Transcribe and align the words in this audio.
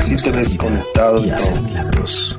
sentirse 0.00 0.32
desconectado 0.32 1.24
y 1.24 1.30
hacer 1.30 1.60
milagros. 1.60 2.38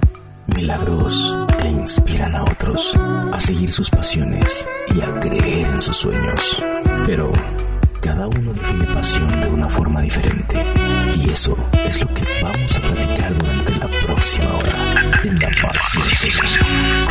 Milagros 0.56 1.48
que 1.62 1.68
inspiran 1.68 2.36
a 2.36 2.44
otros 2.44 2.94
a 3.32 3.40
seguir 3.40 3.72
sus 3.72 3.90
pasiones 3.90 4.68
y 4.94 5.02
a 5.02 5.20
creer 5.20 5.68
en 5.68 5.82
sus 5.82 5.98
sueños. 5.98 6.64
Pero 7.06 7.32
cada 8.02 8.28
uno 8.28 8.54
define 8.54 8.86
pasión 8.86 9.28
de 9.40 9.48
una 9.48 9.70
forma 9.70 10.02
diferente. 10.02 10.66
Y 11.16 11.32
eso 11.32 11.56
es 11.86 12.00
lo 12.02 12.08
que 12.08 12.24
vamos 12.42 12.76
a 12.76 12.82
platicar 12.82 13.38
durante 13.38 13.76
la 13.76 13.88
próxima 14.06 14.56
hora 14.56 15.22
en 15.24 15.40
La 15.40 15.50
Pasión 15.50 16.04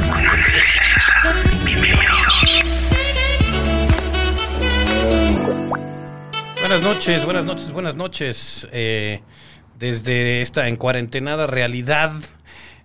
con 0.09 0.27
Ángel 0.27 0.55
Bienvenidos. 1.65 2.11
Buenas 6.61 6.83
noches, 6.83 7.25
buenas 7.25 7.45
noches, 7.45 7.73
buenas 7.73 7.95
noches. 7.97 8.69
Eh, 8.73 9.21
desde 9.81 10.43
esta 10.43 10.69
en 10.69 10.77
cuarentenada 10.77 11.47
realidad 11.47 12.13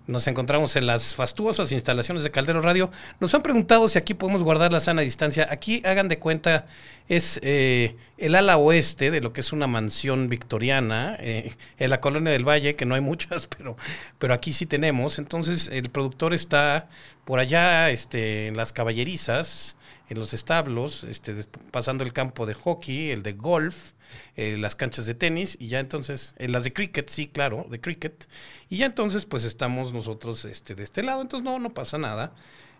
nos 0.06 0.26
encontramos 0.28 0.76
en 0.76 0.86
las 0.86 1.14
fastuosas 1.14 1.72
instalaciones 1.72 2.22
de 2.22 2.30
Caldero 2.30 2.62
Radio. 2.62 2.90
Nos 3.18 3.34
han 3.34 3.42
preguntado 3.42 3.88
si 3.88 3.98
aquí 3.98 4.14
podemos 4.14 4.44
guardar 4.44 4.72
la 4.72 4.78
sana 4.78 5.02
distancia. 5.02 5.48
Aquí, 5.50 5.82
hagan 5.84 6.08
de 6.08 6.18
cuenta, 6.20 6.66
es 7.08 7.40
eh, 7.42 7.96
el 8.16 8.36
ala 8.36 8.56
oeste 8.56 9.10
de 9.10 9.20
lo 9.20 9.32
que 9.32 9.40
es 9.40 9.52
una 9.52 9.66
mansión 9.66 10.28
victoriana 10.28 11.16
eh, 11.18 11.52
en 11.78 11.90
la 11.90 12.00
colonia 12.00 12.32
del 12.32 12.48
Valle, 12.48 12.76
que 12.76 12.86
no 12.86 12.94
hay 12.94 13.00
muchas, 13.00 13.46
pero, 13.58 13.76
pero 14.18 14.32
aquí 14.32 14.52
sí 14.52 14.64
tenemos. 14.64 15.18
Entonces, 15.18 15.68
el 15.72 15.90
productor 15.90 16.32
está 16.32 16.88
por 17.24 17.40
allá 17.40 17.90
este, 17.90 18.46
en 18.46 18.56
las 18.56 18.72
caballerizas, 18.72 19.76
en 20.08 20.18
los 20.18 20.32
establos, 20.34 21.04
este, 21.04 21.34
pasando 21.70 22.04
el 22.04 22.12
campo 22.12 22.46
de 22.46 22.54
hockey, 22.54 23.10
el 23.10 23.22
de 23.22 23.32
golf, 23.32 23.92
eh, 24.36 24.56
las 24.56 24.76
canchas 24.76 25.06
de 25.06 25.14
tenis 25.14 25.56
y 25.60 25.68
ya 25.68 25.80
entonces, 25.80 26.34
en 26.38 26.52
las 26.52 26.64
de 26.64 26.72
cricket, 26.72 27.08
sí, 27.08 27.26
claro, 27.28 27.66
de 27.68 27.80
cricket. 27.80 28.28
Y 28.68 28.78
ya 28.78 28.86
entonces 28.86 29.26
pues 29.26 29.44
estamos 29.44 29.92
nosotros 29.92 30.44
este, 30.44 30.74
de 30.74 30.84
este 30.84 31.02
lado, 31.02 31.22
entonces 31.22 31.44
no, 31.44 31.58
no 31.58 31.74
pasa 31.74 31.98
nada. 31.98 32.34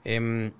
Em, 0.04 0.52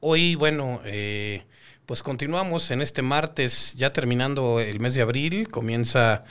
hoy, 0.00 0.36
bueno, 0.36 0.80
eh, 0.84 1.44
pues 1.86 2.02
continuamos 2.02 2.70
en 2.70 2.80
este 2.80 3.02
martes, 3.02 3.74
ya 3.74 3.92
terminando 3.92 4.60
el 4.60 4.80
mes 4.80 4.94
de 4.94 5.02
abril, 5.02 5.48
comienza... 5.48 6.24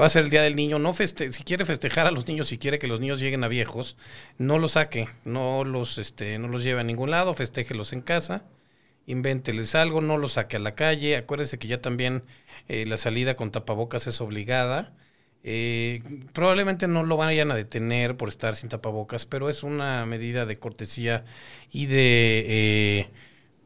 Va 0.00 0.06
a 0.06 0.08
ser 0.08 0.24
el 0.24 0.30
Día 0.30 0.42
del 0.42 0.56
Niño. 0.56 0.80
No 0.80 0.92
feste 0.92 1.30
si 1.30 1.44
quiere 1.44 1.64
festejar 1.64 2.08
a 2.08 2.10
los 2.10 2.26
niños, 2.26 2.48
si 2.48 2.58
quiere 2.58 2.80
que 2.80 2.88
los 2.88 2.98
niños 2.98 3.20
lleguen 3.20 3.44
a 3.44 3.48
viejos, 3.48 3.96
no 4.38 4.58
los 4.58 4.72
saque, 4.72 5.08
no 5.24 5.62
los, 5.62 5.98
este, 5.98 6.36
no 6.40 6.48
los 6.48 6.64
lleve 6.64 6.80
a 6.80 6.84
ningún 6.84 7.12
lado, 7.12 7.32
festéjelos 7.34 7.92
en 7.92 8.00
casa 8.00 8.44
invénteles 9.06 9.74
algo, 9.74 10.00
no 10.00 10.18
lo 10.18 10.28
saque 10.28 10.56
a 10.56 10.60
la 10.60 10.74
calle. 10.74 11.16
Acuérdese 11.16 11.58
que 11.58 11.68
ya 11.68 11.80
también 11.80 12.24
eh, 12.68 12.86
la 12.86 12.96
salida 12.96 13.36
con 13.36 13.50
tapabocas 13.50 14.06
es 14.06 14.20
obligada. 14.20 14.94
Eh, 15.42 16.02
probablemente 16.32 16.88
no 16.88 17.04
lo 17.04 17.16
vayan 17.18 17.50
a 17.50 17.54
detener 17.54 18.16
por 18.16 18.28
estar 18.30 18.56
sin 18.56 18.70
tapabocas, 18.70 19.26
pero 19.26 19.50
es 19.50 19.62
una 19.62 20.06
medida 20.06 20.46
de 20.46 20.58
cortesía 20.58 21.24
y 21.70 21.86
de 21.86 22.44
eh, 22.48 23.10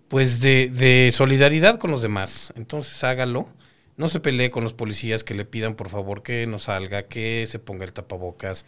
pues 0.08 0.40
de, 0.40 0.70
de 0.70 1.10
solidaridad 1.12 1.78
con 1.78 1.90
los 1.90 2.02
demás. 2.02 2.52
Entonces 2.56 3.02
hágalo. 3.04 3.48
No 3.96 4.08
se 4.08 4.20
pelee 4.20 4.50
con 4.50 4.62
los 4.62 4.74
policías 4.74 5.24
que 5.24 5.34
le 5.34 5.44
pidan 5.44 5.74
por 5.74 5.88
favor 5.88 6.22
que 6.22 6.46
no 6.46 6.58
salga, 6.58 7.08
que 7.08 7.44
se 7.48 7.58
ponga 7.58 7.84
el 7.84 7.92
tapabocas. 7.92 8.64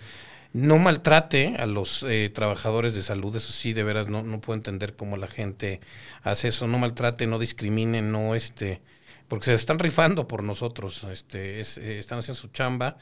No 0.52 0.78
maltrate 0.78 1.54
a 1.58 1.66
los 1.66 2.02
eh, 2.02 2.28
trabajadores 2.34 2.94
de 2.94 3.02
salud, 3.02 3.34
eso 3.36 3.52
sí, 3.52 3.72
de 3.72 3.84
veras 3.84 4.08
no, 4.08 4.22
no 4.22 4.40
puedo 4.40 4.56
entender 4.56 4.96
cómo 4.96 5.16
la 5.16 5.28
gente 5.28 5.80
hace 6.22 6.48
eso. 6.48 6.66
No 6.66 6.78
maltrate, 6.78 7.26
no 7.26 7.38
discrimine, 7.38 8.02
no 8.02 8.34
este, 8.34 8.82
porque 9.28 9.44
se 9.46 9.54
están 9.54 9.78
rifando 9.78 10.26
por 10.26 10.42
nosotros, 10.42 11.04
este, 11.04 11.60
es, 11.60 11.78
eh, 11.78 11.98
están 11.98 12.18
haciendo 12.18 12.40
su 12.40 12.48
chamba. 12.48 12.98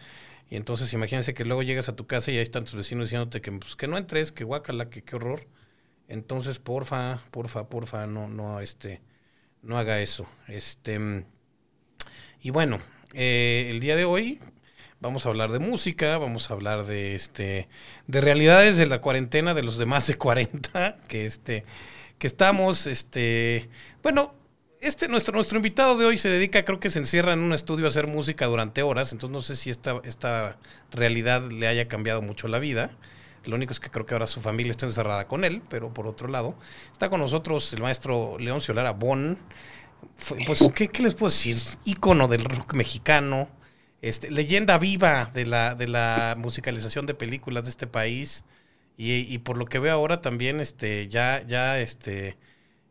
Y 0.51 0.57
entonces 0.57 0.93
imagínense 0.93 1.35
que 1.35 1.45
luego 1.45 1.63
llegas 1.63 1.89
a 1.89 1.97
tu 1.97 2.07
casa 2.07 2.31
y 2.31 2.37
ahí 2.37 2.43
están 2.43 2.65
tus 2.65 2.75
vecinos 2.75 3.07
diciéndote 3.07 3.41
que, 3.41 3.53
pues, 3.53 3.77
que 3.77 3.89
no 3.89 3.97
entres, 3.99 4.33
que 4.33 4.45
guácala, 4.45 4.91
que 4.91 5.03
qué 5.03 5.17
horror. 5.17 5.47
Entonces, 6.09 6.59
porfa, 6.59 7.23
porfa, 7.31 7.69
porfa, 7.69 8.07
no, 8.07 8.29
no, 8.29 8.61
este, 8.61 9.03
no 9.63 9.79
haga 9.79 10.01
eso. 10.01 10.27
Este, 10.49 11.25
y 12.41 12.51
bueno, 12.51 12.81
eh, 13.15 13.69
el 13.71 13.81
día 13.81 13.97
de 13.97 14.05
hoy 14.05 14.41
vamos 15.01 15.27
a 15.27 15.29
hablar 15.29 15.53
de 15.53 15.59
música, 15.59 16.19
vamos 16.19 16.51
a 16.51 16.55
hablar 16.55 16.87
de 16.87 17.15
este, 17.15 17.69
de 18.07 18.21
realidades 18.21 18.77
de 18.77 18.87
la 18.87 19.01
cuarentena 19.01 19.55
de 19.55 19.63
los 19.63 19.79
demás 19.79 20.07
de 20.07 20.17
40, 20.17 20.99
que 21.09 21.27
este, 21.27 21.65
que 22.19 22.27
estamos, 22.27 22.87
este, 22.87 23.69
bueno, 24.03 24.35
este, 24.81 25.09
nuestro, 25.09 25.35
nuestro 25.35 25.57
invitado 25.57 25.97
de 25.97 26.05
hoy 26.05 26.19
se 26.19 26.29
dedica, 26.29 26.65
creo 26.65 26.81
que 26.81 26.89
se 26.89 26.99
encierra 26.99 27.33
en 27.33 27.41
un 27.41 27.53
estudio 27.53 27.87
a 27.87 27.89
hacer 27.89 28.07
música 28.07 28.47
durante 28.47 28.83
horas, 28.83 29.13
entonces 29.13 29.33
no 29.33 29.41
sé 29.41 29.57
si 29.57 29.71
esta, 29.71 30.01
esta 30.05 30.59
realidad 30.91 31.51
le 31.51 31.67
haya 31.67 31.89
cambiado 31.89 32.23
mucho 32.23 32.49
la 32.49 32.59
vida. 32.59 32.91
Lo 33.45 33.57
único 33.57 33.73
es 33.73 33.81
que 33.81 33.91
creo 33.91 34.05
que 34.05 34.15
ahora 34.15 34.27
su 34.27 34.41
familia 34.41 34.71
está 34.71 34.85
encerrada 34.85 35.27
con 35.27 35.45
él, 35.45 35.63
pero 35.71 35.95
por 35.95 36.07
otro 36.07 36.29
lado, 36.29 36.55
está 36.93 37.09
con 37.09 37.21
nosotros 37.21 37.73
el 37.73 37.81
maestro 37.81 38.37
León 38.39 38.61
Ciolara 38.61 38.93
Bon. 38.93 39.39
Pues, 40.47 40.69
¿qué, 40.75 40.89
qué 40.89 41.03
les 41.03 41.15
puedo 41.15 41.31
decir? 41.31 41.57
Ícono 41.85 42.29
del 42.29 42.45
rock 42.45 42.75
mexicano, 42.75 43.49
este, 44.03 44.31
leyenda 44.31 44.79
viva 44.79 45.31
de 45.33 45.47
la, 45.47 45.75
de 45.75 45.89
la 45.89 46.35
musicalización 46.39 47.07
de 47.07 47.15
películas 47.15 47.65
de 47.65 47.71
este 47.71 47.87
país. 47.87 48.45
Y, 48.97 49.33
y 49.33 49.39
por 49.39 49.57
lo 49.57 49.67
que 49.67 49.79
veo 49.79 49.93
ahora 49.93 50.21
también, 50.21 50.61
este, 50.61 51.07
ya, 51.09 51.43
ya, 51.47 51.79
este, 51.79 52.37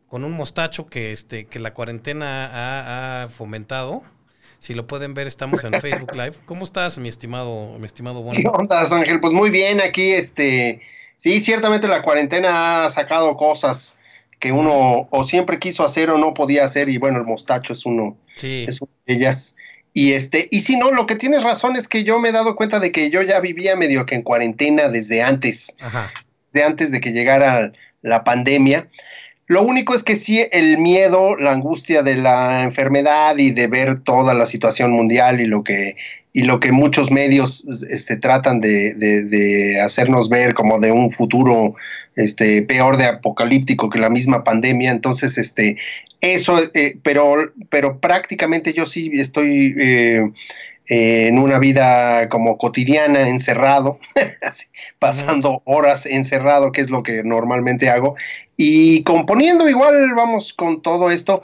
con 0.06 0.24
un 0.24 0.32
mostacho 0.32 0.86
que, 0.86 1.12
este, 1.12 1.44
que 1.44 1.58
la 1.58 1.74
cuarentena 1.74 2.46
ha, 2.46 3.22
ha 3.24 3.28
fomentado. 3.28 4.02
Si 4.58 4.74
lo 4.74 4.86
pueden 4.86 5.14
ver, 5.14 5.26
estamos 5.26 5.62
en 5.64 5.72
Facebook 5.74 6.14
Live. 6.14 6.34
¿Cómo 6.46 6.64
estás, 6.64 6.98
mi 6.98 7.08
estimado, 7.08 7.78
mi 7.78 7.84
estimado 7.84 8.22
Bon? 8.22 8.34
¿Qué 8.34 8.48
onda, 8.48 8.80
Ángel? 8.80 9.20
Pues 9.20 9.32
muy 9.32 9.50
bien, 9.50 9.80
aquí, 9.80 10.10
este, 10.10 10.80
sí, 11.16 11.40
ciertamente 11.40 11.86
la 11.86 12.02
cuarentena 12.02 12.86
ha 12.86 12.88
sacado 12.88 13.36
cosas 13.36 13.98
que 14.40 14.50
uno 14.50 15.08
o 15.10 15.24
siempre 15.24 15.58
quiso 15.58 15.84
hacer 15.84 16.10
o 16.10 16.18
no 16.18 16.32
podía 16.34 16.64
hacer, 16.64 16.88
y 16.88 16.98
bueno, 16.98 17.18
el 17.18 17.24
mostacho 17.24 17.72
es 17.72 17.84
uno, 17.86 18.16
Sí, 18.34 18.64
es 18.66 18.80
una 18.80 18.92
de 19.06 19.14
ellas. 19.14 19.56
Y 20.00 20.12
este, 20.12 20.46
y 20.52 20.60
si 20.60 20.76
no, 20.76 20.92
lo 20.92 21.06
que 21.06 21.16
tienes 21.16 21.42
razón 21.42 21.74
es 21.74 21.88
que 21.88 22.04
yo 22.04 22.20
me 22.20 22.28
he 22.28 22.32
dado 22.32 22.54
cuenta 22.54 22.78
de 22.78 22.92
que 22.92 23.10
yo 23.10 23.20
ya 23.22 23.40
vivía 23.40 23.74
medio 23.74 24.06
que 24.06 24.14
en 24.14 24.22
cuarentena 24.22 24.88
desde 24.88 25.22
antes, 25.22 25.74
ajá. 25.80 26.12
de 26.52 26.62
antes 26.62 26.92
de 26.92 27.00
que 27.00 27.10
llegara 27.12 27.72
la 28.02 28.22
pandemia. 28.22 28.86
Lo 29.48 29.62
único 29.62 29.94
es 29.94 30.02
que 30.04 30.14
sí, 30.14 30.44
el 30.52 30.78
miedo, 30.78 31.34
la 31.34 31.52
angustia 31.52 32.02
de 32.02 32.16
la 32.16 32.62
enfermedad 32.62 33.38
y 33.38 33.50
de 33.50 33.66
ver 33.66 34.00
toda 34.04 34.34
la 34.34 34.46
situación 34.46 34.92
mundial 34.92 35.40
y 35.40 35.46
lo 35.46 35.64
que, 35.64 35.96
y 36.32 36.42
lo 36.42 36.60
que 36.60 36.70
muchos 36.70 37.10
medios 37.10 37.64
este, 37.88 38.18
tratan 38.18 38.60
de, 38.60 38.94
de- 38.94 39.22
de 39.24 39.80
hacernos 39.80 40.28
ver 40.28 40.52
como 40.54 40.78
de 40.78 40.92
un 40.92 41.10
futuro 41.10 41.74
este, 42.18 42.62
peor 42.62 42.96
de 42.96 43.06
apocalíptico 43.06 43.88
que 43.88 43.98
la 43.98 44.10
misma 44.10 44.44
pandemia. 44.44 44.90
Entonces, 44.90 45.38
este, 45.38 45.78
eso, 46.20 46.60
eh, 46.74 46.98
pero, 47.02 47.52
pero 47.70 47.98
prácticamente 47.98 48.72
yo 48.72 48.86
sí 48.86 49.10
estoy 49.14 49.74
eh, 49.78 50.30
eh, 50.88 51.28
en 51.28 51.38
una 51.38 51.58
vida 51.58 52.28
como 52.28 52.58
cotidiana, 52.58 53.28
encerrado, 53.28 53.98
pasando 54.98 55.62
horas 55.64 56.06
encerrado, 56.06 56.72
que 56.72 56.80
es 56.80 56.90
lo 56.90 57.02
que 57.02 57.22
normalmente 57.22 57.88
hago, 57.90 58.16
y 58.60 59.04
componiendo 59.04 59.68
igual, 59.68 60.14
vamos 60.14 60.52
con 60.52 60.82
todo 60.82 61.12
esto. 61.12 61.42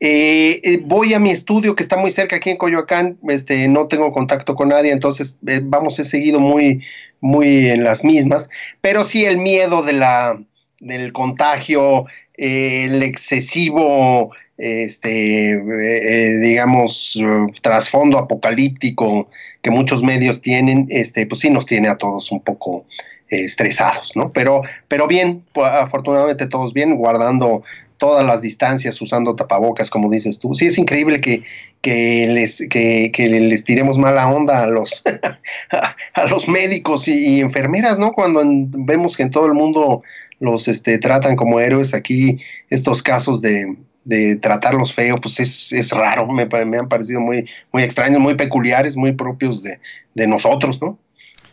Eh, 0.00 0.60
eh, 0.64 0.80
voy 0.84 1.14
a 1.14 1.20
mi 1.20 1.30
estudio 1.30 1.76
que 1.76 1.84
está 1.84 1.96
muy 1.96 2.10
cerca 2.10 2.36
aquí 2.36 2.50
en 2.50 2.56
Coyoacán, 2.56 3.18
este, 3.28 3.68
no 3.68 3.86
tengo 3.86 4.10
contacto 4.12 4.56
con 4.56 4.70
nadie, 4.70 4.90
entonces 4.90 5.38
eh, 5.46 5.60
vamos, 5.62 5.98
he 6.00 6.04
seguido 6.04 6.40
muy, 6.40 6.82
muy 7.20 7.68
en 7.68 7.84
las 7.84 8.04
mismas, 8.04 8.50
pero 8.80 9.04
sí 9.04 9.24
el 9.24 9.38
miedo 9.38 9.82
de 9.82 9.92
la, 9.92 10.42
del 10.80 11.12
contagio, 11.12 12.06
el 12.34 13.02
excesivo, 13.02 14.32
este, 14.58 15.50
eh, 15.50 15.58
eh, 15.58 16.38
digamos, 16.38 17.18
trasfondo 17.60 18.18
apocalíptico 18.18 19.28
que 19.62 19.70
muchos 19.70 20.02
medios 20.02 20.40
tienen, 20.40 20.86
este, 20.90 21.26
pues 21.26 21.40
sí 21.40 21.50
nos 21.50 21.66
tiene 21.66 21.88
a 21.88 21.98
todos 21.98 22.32
un 22.32 22.40
poco 22.40 22.86
eh, 23.30 23.42
estresados, 23.42 24.16
¿no? 24.16 24.32
Pero, 24.32 24.62
pero 24.88 25.06
bien, 25.06 25.44
afortunadamente 25.54 26.46
todos 26.46 26.72
bien, 26.72 26.96
guardando 26.96 27.62
todas 27.98 28.26
las 28.26 28.42
distancias, 28.42 29.00
usando 29.00 29.34
tapabocas, 29.34 29.90
como 29.90 30.10
dices 30.10 30.38
tú. 30.38 30.54
Sí, 30.54 30.66
es 30.66 30.78
increíble 30.78 31.20
que, 31.20 31.42
que, 31.80 32.26
les, 32.28 32.66
que, 32.68 33.10
les 33.16 33.64
tiremos 33.64 33.98
mala 33.98 34.28
onda 34.28 34.62
a 34.62 34.66
los, 34.66 35.02
a, 35.70 36.26
los 36.26 36.48
médicos 36.48 37.08
y, 37.08 37.40
enfermeras, 37.40 37.98
¿no? 37.98 38.12
Cuando 38.12 38.42
vemos 38.44 39.16
que 39.16 39.22
en 39.22 39.30
todo 39.30 39.46
el 39.46 39.54
mundo 39.54 40.02
los 40.38 40.68
este, 40.68 40.98
tratan 40.98 41.36
como 41.36 41.60
héroes, 41.60 41.94
aquí 41.94 42.38
estos 42.68 43.02
casos 43.02 43.40
de, 43.40 43.76
de 44.06 44.36
tratarlos 44.38 44.94
feo, 44.94 45.20
pues 45.20 45.40
es, 45.40 45.72
es 45.72 45.92
raro, 45.92 46.26
me, 46.28 46.46
me 46.46 46.78
han 46.78 46.88
parecido 46.88 47.20
muy, 47.20 47.48
muy 47.72 47.84
extraños, 47.84 48.20
muy 48.20 48.36
peculiares, 48.36 48.96
muy 48.96 49.12
propios 49.12 49.62
de, 49.62 49.80
de 50.14 50.26
nosotros, 50.28 50.80
¿no? 50.82 50.98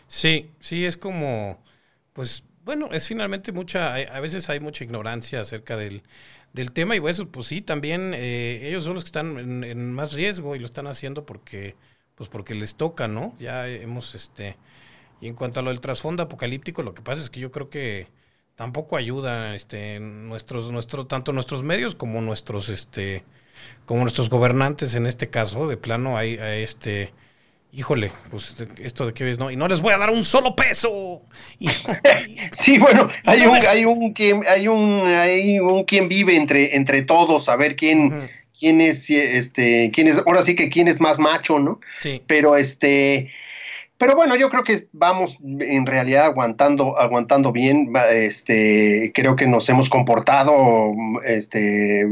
Sí, 0.06 0.54
sí, 0.60 0.84
es 0.84 0.96
como, 0.96 1.62
pues, 2.12 2.44
bueno, 2.64 2.90
es 2.92 3.08
finalmente 3.08 3.52
mucha, 3.52 3.94
a 3.96 4.20
veces 4.20 4.48
hay 4.50 4.60
mucha 4.60 4.84
ignorancia 4.84 5.40
acerca 5.40 5.76
del, 5.76 6.02
del 6.52 6.72
tema 6.72 6.96
y 6.96 7.06
eso, 7.08 7.30
pues 7.30 7.46
sí, 7.48 7.62
también 7.62 8.12
eh, 8.14 8.60
ellos 8.68 8.84
son 8.84 8.94
los 8.94 9.04
que 9.04 9.08
están 9.08 9.38
en, 9.38 9.64
en 9.64 9.92
más 9.92 10.12
riesgo 10.12 10.56
y 10.56 10.58
lo 10.60 10.66
están 10.66 10.86
haciendo 10.86 11.26
porque, 11.26 11.78
pues 12.14 12.28
porque 12.30 12.54
les 12.54 12.76
toca, 12.76 13.08
¿no? 13.08 13.36
Ya 13.38 13.68
hemos, 13.68 14.14
este, 14.14 14.60
y 15.20 15.28
en 15.28 15.34
cuanto 15.36 15.60
a 15.60 15.62
lo 15.62 15.70
del 15.70 15.80
trasfondo 15.80 16.22
apocalíptico, 16.24 16.82
lo 16.82 16.94
que 16.94 17.02
pasa 17.02 17.22
es 17.22 17.30
que 17.30 17.40
yo 17.40 17.52
creo 17.52 17.70
que 17.70 18.12
tampoco 18.56 18.96
ayuda, 18.96 19.54
este, 19.54 20.00
nuestros, 20.00 20.70
nuestro, 20.70 21.06
tanto 21.06 21.32
nuestros 21.32 21.62
medios 21.62 21.94
como 21.94 22.20
nuestros, 22.20 22.68
este, 22.68 23.24
como 23.84 24.02
nuestros 24.02 24.28
gobernantes 24.28 24.94
en 24.94 25.06
este 25.06 25.28
caso, 25.28 25.68
de 25.68 25.76
plano 25.76 26.16
hay, 26.16 26.38
hay 26.38 26.62
este, 26.62 27.12
híjole, 27.72 28.12
pues 28.30 28.54
esto 28.78 29.06
de 29.06 29.14
qué 29.14 29.24
ves, 29.24 29.38
¿no? 29.38 29.50
Y 29.50 29.56
no 29.56 29.66
les 29.66 29.80
voy 29.80 29.92
a 29.92 29.98
dar 29.98 30.10
un 30.10 30.24
solo 30.24 30.54
peso. 30.54 31.22
sí, 32.52 32.78
bueno, 32.78 33.10
hay 33.24 33.42
un, 33.46 33.54
hay 33.56 33.84
un 33.84 34.12
quien, 34.12 34.44
hay 34.48 34.68
un, 34.68 35.00
hay 35.02 35.58
un 35.58 35.84
quien 35.84 36.08
vive 36.08 36.36
entre, 36.36 36.76
entre 36.76 37.02
todos, 37.02 37.48
a 37.48 37.56
ver 37.56 37.74
quién, 37.74 38.28
quién 38.58 38.80
es, 38.80 39.10
este, 39.10 39.90
quién 39.92 40.06
es, 40.06 40.18
ahora 40.18 40.42
sí 40.42 40.54
que 40.54 40.68
quién 40.68 40.86
es 40.86 41.00
más 41.00 41.18
macho, 41.18 41.58
¿no? 41.58 41.80
Sí. 42.00 42.22
Pero 42.28 42.56
este, 42.56 43.32
pero 43.96 44.16
bueno, 44.16 44.34
yo 44.34 44.50
creo 44.50 44.64
que 44.64 44.76
vamos 44.92 45.38
en 45.42 45.86
realidad 45.86 46.24
aguantando, 46.24 46.98
aguantando 46.98 47.52
bien. 47.52 47.92
Este, 48.10 49.12
creo 49.14 49.36
que 49.36 49.46
nos 49.46 49.68
hemos 49.68 49.88
comportado 49.88 50.92
este, 51.24 52.04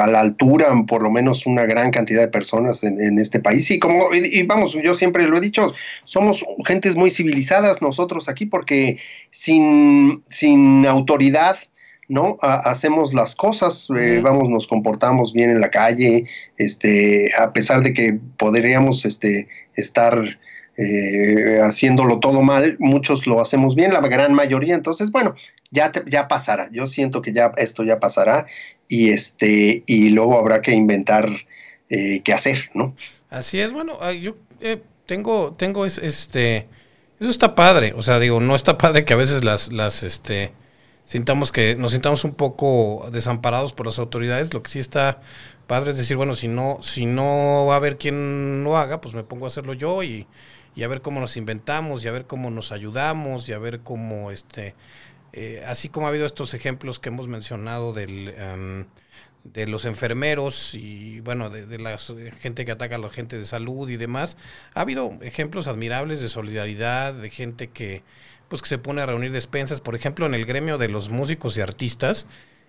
a 0.00 0.06
la 0.08 0.20
altura, 0.20 0.68
por 0.88 1.00
lo 1.00 1.10
menos 1.10 1.46
una 1.46 1.62
gran 1.62 1.92
cantidad 1.92 2.22
de 2.22 2.28
personas 2.28 2.82
en, 2.82 3.18
este 3.20 3.38
país. 3.38 3.70
Y 3.70 3.78
como, 3.78 4.12
y, 4.12 4.42
vamos, 4.42 4.76
yo 4.82 4.94
siempre 4.94 5.28
lo 5.28 5.38
he 5.38 5.40
dicho, 5.40 5.74
somos 6.04 6.44
gentes 6.66 6.96
muy 6.96 7.12
civilizadas 7.12 7.82
nosotros 7.82 8.28
aquí, 8.28 8.44
porque 8.44 8.98
sin, 9.30 10.24
sin 10.28 10.86
autoridad, 10.86 11.56
¿no? 12.08 12.36
hacemos 12.40 13.14
las 13.14 13.36
cosas, 13.36 13.88
eh, 13.96 14.20
vamos, 14.20 14.48
nos 14.48 14.66
comportamos 14.66 15.32
bien 15.34 15.50
en 15.50 15.60
la 15.60 15.70
calle, 15.70 16.24
este, 16.56 17.30
a 17.38 17.52
pesar 17.52 17.82
de 17.82 17.94
que 17.94 18.18
podríamos 18.36 19.04
este, 19.04 19.46
estar 19.76 20.38
eh, 20.80 21.58
haciéndolo 21.60 22.20
todo 22.20 22.40
mal, 22.40 22.76
muchos 22.78 23.26
lo 23.26 23.40
hacemos 23.40 23.74
bien, 23.74 23.92
la 23.92 24.00
gran 24.00 24.32
mayoría, 24.32 24.76
entonces, 24.76 25.10
bueno, 25.10 25.34
ya, 25.72 25.90
ya 26.06 26.28
pasará, 26.28 26.68
yo 26.70 26.86
siento 26.86 27.20
que 27.20 27.32
ya 27.32 27.52
esto 27.56 27.82
ya 27.82 27.98
pasará 27.98 28.46
y, 28.86 29.10
este, 29.10 29.82
y 29.86 30.10
luego 30.10 30.38
habrá 30.38 30.62
que 30.62 30.70
inventar 30.70 31.30
eh, 31.90 32.22
qué 32.22 32.32
hacer, 32.32 32.70
¿no? 32.74 32.94
Así 33.28 33.58
es, 33.58 33.72
bueno, 33.72 33.98
ah, 34.00 34.12
yo 34.12 34.36
eh, 34.60 34.80
tengo, 35.04 35.52
tengo 35.58 35.84
este, 35.84 36.68
eso 37.18 37.30
está 37.30 37.56
padre, 37.56 37.92
o 37.96 38.02
sea, 38.02 38.20
digo, 38.20 38.38
no 38.38 38.54
está 38.54 38.78
padre 38.78 39.04
que 39.04 39.14
a 39.14 39.16
veces 39.16 39.42
las, 39.42 39.72
las, 39.72 40.04
este, 40.04 40.52
sintamos 41.04 41.50
que 41.50 41.74
nos 41.74 41.90
sintamos 41.90 42.22
un 42.22 42.34
poco 42.34 43.08
desamparados 43.10 43.72
por 43.72 43.86
las 43.86 43.98
autoridades, 43.98 44.54
lo 44.54 44.62
que 44.62 44.70
sí 44.70 44.78
está 44.78 45.22
padre 45.66 45.90
es 45.90 45.98
decir, 45.98 46.16
bueno, 46.16 46.34
si 46.34 46.46
no, 46.46 46.78
si 46.82 47.04
no 47.04 47.66
va 47.66 47.74
a 47.74 47.78
haber 47.78 47.98
quien 47.98 48.62
lo 48.62 48.76
haga, 48.76 49.00
pues 49.00 49.12
me 49.12 49.24
pongo 49.24 49.44
a 49.44 49.48
hacerlo 49.48 49.72
yo 49.72 50.04
y, 50.04 50.28
y 50.78 50.84
a 50.84 50.88
ver 50.88 51.02
cómo 51.02 51.18
nos 51.18 51.36
inventamos 51.36 52.04
y 52.04 52.08
a 52.08 52.12
ver 52.12 52.26
cómo 52.26 52.50
nos 52.50 52.70
ayudamos 52.70 53.48
y 53.48 53.52
a 53.52 53.58
ver 53.58 53.80
cómo, 53.80 54.30
este, 54.30 54.76
eh, 55.32 55.64
así 55.66 55.88
como 55.88 56.06
ha 56.06 56.10
habido 56.10 56.24
estos 56.24 56.54
ejemplos 56.54 57.00
que 57.00 57.08
hemos 57.08 57.26
mencionado 57.26 57.92
del, 57.92 58.32
em, 58.36 58.86
de 59.42 59.66
los 59.66 59.84
enfermeros 59.86 60.76
y 60.76 61.18
bueno, 61.18 61.50
de, 61.50 61.78
la 61.78 61.98
gente 62.38 62.64
que 62.64 62.70
ataca 62.70 62.94
a 62.94 62.98
la 62.98 63.10
gente 63.10 63.36
de 63.36 63.44
salud 63.44 63.90
y 63.90 63.96
demás, 63.96 64.36
ha 64.72 64.82
habido 64.82 65.18
ejemplos 65.20 65.66
admirables 65.66 66.20
de 66.20 66.28
solidaridad, 66.28 67.12
de 67.12 67.28
gente 67.28 67.66
que 67.66 68.04
pues 68.48 68.62
que 68.62 68.68
se 68.68 68.78
pone 68.78 69.02
a 69.02 69.06
reunir 69.06 69.32
despensas, 69.32 69.80
por 69.80 69.96
ejemplo, 69.96 70.26
en 70.26 70.34
el 70.34 70.46
gremio 70.46 70.78
de 70.78 70.88
los 70.88 71.10
músicos 71.10 71.56
y 71.56 71.60
artistas, 71.60 72.28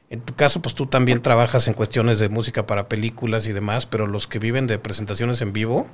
en 0.09 0.21
tu 0.21 0.33
caso, 0.33 0.63
pues 0.63 0.73
tú 0.73 0.87
también 0.87 1.21
trabajas 1.21 1.67
en 1.67 1.75
cuestiones 1.75 2.17
de 2.17 2.27
música 2.27 2.65
para 2.65 2.89
películas 2.89 3.45
y 3.45 3.53
demás, 3.53 3.85
pero 3.85 4.07
los 4.07 4.27
que 4.27 4.39
viven 4.39 4.65
de 4.65 4.79
presentaciones 4.79 5.43
en 5.43 5.53
vivo, 5.53 5.87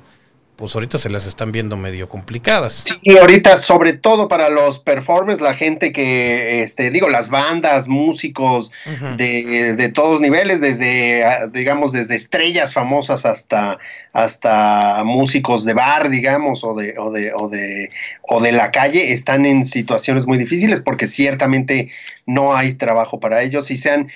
pues 0.56 0.74
ahorita 0.74 0.98
se 0.98 1.10
las 1.10 1.28
están 1.28 1.52
viendo 1.52 1.76
medio 1.76 2.08
complicadas. 2.08 2.86
Sí, 2.86 3.18
ahorita 3.18 3.58
sobre 3.58 3.94
todo 3.94 4.28
para 4.28 4.50
los 4.50 4.80
performers, 4.80 5.42
la 5.42 5.54
gente 5.54 5.92
que, 5.92 6.62
este, 6.64 6.92
digo, 6.92 7.10
las 7.10 7.30
bandas, 7.30 7.88
músicos 7.88 8.72
de, 9.18 9.74
de, 9.76 9.90
todos 9.90 10.22
niveles, 10.22 10.62
desde, 10.62 11.26
ah, 11.26 11.48
digamos, 11.48 11.92
desde 11.92 12.16
estrellas 12.16 12.74
famosas 12.74 13.26
hasta, 13.26 13.80
hasta 14.14 15.04
músicos 15.04 15.66
de 15.66 15.74
bar, 15.74 16.10
digamos, 16.10 16.64
o 16.64 16.74
de, 16.74 16.96
o 16.98 17.12
de, 17.12 17.34
o 17.34 17.50
de, 17.50 17.90
o 18.22 18.40
de 18.40 18.52
la 18.54 18.72
calle, 18.72 19.12
están 19.12 19.46
en 19.46 19.66
situaciones 19.66 20.26
muy 20.26 20.38
difíciles 20.38 20.82
porque 20.82 21.08
ciertamente 21.08 21.90
no 22.26 22.56
hay 22.56 22.74
trabajo 22.74 23.20
para 23.20 23.42
ellos 23.42 23.72
y 23.72 23.78
se 23.78 23.92
han 23.92 24.12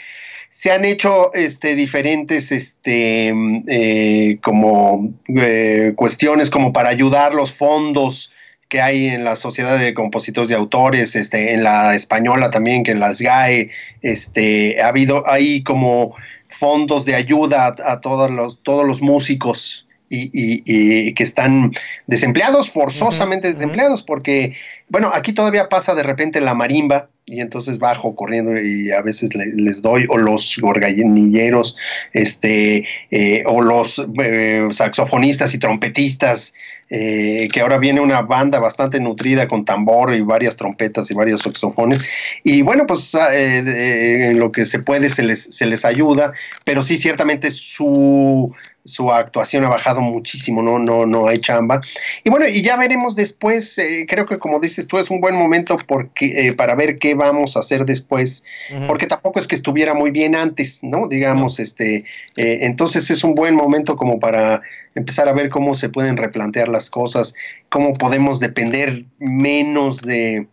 se 0.50 0.72
han 0.72 0.84
hecho 0.84 1.34
este, 1.34 1.76
diferentes 1.76 2.52
este, 2.52 3.34
eh, 3.68 4.40
como 4.42 5.14
eh, 5.28 5.94
cuestiones 5.96 6.50
como 6.50 6.74
para 6.74 6.90
ayudar 6.90 7.34
los 7.34 7.52
fondos 7.52 8.34
que 8.68 8.82
hay 8.82 9.08
en 9.08 9.24
la 9.24 9.36
Sociedad 9.36 9.80
de 9.80 9.94
Compositores 9.94 10.52
y 10.52 10.54
Autores, 10.54 11.16
este, 11.16 11.54
en 11.54 11.64
la 11.64 11.96
española 11.96 12.52
también, 12.52 12.84
que 12.84 12.92
en 12.92 13.00
las 13.00 13.20
GAE, 13.20 13.72
este, 14.02 14.80
ha 14.82 14.90
habido 14.90 15.28
ahí 15.28 15.64
como 15.64 16.16
fondos 16.50 17.06
de 17.06 17.16
ayuda 17.16 17.76
a, 17.84 18.00
todos, 18.00 18.30
los, 18.30 18.62
todos 18.62 18.86
los 18.86 19.02
músicos 19.02 19.88
y, 20.10 21.14
que 21.14 21.24
están 21.24 21.72
desempleados, 22.08 22.70
forzosamente 22.70 23.52
desempleados, 23.52 24.04
porque, 24.04 24.56
bueno, 24.88 25.12
aquí 25.14 25.34
todavía 25.34 25.70
pasa 25.70 25.96
de 25.96 26.04
repente 26.04 26.42
la 26.42 26.54
marimba, 26.54 27.10
y 27.30 27.42
entonces 27.42 27.78
bajo 27.78 28.16
corriendo 28.16 28.60
y 28.60 28.92
a 28.92 29.02
veces 29.02 29.30
les 29.36 29.82
doy, 29.82 30.06
o 30.10 30.18
los 30.18 30.58
gorganilleros, 30.60 31.78
este, 32.14 32.88
eh, 33.12 33.44
o 33.46 33.62
los 33.62 34.04
eh, 34.24 34.68
saxofonistas 34.72 35.54
y 35.54 35.60
trompetistas, 35.60 36.54
eh, 36.90 37.48
que 37.54 37.62
ahora 37.62 37.78
viene 37.78 38.02
una 38.02 38.22
banda 38.22 38.60
bastante 38.60 39.00
nutrida 39.00 39.48
con 39.48 39.64
tambor 39.64 40.14
y 40.14 40.22
varias 40.22 40.58
trompetas 40.58 41.12
y 41.12 41.14
varios 41.14 41.42
saxofones. 41.42 42.04
Y 42.44 42.64
bueno, 42.64 42.88
pues 42.88 43.14
ah, 43.14 43.30
en 43.32 44.40
lo 44.40 44.52
que 44.52 44.66
se 44.66 44.80
puede 44.80 45.10
se 45.10 45.22
les, 45.22 45.44
se 45.56 45.68
les 45.68 45.86
ayuda, 45.86 46.34
pero 46.66 46.82
sí, 46.82 46.98
ciertamente 46.98 47.52
su 47.52 48.52
su 48.90 49.12
actuación 49.12 49.64
ha 49.64 49.70
bajado 49.70 50.02
muchísimo, 50.02 50.62
no, 50.62 50.80
no, 50.80 51.06
no 51.06 51.28
hay 51.28 51.40
chamba. 51.40 51.82
Y 52.24 52.30
bueno, 52.30 52.48
y 52.48 52.62
ya 52.62 52.76
veremos 52.76 53.16
después, 53.16 53.78
eh, 53.78 54.06
creo 54.10 54.26
que 54.26 54.38
como 54.38 54.60
dices 54.60 54.88
tú, 54.88 54.98
es 54.98 55.10
un 55.10 55.22
buen 55.22 55.36
momento 55.36 55.78
porque, 55.88 56.48
eh, 56.48 56.54
para 56.54 56.76
ver 56.76 56.98
qué 56.98 57.14
vamos 57.14 57.56
a 57.56 57.60
hacer 57.60 57.86
después, 57.86 58.44
porque 58.88 59.08
tampoco 59.08 59.40
es 59.40 59.48
que 59.48 59.56
estuviera 59.56 59.94
muy 59.94 60.12
bien 60.12 60.36
antes, 60.36 60.84
¿no? 60.84 61.08
Digamos, 61.08 61.60
este, 61.60 62.06
eh, 62.36 62.60
entonces 62.62 63.10
es 63.12 63.24
un 63.24 63.36
buen 63.36 63.56
momento 63.56 63.96
como 63.96 64.20
para 64.20 64.62
empezar 64.96 65.30
a 65.30 65.34
ver 65.34 65.50
cómo 65.50 65.74
se 65.74 65.90
pueden 65.90 66.18
replantear 66.18 66.68
las 66.68 66.90
cosas, 66.90 67.36
cómo 67.70 67.94
podemos 67.94 68.40
depender 68.40 69.06
menos 69.20 70.02
de 70.02 70.48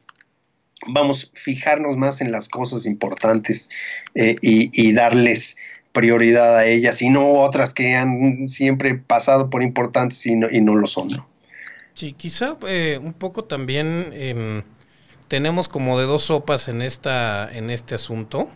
vamos, 0.88 1.32
fijarnos 1.34 1.96
más 1.96 2.20
en 2.20 2.30
las 2.30 2.48
cosas 2.48 2.86
importantes 2.86 3.70
y, 4.14 4.70
y 4.72 4.92
darles 4.92 5.56
prioridad 5.96 6.58
a 6.58 6.66
ellas 6.66 7.00
y 7.00 7.08
no 7.08 7.40
otras 7.40 7.72
que 7.72 7.94
han 7.94 8.50
siempre 8.50 8.94
pasado 8.94 9.48
por 9.48 9.62
importantes 9.62 10.26
y 10.26 10.36
no, 10.36 10.50
y 10.50 10.60
no 10.60 10.76
lo 10.76 10.86
son. 10.86 11.08
¿no? 11.08 11.26
Sí, 11.94 12.12
quizá 12.12 12.58
eh, 12.68 13.00
un 13.02 13.14
poco 13.14 13.44
también 13.44 14.10
em, 14.12 14.62
tenemos 15.28 15.68
como 15.68 15.98
de 15.98 16.04
dos 16.04 16.24
sopas 16.24 16.68
en, 16.68 16.82
esta, 16.82 17.50
en 17.50 17.70
este 17.70 17.94
asunto. 17.94 18.46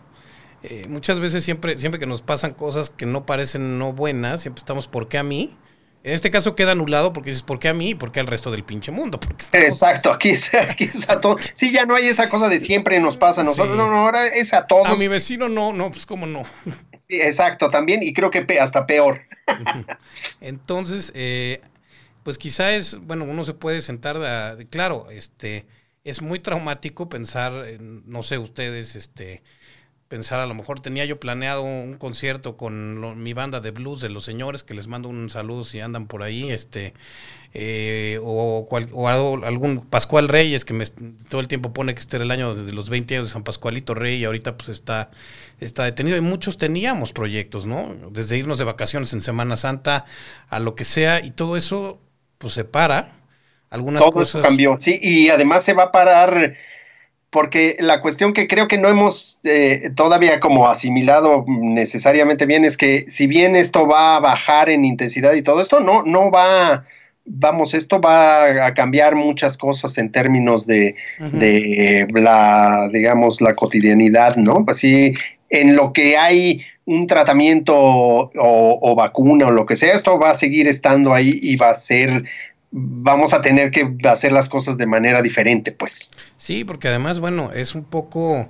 Eh, 0.61 0.85
muchas 0.87 1.19
veces 1.19 1.43
siempre, 1.43 1.79
siempre 1.79 1.99
que 1.99 2.05
nos 2.05 2.21
pasan 2.21 2.53
cosas 2.53 2.91
que 2.91 3.07
no 3.07 3.25
parecen 3.25 3.79
no 3.79 3.91
buenas, 3.91 4.41
siempre 4.41 4.59
estamos, 4.59 4.87
¿por 4.87 5.07
qué 5.07 5.17
a 5.17 5.23
mí? 5.23 5.57
En 6.03 6.13
este 6.13 6.31
caso 6.31 6.55
queda 6.55 6.71
anulado 6.71 7.13
porque 7.13 7.29
dices, 7.29 7.43
¿por 7.43 7.59
qué 7.59 7.67
a 7.67 7.73
mí 7.73 7.93
por 7.93 8.11
qué 8.11 8.19
al 8.19 8.27
resto 8.27 8.49
del 8.49 8.63
pinche 8.63 8.91
mundo? 8.91 9.19
Exacto, 9.53 10.11
aquí 10.11 10.29
es, 10.29 10.53
aquí 10.55 10.85
es 10.85 11.09
a 11.09 11.21
todos. 11.21 11.51
Sí, 11.53 11.71
ya 11.71 11.85
no 11.85 11.95
hay 11.95 12.07
esa 12.07 12.27
cosa 12.27 12.49
de 12.49 12.59
siempre 12.59 12.99
nos 12.99 13.17
pasa 13.17 13.41
a 13.41 13.43
nosotros, 13.43 13.77
no, 13.77 13.89
no, 13.91 13.97
ahora 13.97 14.27
es 14.27 14.53
a 14.53 14.65
todos. 14.65 14.87
A 14.87 14.95
mi 14.95 15.07
vecino 15.07 15.47
no, 15.47 15.73
no, 15.73 15.91
pues 15.91 16.05
cómo 16.05 16.25
no. 16.25 16.43
Sí, 16.99 17.21
exacto, 17.21 17.69
también, 17.69 18.01
y 18.03 18.13
creo 18.13 18.31
que 18.31 18.45
hasta 18.59 18.87
peor. 18.87 19.21
Entonces, 20.41 21.11
eh, 21.13 21.61
pues 22.23 22.37
quizá 22.37 22.73
es, 22.73 22.97
bueno, 22.99 23.25
uno 23.25 23.43
se 23.43 23.53
puede 23.53 23.81
sentar, 23.81 24.17
de, 24.19 24.67
claro, 24.67 25.09
este, 25.11 25.65
es 26.03 26.21
muy 26.21 26.39
traumático 26.39 27.09
pensar, 27.09 27.53
no 27.79 28.23
sé, 28.23 28.37
ustedes, 28.37 28.95
este, 28.95 29.43
pensar, 30.11 30.41
a 30.41 30.45
lo 30.45 30.53
mejor 30.53 30.81
tenía 30.81 31.05
yo 31.05 31.21
planeado 31.21 31.63
un 31.63 31.95
concierto 31.95 32.57
con 32.57 33.23
mi 33.23 33.31
banda 33.31 33.61
de 33.61 33.71
blues 33.71 34.01
de 34.01 34.09
los 34.09 34.25
señores, 34.25 34.61
que 34.61 34.73
les 34.73 34.87
mando 34.87 35.07
un 35.07 35.29
saludo 35.29 35.63
si 35.63 35.79
andan 35.79 36.05
por 36.05 36.21
ahí, 36.21 36.51
este, 36.51 36.93
eh, 37.53 38.19
o, 38.21 38.67
algún 39.45 39.85
Pascual 39.89 40.27
Reyes, 40.27 40.65
que 40.65 40.73
me, 40.73 40.85
todo 41.29 41.39
el 41.39 41.47
tiempo 41.47 41.71
pone 41.71 41.93
que 41.93 42.01
este 42.01 42.17
era 42.17 42.25
el 42.25 42.31
año 42.31 42.53
de 42.55 42.73
los 42.73 42.89
20 42.89 43.15
años 43.15 43.27
de 43.27 43.31
San 43.31 43.45
Pascualito 43.45 43.93
Rey, 43.93 44.17
y 44.17 44.25
ahorita 44.25 44.57
pues 44.57 44.67
está, 44.67 45.11
está 45.61 45.85
detenido, 45.85 46.17
y 46.17 46.21
muchos 46.21 46.57
teníamos 46.57 47.13
proyectos, 47.13 47.65
¿no? 47.65 47.95
Desde 48.11 48.37
irnos 48.37 48.57
de 48.57 48.65
vacaciones 48.65 49.13
en 49.13 49.21
Semana 49.21 49.55
Santa 49.55 50.03
a 50.49 50.59
lo 50.59 50.75
que 50.75 50.83
sea, 50.83 51.23
y 51.23 51.31
todo 51.31 51.55
eso 51.55 52.01
pues 52.37 52.51
se 52.51 52.65
para. 52.65 53.13
Algunas 53.69 54.03
todo 54.03 54.11
cosas... 54.11 54.41
cambió, 54.41 54.77
sí, 54.81 54.99
y 55.01 55.29
además 55.29 55.63
se 55.63 55.71
va 55.71 55.83
a 55.83 55.91
parar 55.93 56.53
porque 57.31 57.77
la 57.79 58.01
cuestión 58.01 58.33
que 58.33 58.47
creo 58.47 58.67
que 58.67 58.77
no 58.77 58.89
hemos 58.89 59.39
eh, 59.43 59.89
todavía 59.95 60.39
como 60.39 60.67
asimilado 60.67 61.45
necesariamente 61.47 62.45
bien 62.45 62.65
es 62.65 62.77
que 62.77 63.05
si 63.07 63.25
bien 63.25 63.55
esto 63.55 63.87
va 63.87 64.17
a 64.17 64.19
bajar 64.19 64.69
en 64.69 64.83
intensidad 64.83 65.33
y 65.33 65.41
todo 65.41 65.61
esto, 65.61 65.79
no, 65.79 66.03
no 66.03 66.29
va, 66.29 66.85
vamos, 67.25 67.73
esto 67.73 68.01
va 68.01 68.65
a 68.65 68.73
cambiar 68.73 69.15
muchas 69.15 69.57
cosas 69.57 69.97
en 69.97 70.11
términos 70.11 70.67
de, 70.67 70.95
de 71.19 72.05
la, 72.13 72.89
digamos, 72.91 73.39
la 73.39 73.55
cotidianidad, 73.55 74.35
¿no? 74.35 74.65
Así, 74.67 75.13
en 75.49 75.75
lo 75.75 75.93
que 75.93 76.17
hay 76.17 76.65
un 76.85 77.07
tratamiento 77.07 77.73
o, 77.75 78.95
vacuna 78.95 79.47
o 79.47 79.51
lo 79.51 79.65
que 79.65 79.75
sea, 79.75 79.93
esto 79.93 80.19
va 80.19 80.31
a 80.31 80.35
seguir 80.35 80.67
estando 80.67 81.13
ahí 81.13 81.39
y 81.41 81.55
va 81.55 81.69
a 81.69 81.75
ser, 81.75 82.25
vamos 82.71 83.33
a 83.33 83.41
tener 83.41 83.71
que 83.71 83.97
hacer 84.07 84.31
las 84.31 84.49
cosas 84.49 84.77
de 84.77 84.85
manera 84.85 85.21
diferente, 85.21 85.71
pues. 85.71 86.11
Sí, 86.37 86.63
porque 86.63 86.87
además, 86.87 87.19
bueno, 87.19 87.51
es 87.51 87.75
un 87.75 87.83
poco, 87.83 88.49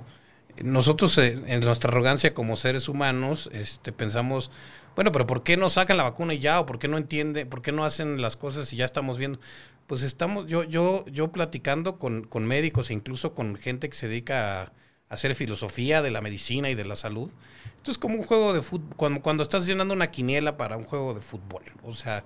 nosotros 0.62 1.18
eh, 1.18 1.34
en 1.46 1.60
nuestra 1.60 1.90
arrogancia 1.90 2.32
como 2.32 2.56
seres 2.56 2.88
humanos, 2.88 3.50
este, 3.52 3.92
pensamos, 3.92 4.50
bueno, 4.94 5.10
pero 5.12 5.26
¿por 5.26 5.42
qué 5.42 5.56
no 5.56 5.70
sacan 5.70 5.96
la 5.96 6.04
vacuna 6.04 6.34
y 6.34 6.38
ya? 6.38 6.60
¿O 6.60 6.66
por 6.66 6.78
qué 6.78 6.88
no 6.88 6.96
entiende? 6.96 7.46
¿Por 7.46 7.62
qué 7.62 7.72
no 7.72 7.84
hacen 7.84 8.22
las 8.22 8.36
cosas 8.36 8.72
y 8.72 8.76
ya 8.76 8.84
estamos 8.84 9.18
viendo? 9.18 9.40
Pues 9.88 10.02
estamos, 10.02 10.46
yo, 10.46 10.62
yo, 10.64 11.04
yo 11.06 11.32
platicando 11.32 11.98
con, 11.98 12.24
con 12.24 12.46
médicos 12.46 12.90
e 12.90 12.94
incluso 12.94 13.34
con 13.34 13.56
gente 13.56 13.88
que 13.88 13.96
se 13.96 14.08
dedica 14.08 14.62
a 14.62 14.72
hacer 15.08 15.34
filosofía 15.34 16.00
de 16.00 16.10
la 16.10 16.22
medicina 16.22 16.70
y 16.70 16.74
de 16.74 16.84
la 16.84 16.96
salud. 16.96 17.30
Esto 17.76 17.90
es 17.90 17.98
como 17.98 18.14
un 18.14 18.22
juego 18.22 18.52
de 18.52 18.62
fútbol, 18.62 18.94
cuando, 18.96 19.20
cuando 19.20 19.42
estás 19.42 19.66
llenando 19.66 19.92
una 19.92 20.10
quiniela 20.10 20.56
para 20.56 20.76
un 20.76 20.84
juego 20.84 21.12
de 21.12 21.20
fútbol. 21.20 21.64
O 21.82 21.92
sea, 21.92 22.24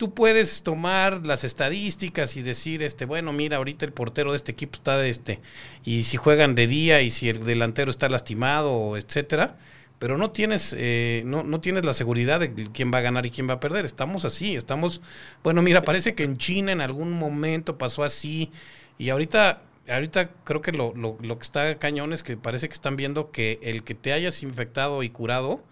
tú 0.00 0.14
puedes 0.14 0.62
tomar 0.62 1.26
las 1.26 1.44
estadísticas 1.44 2.34
y 2.38 2.40
decir, 2.40 2.82
este, 2.82 3.04
bueno, 3.04 3.34
mira, 3.34 3.58
ahorita 3.58 3.84
el 3.84 3.92
portero 3.92 4.30
de 4.30 4.36
este 4.36 4.50
equipo 4.50 4.76
está 4.76 4.96
de 4.96 5.10
este, 5.10 5.40
y 5.84 6.04
si 6.04 6.16
juegan 6.16 6.54
de 6.54 6.66
día 6.66 7.02
y 7.02 7.10
si 7.10 7.28
el 7.28 7.44
delantero 7.44 7.90
está 7.90 8.08
lastimado, 8.08 8.96
etcétera, 8.96 9.58
pero 9.98 10.16
no 10.16 10.30
tienes, 10.30 10.74
eh, 10.78 11.22
no, 11.26 11.42
no 11.42 11.60
tienes 11.60 11.84
la 11.84 11.92
seguridad 11.92 12.40
de 12.40 12.54
quién 12.72 12.90
va 12.90 12.96
a 12.96 13.00
ganar 13.02 13.26
y 13.26 13.30
quién 13.30 13.46
va 13.46 13.54
a 13.54 13.60
perder. 13.60 13.84
Estamos 13.84 14.24
así, 14.24 14.56
estamos, 14.56 15.02
bueno, 15.44 15.60
mira, 15.60 15.82
parece 15.82 16.14
que 16.14 16.24
en 16.24 16.38
China 16.38 16.72
en 16.72 16.80
algún 16.80 17.12
momento 17.12 17.76
pasó 17.76 18.02
así, 18.02 18.50
y 18.96 19.10
ahorita 19.10 19.64
ahorita 19.86 20.30
creo 20.44 20.62
que 20.62 20.72
lo, 20.72 20.94
lo, 20.94 21.18
lo, 21.20 21.38
que 21.38 21.42
está 21.42 21.78
cañón 21.78 22.14
es 22.14 22.22
que 22.22 22.38
parece 22.38 22.68
que 22.68 22.74
están 22.74 22.96
viendo 22.96 23.30
que 23.32 23.58
el 23.62 23.84
que 23.84 23.94
te 23.94 24.14
hayas 24.14 24.42
infectado 24.42 25.02
y 25.02 25.10
curado, 25.10 25.62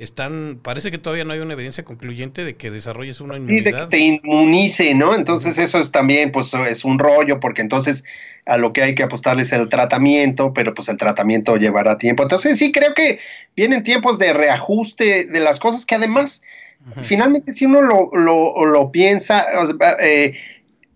están, 0.00 0.58
parece 0.62 0.90
que 0.90 0.98
todavía 0.98 1.24
no 1.24 1.32
hay 1.32 1.38
una 1.40 1.52
evidencia 1.52 1.84
concluyente 1.84 2.44
de 2.44 2.56
que 2.56 2.70
desarrolles 2.70 3.20
una 3.20 3.36
inmunidad. 3.36 3.88
de 3.88 3.96
que 3.96 3.96
te 3.96 3.98
inmunice, 3.98 4.94
¿no? 4.94 5.14
Entonces 5.14 5.58
eso 5.58 5.78
es 5.78 5.92
también, 5.92 6.32
pues 6.32 6.52
es 6.54 6.84
un 6.84 6.98
rollo, 6.98 7.38
porque 7.38 7.62
entonces 7.62 8.04
a 8.46 8.56
lo 8.56 8.72
que 8.72 8.82
hay 8.82 8.94
que 8.94 9.02
apostarles 9.02 9.52
es 9.52 9.60
el 9.60 9.68
tratamiento, 9.68 10.52
pero 10.52 10.74
pues 10.74 10.88
el 10.88 10.96
tratamiento 10.96 11.56
llevará 11.56 11.98
tiempo. 11.98 12.22
Entonces 12.22 12.58
sí 12.58 12.72
creo 12.72 12.94
que 12.94 13.20
vienen 13.54 13.84
tiempos 13.84 14.18
de 14.18 14.32
reajuste 14.32 15.26
de 15.26 15.40
las 15.40 15.60
cosas 15.60 15.86
que 15.86 15.94
además, 15.94 16.42
finalmente 17.02 17.52
si 17.52 17.66
uno 17.66 17.82
lo, 17.82 18.10
lo, 18.14 18.64
lo 18.64 18.90
piensa, 18.90 19.44
eh, 20.00 20.34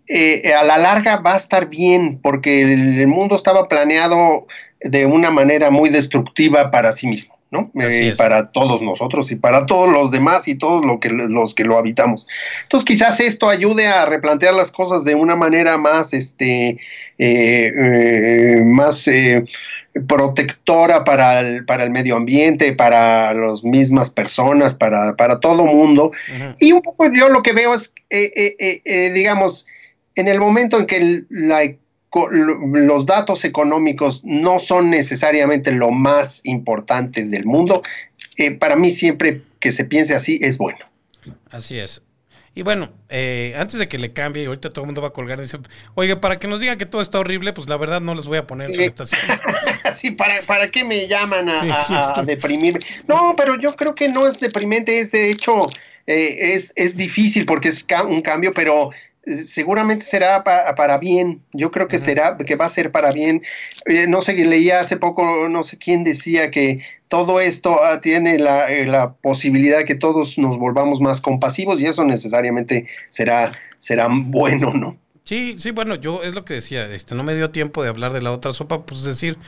eh, 0.06 0.52
a 0.52 0.64
la 0.64 0.76
larga 0.76 1.16
va 1.16 1.32
a 1.32 1.36
estar 1.36 1.68
bien, 1.68 2.18
porque 2.22 2.60
el, 2.62 3.06
mundo 3.06 3.36
estaba 3.36 3.68
planeado 3.68 4.46
de 4.80 5.06
una 5.06 5.30
manera 5.30 5.70
muy 5.70 5.88
destructiva 5.88 6.70
para 6.70 6.92
sí 6.92 7.06
mismo, 7.06 7.38
¿no? 7.54 7.70
Eh, 7.80 8.12
para 8.18 8.50
todos 8.50 8.82
nosotros 8.82 9.30
y 9.30 9.36
para 9.36 9.64
todos 9.64 9.90
los 9.90 10.10
demás 10.10 10.48
y 10.48 10.56
todos 10.56 10.84
lo 10.84 11.00
que, 11.00 11.08
los 11.08 11.54
que 11.54 11.64
lo 11.64 11.78
habitamos. 11.78 12.26
Entonces 12.64 12.84
quizás 12.84 13.20
esto 13.20 13.48
ayude 13.48 13.86
a 13.86 14.04
replantear 14.04 14.52
las 14.52 14.70
cosas 14.70 15.04
de 15.04 15.14
una 15.14 15.36
manera 15.36 15.78
más, 15.78 16.12
este, 16.12 16.78
eh, 17.16 18.62
más 18.64 19.08
protectora 20.08 21.04
para 21.04 21.40
el, 21.40 21.64
para 21.64 21.84
el 21.84 21.90
medio 21.90 22.16
ambiente, 22.16 22.72
para 22.72 23.32
las 23.32 23.62
mismas 23.62 24.10
personas, 24.10 24.74
para, 24.74 25.14
para 25.14 25.38
todo 25.38 25.64
mundo. 25.64 26.10
Y 26.58 26.72
un 26.72 26.82
poco 26.82 27.08
yo 27.14 27.28
lo 27.28 27.42
que 27.42 27.52
veo 27.52 27.72
es, 27.74 27.94
digamos, 29.14 29.66
en 30.16 30.28
el 30.28 30.40
momento 30.40 30.78
en 30.78 30.86
que 30.86 31.24
los 32.30 33.06
datos 33.06 33.44
económicos 33.44 34.24
no 34.24 34.58
son 34.58 34.90
necesariamente 34.90 35.72
lo 35.72 35.90
más 35.90 36.40
importante 36.44 37.24
del 37.24 37.44
mundo, 37.44 37.82
eh, 38.36 38.52
para 38.52 38.76
mí 38.76 38.90
siempre 38.90 39.42
que 39.60 39.72
se 39.72 39.84
piense 39.84 40.14
así 40.14 40.38
es 40.42 40.58
bueno. 40.58 40.78
Así 41.50 41.78
es. 41.78 42.02
Y 42.56 42.62
bueno, 42.62 42.92
eh, 43.08 43.54
antes 43.58 43.78
de 43.78 43.88
que 43.88 43.98
le 43.98 44.12
cambie, 44.12 44.44
y 44.44 44.46
ahorita 44.46 44.70
todo 44.70 44.82
el 44.84 44.86
mundo 44.86 45.02
va 45.02 45.08
a 45.08 45.12
colgar, 45.12 45.40
dice, 45.40 45.58
oye, 45.94 46.14
para 46.14 46.38
que 46.38 46.46
nos 46.46 46.60
diga 46.60 46.76
que 46.76 46.86
todo 46.86 47.02
está 47.02 47.18
horrible, 47.18 47.52
pues 47.52 47.68
la 47.68 47.76
verdad 47.76 48.00
no 48.00 48.14
les 48.14 48.26
voy 48.26 48.38
a 48.38 48.46
poner 48.46 48.70
su 48.70 48.80
estación. 48.82 49.20
sí, 49.92 50.12
¿para, 50.12 50.40
¿para 50.42 50.70
qué 50.70 50.84
me 50.84 51.08
llaman 51.08 51.48
a, 51.48 52.22
deprimir? 52.24 52.78
No, 53.08 53.34
pero 53.36 53.58
yo 53.58 53.72
creo 53.72 53.96
que 53.96 54.08
no 54.08 54.28
es 54.28 54.38
deprimente, 54.38 55.00
es 55.00 55.10
de 55.10 55.30
hecho, 55.30 55.66
eh, 56.06 56.54
es, 56.54 56.72
es 56.76 56.96
difícil 56.96 57.44
porque 57.44 57.70
es 57.70 57.84
un 58.06 58.22
cambio, 58.22 58.52
pero 58.54 58.90
seguramente 59.44 60.04
será 60.04 60.44
para 60.44 60.98
bien. 60.98 61.42
Yo 61.52 61.70
creo 61.70 61.88
que 61.88 61.98
será, 61.98 62.36
que 62.36 62.56
va 62.56 62.66
a 62.66 62.70
ser 62.70 62.90
para 62.90 63.10
bien. 63.12 63.42
Eh, 63.86 64.06
no 64.08 64.22
sé, 64.22 64.34
leía 64.34 64.80
hace 64.80 64.96
poco, 64.96 65.48
no 65.48 65.62
sé 65.62 65.78
quién 65.78 66.04
decía 66.04 66.50
que 66.50 66.80
todo 67.08 67.40
esto 67.40 67.82
ah, 67.82 68.00
tiene 68.00 68.38
la, 68.38 68.70
eh, 68.70 68.86
la, 68.86 69.14
posibilidad 69.14 69.84
que 69.84 69.94
todos 69.94 70.38
nos 70.38 70.58
volvamos 70.58 71.00
más 71.00 71.20
compasivos 71.20 71.80
y 71.80 71.86
eso 71.86 72.04
necesariamente 72.04 72.86
será, 73.10 73.52
será 73.78 74.08
bueno, 74.10 74.72
¿no? 74.74 74.96
Sí, 75.24 75.54
sí, 75.58 75.70
bueno, 75.70 75.94
yo 75.94 76.22
es 76.22 76.34
lo 76.34 76.44
que 76.44 76.54
decía, 76.54 76.84
este, 76.92 77.14
no 77.14 77.22
me 77.22 77.34
dio 77.34 77.50
tiempo 77.50 77.82
de 77.82 77.88
hablar 77.88 78.12
de 78.12 78.20
la 78.20 78.30
otra 78.30 78.52
sopa, 78.52 78.84
pues 78.84 79.04
decir, 79.04 79.38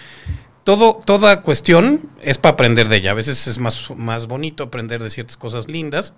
todo, 0.64 0.96
toda 1.04 1.42
cuestión 1.42 2.10
es 2.22 2.38
para 2.38 2.54
aprender 2.54 2.88
de 2.88 2.96
ella. 2.96 3.10
A 3.10 3.14
veces 3.14 3.46
es 3.46 3.58
más, 3.58 3.90
más 3.94 4.26
bonito 4.26 4.64
aprender 4.64 5.02
de 5.02 5.10
ciertas 5.10 5.36
cosas 5.36 5.68
lindas, 5.68 6.14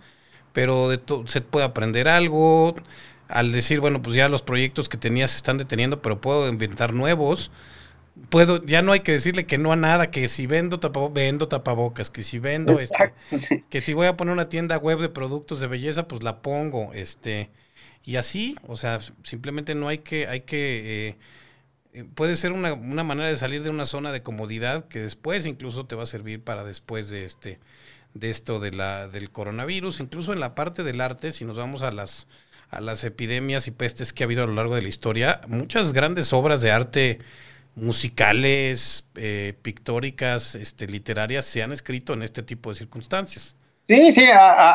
pero 0.53 0.89
de 0.89 1.01
se 1.27 1.41
puede 1.41 1.67
aprender 1.67 2.09
algo 2.09 2.75
al 3.29 3.53
decir, 3.53 3.81
bueno, 3.81 4.03
pues 4.03 4.17
ya 4.17 4.29
los 4.29 4.43
proyectos 4.43 4.89
que 4.89 4.97
tenía 4.97 5.27
se 5.29 5.37
están 5.37 5.59
deteniendo, 5.59 6.03
pero 6.03 6.21
puedo 6.21 6.49
inventar 6.49 6.95
nuevos. 6.95 7.51
Puedo, 8.31 8.61
ya 8.65 8.83
no 8.83 8.93
hay 8.93 9.01
que 9.01 9.13
decirle 9.13 9.47
que 9.47 9.59
no 9.59 9.71
a 9.71 9.77
nada, 9.77 10.11
que 10.11 10.27
si 10.27 10.47
vendo 10.47 10.81
tapabocas, 10.81 11.15
vendo 11.15 11.47
tapabocas, 11.47 12.11
que 12.11 12.25
si 12.25 12.41
vendo 12.41 12.81
este, 12.81 13.15
que 13.71 13.81
si 13.81 13.93
voy 13.93 14.09
a 14.09 14.17
poner 14.17 14.33
una 14.33 14.49
tienda 14.49 14.77
web 14.77 14.99
de 14.99 15.09
productos 15.09 15.61
de 15.61 15.69
belleza, 15.69 16.09
pues 16.09 16.25
la 16.25 16.43
pongo, 16.43 16.93
este, 16.95 17.51
y 18.03 18.17
así, 18.17 18.57
o 18.67 18.77
sea, 18.77 18.99
simplemente 19.23 19.77
no 19.77 19.87
hay 19.87 19.99
que, 19.99 20.27
hay 20.27 20.41
que, 20.41 21.17
eh, 21.93 22.05
puede 22.15 22.35
ser 22.35 22.51
una, 22.51 22.73
una 22.73 23.05
manera 23.05 23.29
de 23.29 23.37
salir 23.37 23.63
de 23.63 23.71
una 23.71 23.87
zona 23.87 24.11
de 24.11 24.23
comodidad 24.23 24.89
que 24.89 24.99
después 24.99 25.47
incluso 25.47 25.87
te 25.87 25.95
va 25.95 26.03
a 26.03 26.07
servir 26.07 26.43
para 26.43 26.65
después 26.65 27.09
de 27.09 27.25
este, 27.25 27.61
de 28.15 28.31
esto 28.31 28.59
de 28.59 28.73
la, 28.73 29.09
del 29.09 29.31
coronavirus, 29.31 30.01
incluso 30.01 30.33
en 30.33 30.41
la 30.41 30.55
parte 30.57 30.83
del 30.83 31.01
arte, 31.01 31.31
si 31.31 31.45
nos 31.45 31.57
vamos 31.57 31.83
a 31.83 31.93
las 31.93 32.27
a 32.71 32.81
las 32.81 33.05
epidemias 33.05 33.67
y 33.67 33.71
pestes 33.71 34.13
que 34.13 34.23
ha 34.23 34.27
habido 34.27 34.45
a 34.45 34.47
lo 34.47 34.55
largo 34.55 34.75
de 34.75 34.83
la 34.83 34.89
historia, 34.89 35.41
muchas 35.49 35.93
grandes 35.93 36.33
obras 36.33 36.61
de 36.61 36.71
arte 36.71 37.19
musicales, 37.79 39.07
eh, 39.15 39.55
pictóricas, 39.63 40.55
este, 40.55 40.87
literarias, 40.87 41.45
se 41.45 41.63
han 41.63 41.73
escrito 41.73 42.13
en 42.13 42.23
este 42.23 42.43
tipo 42.43 42.71
de 42.71 42.77
circunstancias. 42.77 43.57
Sí, 43.89 44.13
sí, 44.13 44.25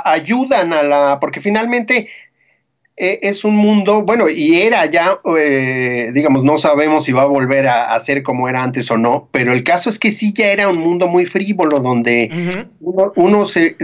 ayudan 0.06 0.74
a 0.74 0.82
la, 0.82 1.20
porque 1.20 1.40
finalmente 1.40 2.10
eh, 2.98 3.20
es 3.22 3.44
un 3.44 3.56
mundo, 3.56 4.02
bueno, 4.02 4.28
y 4.28 4.60
era 4.60 4.88
ya, 4.88 5.20
eh, 5.38 6.10
digamos, 6.14 6.44
no 6.44 6.58
sabemos 6.58 7.06
si 7.06 7.12
va 7.12 7.24
a 7.24 7.28
volver 7.28 7.68
a, 7.68 8.00
ser 8.00 8.24
como 8.24 8.50
era 8.50 8.64
antes 8.64 8.90
o 8.90 8.98
no, 8.98 9.28
pero 9.32 9.54
el 9.54 9.64
caso 9.64 9.90
es 9.90 10.00
que 10.00 10.10
sí 10.10 10.34
ya 10.34 10.48
era 10.48 10.68
un 10.68 10.80
mundo 10.80 11.08
muy 11.08 11.28
frívolo, 11.28 11.80
donde 11.80 12.66
uno, 12.80 13.46
se 13.46 13.76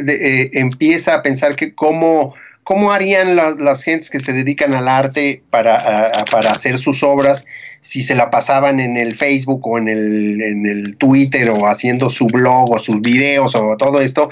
empieza 0.53 1.13
a 1.13 1.21
pensar 1.21 1.55
que 1.55 1.75
cómo 1.75 2.33
¿Cómo 2.63 2.91
harían 2.91 3.35
las 3.35 3.83
gentes 3.83 4.09
que 4.09 4.19
se 4.19 4.31
dedican 4.31 4.75
al 4.75 4.87
arte 4.87 5.41
para, 5.49 6.11
para, 6.29 6.51
hacer 6.51 6.77
sus 6.77 7.01
obras 7.01 7.47
si 7.81 8.03
se 8.03 8.13
la 8.13 8.29
pasaban 8.29 8.79
en 8.79 8.95
el 8.95 9.15
Facebook 9.15 9.65
o 9.67 9.77
en 9.79 9.87
el, 9.87 10.41
en 10.41 10.65
el 10.67 10.95
Twitter 10.97 11.49
o 11.49 11.67
haciendo 11.67 12.11
su 12.11 12.27
blog 12.27 12.71
o 12.71 12.77
sus 12.77 13.01
videos 13.01 13.55
o 13.55 13.75
todo 13.77 14.01
esto? 14.01 14.29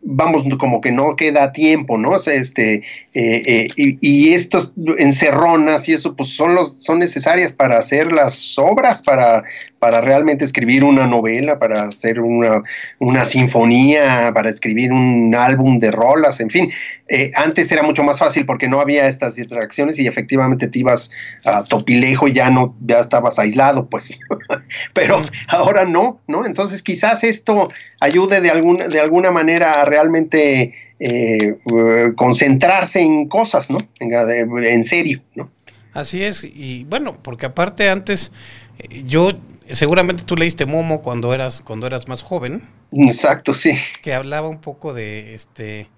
vamos, 0.00 0.44
como 0.58 0.80
que 0.80 0.92
no 0.92 1.16
queda 1.16 1.52
tiempo, 1.52 1.98
¿no? 1.98 2.16
este, 2.16 2.74
eh, 3.14 3.42
eh, 3.44 3.66
y, 3.76 3.98
y, 4.00 4.32
estos 4.32 4.72
encerronas 4.98 5.88
y 5.88 5.92
eso, 5.94 6.14
pues 6.14 6.30
son, 6.30 6.54
los, 6.54 6.82
son 6.82 6.98
necesarias 6.98 7.52
para 7.52 7.78
hacer 7.78 8.12
las 8.12 8.58
obras, 8.58 9.02
para, 9.02 9.44
para 9.78 10.00
realmente 10.00 10.44
escribir 10.44 10.84
una 10.84 11.06
novela, 11.06 11.58
para 11.58 11.84
hacer 11.84 12.20
una, 12.20 12.62
una 12.98 13.24
sinfonía, 13.24 14.32
para 14.34 14.50
escribir 14.50 14.92
un 14.92 15.34
álbum 15.34 15.78
de 15.78 15.90
rolas, 15.90 16.40
en 16.40 16.50
fin. 16.50 16.70
Eh, 17.08 17.30
antes 17.36 17.70
era 17.72 17.82
mucho 17.82 18.02
más 18.02 18.18
fácil 18.18 18.44
porque 18.44 18.68
no 18.68 18.80
había 18.80 19.06
estas 19.06 19.36
distracciones 19.36 19.98
y 19.98 20.06
efectivamente 20.06 20.68
te 20.68 20.80
ibas 20.80 21.10
a 21.44 21.64
Topilejo 21.64 22.28
y 22.28 22.34
ya 22.34 22.50
no, 22.50 22.76
ya 22.80 22.98
estabas 22.98 23.38
aislado, 23.38 23.88
pues. 23.88 24.18
Pero 24.92 25.22
ahora 25.48 25.84
no, 25.84 26.20
¿no? 26.26 26.44
Entonces 26.44 26.82
quizás 26.82 27.24
esto 27.24 27.68
ayude 28.00 28.40
de, 28.40 28.50
alguna 28.50 28.88
de 28.88 29.00
alguna 29.00 29.30
manera 29.30 29.70
a 29.72 29.84
realmente 29.84 30.74
eh, 31.00 31.56
concentrarse 32.16 33.00
en 33.00 33.28
cosas, 33.28 33.70
¿no? 33.70 33.78
En, 34.00 34.84
serio, 34.84 35.20
¿no? 35.36 35.50
Así 35.92 36.24
es, 36.24 36.44
y 36.44 36.84
bueno, 36.84 37.16
porque 37.22 37.46
aparte 37.46 37.88
antes 37.88 38.32
eh, 38.78 39.04
yo 39.06 39.32
seguramente 39.74 40.22
tú 40.24 40.36
leíste 40.36 40.66
Momo 40.66 41.02
cuando 41.02 41.34
eras 41.34 41.60
cuando 41.60 41.86
eras 41.86 42.08
más 42.08 42.22
joven. 42.22 42.62
Exacto, 42.92 43.54
sí. 43.54 43.76
Que 44.02 44.14
hablaba 44.14 44.48
un 44.48 44.60
poco 44.60 44.94
de 44.94 45.34
este 45.34 45.88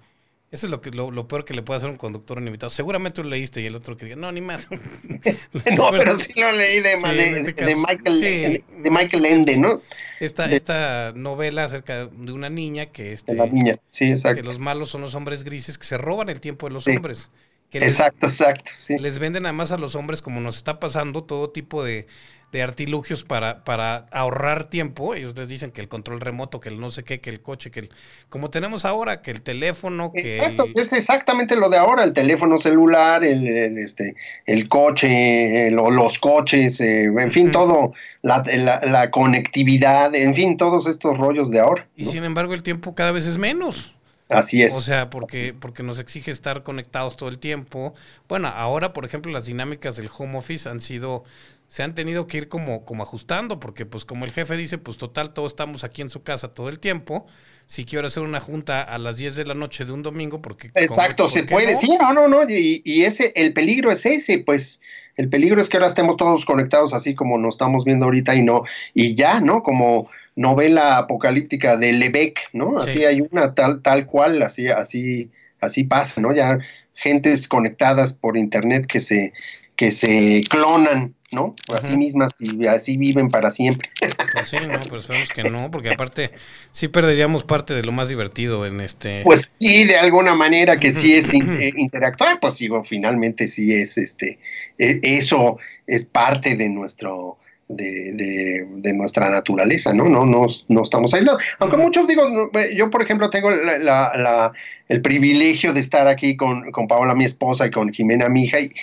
Eso 0.51 0.67
es 0.67 0.71
lo, 0.71 0.81
que, 0.81 0.91
lo, 0.91 1.27
peor 1.27 1.45
que 1.45 1.53
le 1.53 1.61
puede 1.61 1.77
hacer 1.77 1.89
un 1.89 1.97
conductor 1.97 2.37
un 2.37 2.47
invitado. 2.47 2.69
Seguramente 2.69 3.23
lo 3.23 3.29
leíste 3.29 3.61
y 3.61 3.65
el 3.65 3.75
otro 3.75 3.95
que 3.95 4.05
diga, 4.05 4.17
no, 4.17 4.31
ni 4.31 4.41
más. 4.41 4.67
no, 5.77 5.91
pero 5.91 6.15
sí 6.15 6.33
lo 6.39 6.51
leí 6.51 6.81
de, 6.81 6.93
este 6.93 7.65
de, 7.65 7.75
Michael, 7.75 8.19
de, 8.19 8.89
Michael 8.89 9.25
Ende, 9.25 9.57
¿no? 9.57 9.81
Esta, 10.19 10.51
esta 10.51 11.13
novela 11.15 11.65
acerca 11.65 12.07
de 12.07 12.31
una 12.31 12.49
niña 12.49 12.87
que, 12.87 13.13
este, 13.13 13.33
la 13.33 13.45
niña. 13.45 13.75
Sí, 13.89 14.11
exacto. 14.11 14.41
que 14.41 14.47
los 14.47 14.59
malos 14.59 14.89
son 14.89 15.01
los 15.01 15.15
hombres 15.15 15.43
grises 15.43 15.77
que 15.77 15.85
se 15.85 15.97
roban 15.97 16.29
el 16.29 16.41
tiempo 16.41 16.67
de 16.67 16.73
los 16.73 16.87
hombres. 16.87 17.31
exacto, 17.71 18.25
exacto. 18.25 18.71
Sí. 18.73 18.97
Les 18.97 19.19
venden 19.19 19.45
a 19.45 19.53
más 19.53 19.71
a 19.71 19.77
los 19.77 19.95
hombres, 19.95 20.21
como 20.21 20.41
nos 20.41 20.57
está 20.57 20.79
pasando, 20.81 21.23
todo 21.23 21.49
tipo 21.49 21.83
de 21.83 22.07
de 22.51 22.61
artilugios 22.61 23.23
para, 23.23 23.63
para 23.63 24.07
ahorrar 24.11 24.69
tiempo. 24.69 25.15
Ellos 25.15 25.35
les 25.37 25.47
dicen 25.47 25.71
que 25.71 25.79
el 25.79 25.87
control 25.87 26.19
remoto, 26.19 26.59
que 26.59 26.69
el 26.69 26.79
no 26.79 26.91
sé 26.91 27.03
qué, 27.03 27.21
que 27.21 27.29
el 27.29 27.41
coche, 27.41 27.71
que 27.71 27.81
el... 27.81 27.89
Como 28.29 28.49
tenemos 28.49 28.83
ahora, 28.83 29.21
que 29.21 29.31
el 29.31 29.41
teléfono, 29.41 30.11
que... 30.11 30.37
Exacto, 30.37 30.67
es 30.75 30.91
exactamente 30.91 31.55
lo 31.55 31.69
de 31.69 31.77
ahora, 31.77 32.03
el 32.03 32.13
teléfono 32.13 32.57
celular, 32.57 33.23
el, 33.23 33.77
este, 33.77 34.15
el 34.45 34.67
coche, 34.67 35.71
los 35.71 36.19
coches, 36.19 36.81
eh, 36.81 37.05
en 37.05 37.31
fin, 37.31 37.51
todo, 37.51 37.93
la, 38.21 38.43
la, 38.83 39.11
conectividad, 39.11 40.13
en 40.13 40.35
fin, 40.35 40.57
todos 40.57 40.87
estos 40.87 41.17
rollos 41.17 41.51
de 41.51 41.61
ahora. 41.61 41.87
Y 41.95 42.05
sin 42.05 42.23
embargo 42.23 42.53
el 42.53 42.63
tiempo 42.63 42.95
cada 42.95 43.11
vez 43.11 43.27
es 43.27 43.37
menos. 43.37 43.93
Así 44.27 44.63
es. 44.63 44.73
O 44.73 44.79
sea, 44.79 45.09
porque, 45.09 45.53
porque 45.59 45.83
nos 45.83 45.99
exige 45.99 46.31
estar 46.31 46.63
conectados 46.63 47.17
todo 47.17 47.27
el 47.27 47.37
tiempo. 47.37 47.93
Bueno, 48.29 48.47
ahora, 48.47 48.93
por 48.93 49.03
ejemplo, 49.03 49.29
las 49.31 49.45
dinámicas 49.45 49.97
del 49.97 50.09
home 50.17 50.37
office 50.37 50.69
han 50.69 50.79
sido 50.79 51.25
se 51.71 51.83
han 51.83 51.95
tenido 51.95 52.27
que 52.27 52.37
ir 52.37 52.49
como, 52.49 52.83
como 52.83 53.01
ajustando, 53.01 53.61
porque 53.61 53.85
pues 53.85 54.03
como 54.03 54.25
el 54.25 54.31
jefe 54.31 54.57
dice, 54.57 54.77
pues 54.77 54.97
total, 54.97 55.31
todos 55.31 55.53
estamos 55.53 55.85
aquí 55.85 56.01
en 56.01 56.09
su 56.09 56.21
casa 56.21 56.53
todo 56.53 56.67
el 56.67 56.79
tiempo. 56.79 57.27
Si 57.65 57.85
quiero 57.85 58.07
hacer 58.07 58.23
una 58.23 58.41
junta 58.41 58.81
a 58.81 58.97
las 58.97 59.15
10 59.15 59.37
de 59.37 59.45
la 59.45 59.53
noche 59.53 59.85
de 59.85 59.93
un 59.93 60.03
domingo, 60.03 60.41
porque... 60.41 60.71
Exacto, 60.75 61.29
se 61.29 61.45
puede, 61.45 61.77
sí, 61.77 61.87
no, 61.97 62.13
no, 62.13 62.27
no, 62.27 62.43
y, 62.43 62.81
y, 62.83 63.03
ese, 63.05 63.31
el 63.37 63.53
peligro 63.53 63.89
es 63.89 64.05
ese, 64.05 64.39
pues 64.39 64.81
el 65.15 65.29
peligro 65.29 65.61
es 65.61 65.69
que 65.69 65.77
ahora 65.77 65.87
estemos 65.87 66.17
todos 66.17 66.43
conectados 66.43 66.93
así 66.93 67.15
como 67.15 67.37
nos 67.37 67.55
estamos 67.55 67.85
viendo 67.85 68.03
ahorita 68.03 68.35
y 68.35 68.43
no, 68.43 68.65
y 68.93 69.15
ya, 69.15 69.39
¿no? 69.39 69.63
Como 69.63 70.09
novela 70.35 70.97
apocalíptica 70.97 71.77
de 71.77 71.93
Lebec, 71.93 72.49
¿no? 72.51 72.79
Así 72.79 73.05
hay 73.05 73.21
una 73.21 73.55
tal, 73.55 73.81
tal 73.81 74.07
cual, 74.07 74.41
así, 74.41 74.67
así, 74.67 75.31
así 75.61 75.85
pasa, 75.85 76.19
¿no? 76.19 76.35
Ya 76.35 76.59
gentes 76.95 77.47
conectadas 77.47 78.11
por 78.11 78.35
internet 78.35 78.87
que 78.87 78.99
se, 78.99 79.31
que 79.77 79.91
se 79.91 80.41
clonan 80.49 81.15
¿no? 81.31 81.55
Así 81.73 81.95
mismas 81.95 82.31
y 82.39 82.67
así 82.67 82.97
viven 82.97 83.29
para 83.29 83.49
siempre. 83.49 83.89
Pues 84.33 84.49
sí, 84.49 84.57
no, 84.57 84.79
pero 84.83 84.97
esperemos 84.97 85.29
que 85.29 85.43
no, 85.43 85.71
porque 85.71 85.89
aparte 85.89 86.31
sí 86.71 86.87
perderíamos 86.87 87.43
parte 87.43 87.73
de 87.73 87.83
lo 87.83 87.91
más 87.91 88.09
divertido 88.09 88.65
en 88.65 88.81
este. 88.81 89.21
Pues 89.23 89.53
sí, 89.59 89.85
de 89.85 89.97
alguna 89.97 90.35
manera 90.35 90.79
que 90.79 90.91
sí 90.91 91.13
es 91.13 91.33
eh, 91.33 91.73
interactuar, 91.77 92.39
pues 92.39 92.57
digo, 92.57 92.83
finalmente 92.83 93.47
sí 93.47 93.73
es 93.73 93.97
este, 93.97 94.39
e, 94.77 94.99
eso 95.03 95.57
es 95.87 96.05
parte 96.05 96.55
de 96.55 96.69
nuestro, 96.69 97.37
de, 97.67 98.65
de, 98.75 98.93
nuestra 98.93 99.29
naturaleza, 99.29 99.93
¿no? 99.93 100.09
No, 100.09 100.25
no, 100.25 100.47
no 100.67 100.81
estamos 100.81 101.13
aislados. 101.13 101.43
Aunque 101.59 101.77
muchos 101.77 102.07
digo, 102.07 102.23
eh, 102.53 102.75
yo 102.75 102.89
por 102.89 103.01
ejemplo 103.01 103.29
tengo 103.29 103.49
la, 103.51 103.77
la, 104.15 104.51
el 104.89 105.01
privilegio 105.01 105.73
de 105.73 105.79
estar 105.79 106.07
aquí 106.07 106.35
con, 106.35 106.71
con 106.71 106.87
Paola, 106.87 107.15
mi 107.15 107.25
esposa, 107.25 107.67
y 107.67 107.71
con 107.71 107.91
Jimena, 107.93 108.29
mi 108.29 108.45
hija, 108.45 108.59
y, 108.59 108.73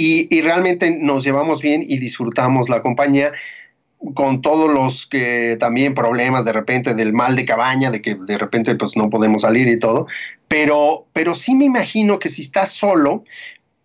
y, 0.00 0.40
realmente 0.42 0.96
nos 0.96 1.24
llevamos 1.24 1.60
bien 1.60 1.82
y 1.82 1.98
disfrutamos 1.98 2.68
la 2.68 2.82
compañía 2.82 3.32
con 4.14 4.42
todos 4.42 4.72
los 4.72 5.08
que 5.08 5.56
también 5.58 5.92
problemas 5.92 6.44
de 6.44 6.52
repente 6.52 6.94
del 6.94 7.12
mal 7.12 7.34
de 7.34 7.44
cabaña, 7.44 7.90
de 7.90 8.00
que 8.00 8.14
de 8.14 8.38
repente 8.38 8.76
pues 8.76 8.96
no 8.96 9.10
podemos 9.10 9.42
salir 9.42 9.66
y 9.66 9.80
todo, 9.80 10.06
pero, 10.46 11.06
pero 11.12 11.34
sí 11.34 11.56
me 11.56 11.64
imagino 11.64 12.20
que 12.20 12.28
si 12.28 12.42
estás 12.42 12.70
solo, 12.70 13.24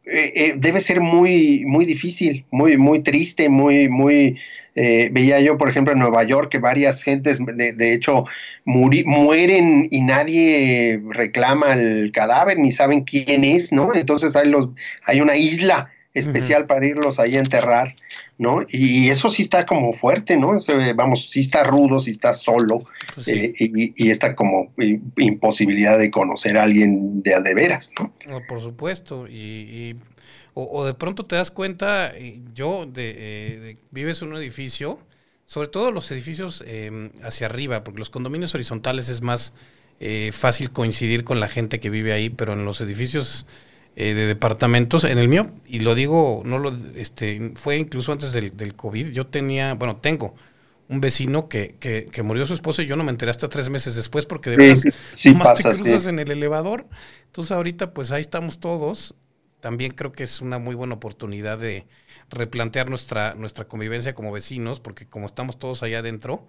eh, 0.06 0.34
eh, 0.36 0.54
debe 0.56 0.82
ser 0.82 1.02
muy, 1.02 1.64
muy 1.66 1.86
difícil, 1.86 2.46
muy, 2.52 2.78
muy 2.78 3.02
triste, 3.02 3.50
muy, 3.50 3.90
muy... 3.90 4.38
Eh, 4.76 5.10
veía 5.12 5.40
yo, 5.40 5.58
por 5.58 5.70
ejemplo, 5.70 5.94
en 5.94 6.00
Nueva 6.00 6.24
York 6.24 6.52
que 6.52 6.60
varias 6.60 7.02
gentes, 7.02 7.40
de, 7.44 7.74
de 7.74 7.94
hecho, 7.94 8.26
mueren 8.66 9.88
y 9.90 10.02
nadie 10.02 11.02
reclama 11.10 11.74
el 11.74 12.12
cadáver, 12.12 12.60
ni 12.60 12.72
saben 12.72 13.02
quién 13.02 13.44
es, 13.44 13.72
¿no? 13.72 13.96
Entonces 13.96 14.36
hay, 14.36 14.50
los, 14.50 14.70
hay 15.06 15.22
una 15.22 15.36
isla 15.36 15.90
especial 16.14 16.68
para 16.68 16.86
irlos 16.86 17.20
ahí 17.20 17.36
a 17.36 17.40
enterrar, 17.40 17.96
¿no? 18.38 18.62
Y 18.70 19.10
eso 19.10 19.30
sí 19.30 19.42
está 19.42 19.66
como 19.66 19.94
fuerte, 19.94 20.38
¿no? 20.38 20.56
Vamos, 20.96 21.30
sí 21.30 21.40
está 21.40 21.64
rudo, 21.64 22.00
sí 22.00 22.12
está 22.12 22.34
solo, 22.34 22.86
pues 23.16 23.28
eh, 23.28 23.54
y, 23.58 23.94
y, 24.04 24.12
esta 24.12 24.36
como 24.36 24.72
imposibilidad 25.18 25.98
de 25.98 26.12
conocer 26.12 26.58
a 26.58 26.64
alguien 26.64 27.24
de 27.24 27.34
de 27.42 27.54
veras, 27.56 27.92
¿no? 28.00 28.14
por 28.48 28.62
supuesto, 28.62 29.28
y, 29.28 29.96
o, 30.54 30.86
de 30.86 30.94
pronto 30.94 31.26
te 31.26 31.36
das 31.36 31.50
cuenta, 31.50 32.14
yo, 32.54 32.86
de, 32.86 33.16
eh, 33.18 33.76
vives 33.90 34.22
en 34.22 34.30
un 34.30 34.38
edificio, 34.38 35.00
sobre 35.46 35.68
todo 35.68 35.92
los 35.92 36.12
edificios 36.12 36.64
em, 36.68 37.10
hacia 37.24 37.48
arriba, 37.48 37.84
porque 37.84 38.00
los 38.00 38.12
condominios 38.12 38.54
horizontales 38.54 39.10
es 39.10 39.22
más 39.24 39.56
eh, 40.00 40.32
fácil 40.32 40.70
coincidir 40.72 41.24
con 41.24 41.40
la 41.40 41.48
gente 41.48 41.80
que 41.80 41.90
vive 41.90 42.14
ahí, 42.14 42.30
pero 42.30 42.54
en 42.54 42.66
los 42.66 42.82
edificios 42.82 43.48
eh, 43.96 44.14
de 44.14 44.26
departamentos. 44.26 45.04
En 45.04 45.18
el 45.18 45.28
mío, 45.28 45.52
y 45.66 45.80
lo 45.80 45.96
digo, 45.96 46.42
no 46.46 46.60
lo, 46.60 46.74
este, 46.96 47.52
fue 47.56 47.78
incluso 47.78 48.12
antes 48.12 48.34
del, 48.34 48.56
del 48.58 48.76
COVID, 48.76 49.12
yo 49.12 49.28
tenía, 49.28 49.74
bueno, 49.76 49.98
tengo 49.98 50.36
un 50.90 51.00
vecino 51.00 51.48
que, 51.48 51.76
que, 51.80 52.06
que, 52.06 52.24
murió 52.24 52.46
su 52.46 52.54
esposa 52.54 52.84
y 52.84 52.88
yo 52.88 52.96
no 52.96 53.04
me 53.04 53.12
enteré 53.12 53.32
hasta 53.32 53.50
tres 53.50 53.70
meses 53.70 53.96
después 53.96 54.26
porque 54.26 54.50
de 54.50 54.58
verdad 54.58 54.94
sí, 55.14 55.34
más 55.34 55.62
te 55.62 55.64
cruzas 55.64 56.08
en 56.08 56.20
el 56.20 56.30
elevador. 56.32 56.88
Entonces 57.26 57.52
ahorita 57.52 57.94
pues 57.94 58.12
ahí 58.12 58.22
estamos 58.22 58.60
todos. 58.60 59.16
También 59.60 59.94
creo 59.94 60.12
que 60.12 60.24
es 60.24 60.42
una 60.42 60.60
muy 60.60 60.76
buena 60.76 60.96
oportunidad 60.96 61.58
de 61.58 61.88
replantear 62.30 62.90
nuestra, 62.90 63.34
nuestra 63.36 63.66
convivencia 63.66 64.14
como 64.14 64.32
vecinos, 64.32 64.80
porque 64.80 65.06
como 65.06 65.26
estamos 65.26 65.58
todos 65.58 65.84
allá 65.84 66.00
adentro, 66.00 66.46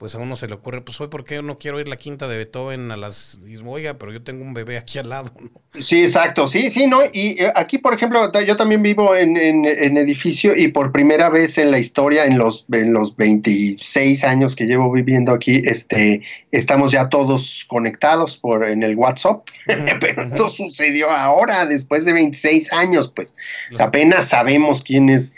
pues 0.00 0.14
a 0.14 0.18
uno 0.18 0.34
se 0.34 0.48
le 0.48 0.54
ocurre, 0.54 0.80
pues 0.80 0.98
hoy, 1.02 1.08
¿por 1.08 1.24
qué 1.24 1.42
no 1.42 1.58
quiero 1.58 1.78
ir 1.78 1.86
la 1.86 1.98
quinta 1.98 2.26
de 2.26 2.38
Beethoven 2.38 2.90
a 2.90 2.96
las... 2.96 3.38
Oiga, 3.66 3.98
pero 3.98 4.10
yo 4.10 4.22
tengo 4.22 4.42
un 4.42 4.54
bebé 4.54 4.78
aquí 4.78 4.98
al 4.98 5.10
lado, 5.10 5.30
¿no? 5.38 5.50
Sí, 5.78 6.00
exacto, 6.00 6.46
sí, 6.46 6.70
sí, 6.70 6.86
¿no? 6.86 7.02
Y 7.12 7.42
eh, 7.42 7.52
aquí, 7.54 7.76
por 7.76 7.92
ejemplo, 7.92 8.32
yo 8.40 8.56
también 8.56 8.80
vivo 8.80 9.14
en, 9.14 9.36
en, 9.36 9.98
edificio 9.98 10.56
y 10.56 10.68
por 10.68 10.90
primera 10.90 11.28
vez 11.28 11.58
en 11.58 11.70
la 11.70 11.78
historia, 11.78 12.24
en 12.24 12.38
los, 12.38 12.64
en 12.72 12.94
los 12.94 13.14
26 13.14 14.24
años 14.24 14.56
que 14.56 14.64
llevo 14.64 14.90
viviendo 14.90 15.32
aquí, 15.32 15.60
este, 15.66 16.22
estamos 16.50 16.92
ya 16.92 17.10
todos 17.10 17.66
conectados 17.68 18.38
por, 18.38 18.64
en 18.64 18.82
el 18.82 18.96
WhatsApp, 18.96 19.46
pero 20.00 20.24
esto 20.24 20.48
sucedió 20.48 21.10
ahora, 21.10 21.66
después 21.66 22.06
de 22.06 22.14
26 22.14 22.72
años, 22.72 23.12
pues 23.14 23.34
apenas 23.78 24.30
sabemos 24.30 24.82
quién 24.82 25.10
es 25.10 25.34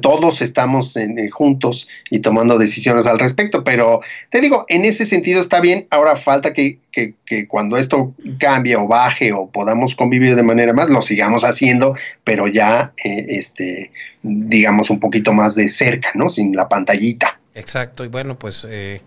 todos 0.00 0.42
estamos 0.42 0.96
eh, 0.96 1.30
juntos 1.30 1.88
y 2.10 2.20
tomando 2.20 2.58
decisiones 2.58 3.06
al 3.06 3.18
respecto, 3.18 3.62
pero 3.62 3.81
te 4.30 4.40
digo, 4.40 4.64
en 4.68 4.84
ese 4.84 5.06
sentido 5.06 5.40
está 5.40 5.60
bien, 5.60 5.86
ahora 5.90 6.16
falta 6.16 6.52
que, 6.52 6.78
cuando 7.48 7.76
esto 7.76 8.14
cambie 8.38 8.76
o 8.76 8.86
baje 8.86 9.32
o 9.32 9.48
podamos 9.48 9.94
convivir 9.96 10.36
de 10.36 10.42
manera 10.42 10.72
más, 10.72 10.90
lo 10.90 11.02
sigamos 11.02 11.44
haciendo, 11.44 11.96
pero 12.24 12.48
ya, 12.48 12.92
eh, 13.04 13.26
este, 13.28 13.90
digamos, 14.22 14.90
un 14.90 15.00
poquito 15.00 15.32
más 15.32 15.54
de 15.54 15.68
cerca, 15.68 16.10
¿no? 16.14 16.28
Sin 16.28 16.54
la 16.54 16.68
pantallita. 16.68 17.40
Exacto, 17.54 18.04
y 18.04 18.08
bueno, 18.08 18.38
pues... 18.38 18.66
Eh, 18.68 19.00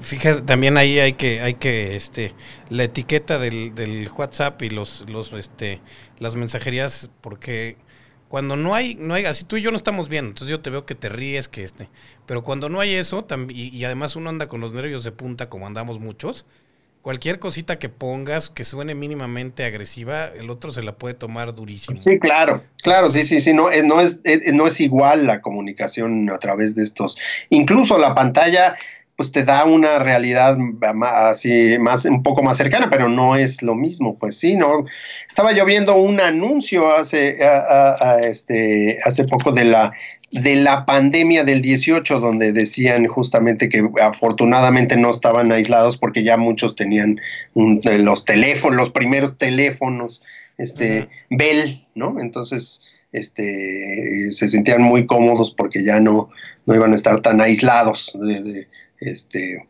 fíjate, 0.00 0.42
también 0.42 0.76
ahí 0.76 0.98
hay 0.98 1.14
que, 1.14 1.40
hay 1.40 1.54
que, 1.54 1.96
este, 1.96 2.34
la 2.68 2.84
etiqueta 2.84 3.38
del, 3.38 3.74
del 3.74 4.10
WhatsApp 4.14 4.60
y 4.62 4.68
los, 4.68 5.06
los, 5.08 5.32
este, 5.32 5.80
las 6.18 6.36
mensajerías, 6.36 7.10
porque 7.22 7.76
cuando 8.30 8.54
no 8.54 8.76
hay, 8.76 8.94
no 8.94 9.14
hay, 9.14 9.24
así 9.24 9.44
tú 9.44 9.56
y 9.56 9.60
yo 9.60 9.72
no 9.72 9.76
estamos 9.76 10.08
viendo, 10.08 10.28
entonces 10.28 10.52
yo 10.52 10.60
te 10.60 10.70
veo 10.70 10.86
que 10.86 10.94
te 10.94 11.08
ríes, 11.08 11.48
que 11.48 11.64
este, 11.64 11.88
pero 12.26 12.44
cuando 12.44 12.68
no 12.68 12.78
hay 12.78 12.94
eso, 12.94 13.26
y, 13.48 13.76
y, 13.76 13.84
además 13.84 14.14
uno 14.14 14.30
anda 14.30 14.46
con 14.46 14.60
los 14.60 14.72
nervios 14.72 15.02
de 15.02 15.10
punta 15.10 15.48
como 15.48 15.66
andamos 15.66 15.98
muchos, 15.98 16.46
cualquier 17.02 17.40
cosita 17.40 17.80
que 17.80 17.88
pongas 17.88 18.48
que 18.48 18.62
suene 18.62 18.94
mínimamente 18.94 19.64
agresiva, 19.64 20.26
el 20.26 20.48
otro 20.48 20.70
se 20.70 20.84
la 20.84 20.94
puede 20.94 21.14
tomar 21.14 21.52
durísimo. 21.56 21.98
Sí, 21.98 22.20
claro, 22.20 22.62
claro, 22.84 23.10
sí, 23.10 23.24
sí, 23.24 23.40
sí, 23.40 23.52
no, 23.52 23.68
eh, 23.68 23.82
no, 23.82 24.00
es, 24.00 24.20
eh, 24.22 24.52
no 24.52 24.68
es 24.68 24.80
igual 24.80 25.26
la 25.26 25.40
comunicación 25.40 26.30
a 26.30 26.38
través 26.38 26.76
de 26.76 26.84
estos, 26.84 27.18
incluso 27.48 27.98
la 27.98 28.14
pantalla 28.14 28.76
pues 29.20 29.32
te 29.32 29.44
da 29.44 29.66
una 29.66 29.98
realidad 29.98 30.56
así 31.28 31.76
más 31.78 32.06
un 32.06 32.22
poco 32.22 32.42
más 32.42 32.56
cercana, 32.56 32.88
pero 32.88 33.06
no 33.10 33.36
es 33.36 33.60
lo 33.60 33.74
mismo, 33.74 34.16
pues 34.18 34.38
sí, 34.38 34.56
no. 34.56 34.86
Estaba 35.28 35.52
yo 35.52 35.66
viendo 35.66 35.94
un 35.94 36.20
anuncio 36.20 36.90
hace 36.90 37.36
este 38.22 38.98
hace 39.04 39.24
poco 39.24 39.52
de 39.52 39.66
la 39.66 39.92
de 40.30 40.56
la 40.56 40.86
pandemia 40.86 41.44
del 41.44 41.60
18 41.60 42.18
donde 42.18 42.54
decían 42.54 43.08
justamente 43.08 43.68
que 43.68 43.86
afortunadamente 44.00 44.96
no 44.96 45.10
estaban 45.10 45.52
aislados 45.52 45.98
porque 45.98 46.22
ya 46.22 46.38
muchos 46.38 46.74
tenían 46.74 47.20
los 47.54 48.24
teléfonos, 48.24 48.74
los 48.78 48.90
primeros 48.90 49.36
teléfonos 49.36 50.24
este 50.56 51.10
Bell, 51.28 51.86
¿no? 51.94 52.18
Entonces 52.20 52.80
este 53.12 54.32
se 54.32 54.48
sentían 54.48 54.80
muy 54.80 55.04
cómodos 55.04 55.50
porque 55.50 55.84
ya 55.84 56.00
no 56.00 56.30
no 56.64 56.74
iban 56.74 56.92
a 56.92 56.94
estar 56.94 57.20
tan 57.20 57.40
aislados 57.40 58.16
de, 58.18 58.66
este, 59.00 59.66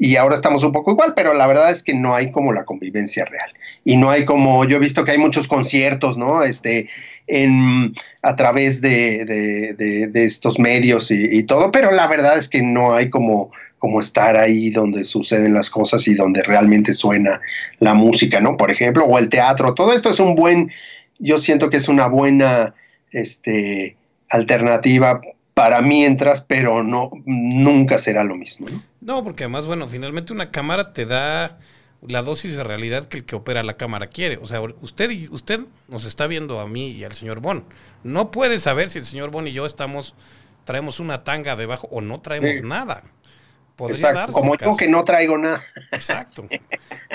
y 0.00 0.16
ahora 0.16 0.34
estamos 0.34 0.64
un 0.64 0.72
poco 0.72 0.92
igual, 0.92 1.12
pero 1.14 1.34
la 1.34 1.46
verdad 1.46 1.70
es 1.70 1.82
que 1.82 1.92
no 1.92 2.14
hay 2.14 2.32
como 2.32 2.54
la 2.54 2.64
convivencia 2.64 3.26
real. 3.26 3.50
Y 3.84 3.98
no 3.98 4.10
hay 4.10 4.24
como, 4.24 4.64
yo 4.64 4.78
he 4.78 4.80
visto 4.80 5.04
que 5.04 5.10
hay 5.10 5.18
muchos 5.18 5.46
conciertos, 5.46 6.16
¿no? 6.16 6.42
Este, 6.42 6.88
en, 7.26 7.92
a 8.22 8.34
través 8.34 8.80
de, 8.80 9.26
de, 9.26 10.24
estos 10.24 10.58
medios 10.58 11.10
y, 11.10 11.42
todo, 11.42 11.70
pero 11.70 11.90
la 11.90 12.06
verdad 12.06 12.38
es 12.38 12.48
que 12.48 12.62
no 12.62 12.94
hay 12.94 13.10
como, 13.10 13.52
como 13.76 14.00
estar 14.00 14.38
ahí 14.38 14.70
donde 14.70 15.04
suceden 15.04 15.52
las 15.52 15.68
cosas 15.68 16.08
y 16.08 16.14
donde 16.14 16.42
realmente 16.42 16.94
suena 16.94 17.42
la 17.78 17.92
música, 17.92 18.40
¿no? 18.40 18.56
Por 18.56 18.70
ejemplo, 18.70 19.04
o 19.04 19.18
el 19.18 19.28
teatro, 19.28 19.74
todo 19.74 19.92
esto 19.92 20.08
es 20.08 20.18
un 20.18 20.34
buen, 20.34 20.72
yo 21.18 21.36
siento 21.36 21.68
que 21.68 21.76
es 21.76 21.88
una 21.88 22.06
buena 22.06 22.74
este, 23.12 23.96
alternativa 24.30 25.20
para 25.60 25.82
mientras, 25.82 26.40
pero 26.40 26.82
no, 26.82 27.10
nunca 27.26 27.98
será 27.98 28.24
lo 28.24 28.34
mismo, 28.34 28.70
¿no? 28.70 28.82
No, 29.02 29.22
porque 29.22 29.44
además, 29.44 29.66
bueno, 29.66 29.88
finalmente 29.88 30.32
una 30.32 30.50
cámara 30.50 30.94
te 30.94 31.04
da 31.04 31.58
la 32.00 32.22
dosis 32.22 32.56
de 32.56 32.64
realidad 32.64 33.08
que 33.08 33.18
el 33.18 33.24
que 33.26 33.36
opera 33.36 33.62
la 33.62 33.76
cámara 33.76 34.06
quiere. 34.06 34.38
O 34.38 34.46
sea, 34.46 34.62
usted, 34.62 35.10
usted 35.30 35.60
nos 35.86 36.06
está 36.06 36.26
viendo 36.26 36.60
a 36.60 36.66
mí 36.66 36.92
y 36.92 37.04
al 37.04 37.12
señor 37.12 37.40
Bon. 37.40 37.66
No 38.04 38.30
puede 38.30 38.58
saber 38.58 38.88
si 38.88 39.00
el 39.00 39.04
señor 39.04 39.30
Bon 39.30 39.46
y 39.46 39.52
yo 39.52 39.66
estamos, 39.66 40.14
traemos 40.64 40.98
una 40.98 41.24
tanga 41.24 41.56
debajo 41.56 41.88
o 41.90 42.00
no 42.00 42.22
traemos 42.22 42.62
nada. 42.62 43.02
Podría 43.80 44.26
Como 44.26 44.58
yo 44.58 44.76
que 44.76 44.88
no 44.88 45.04
traigo 45.04 45.38
nada. 45.38 45.64
Exacto. 45.90 46.46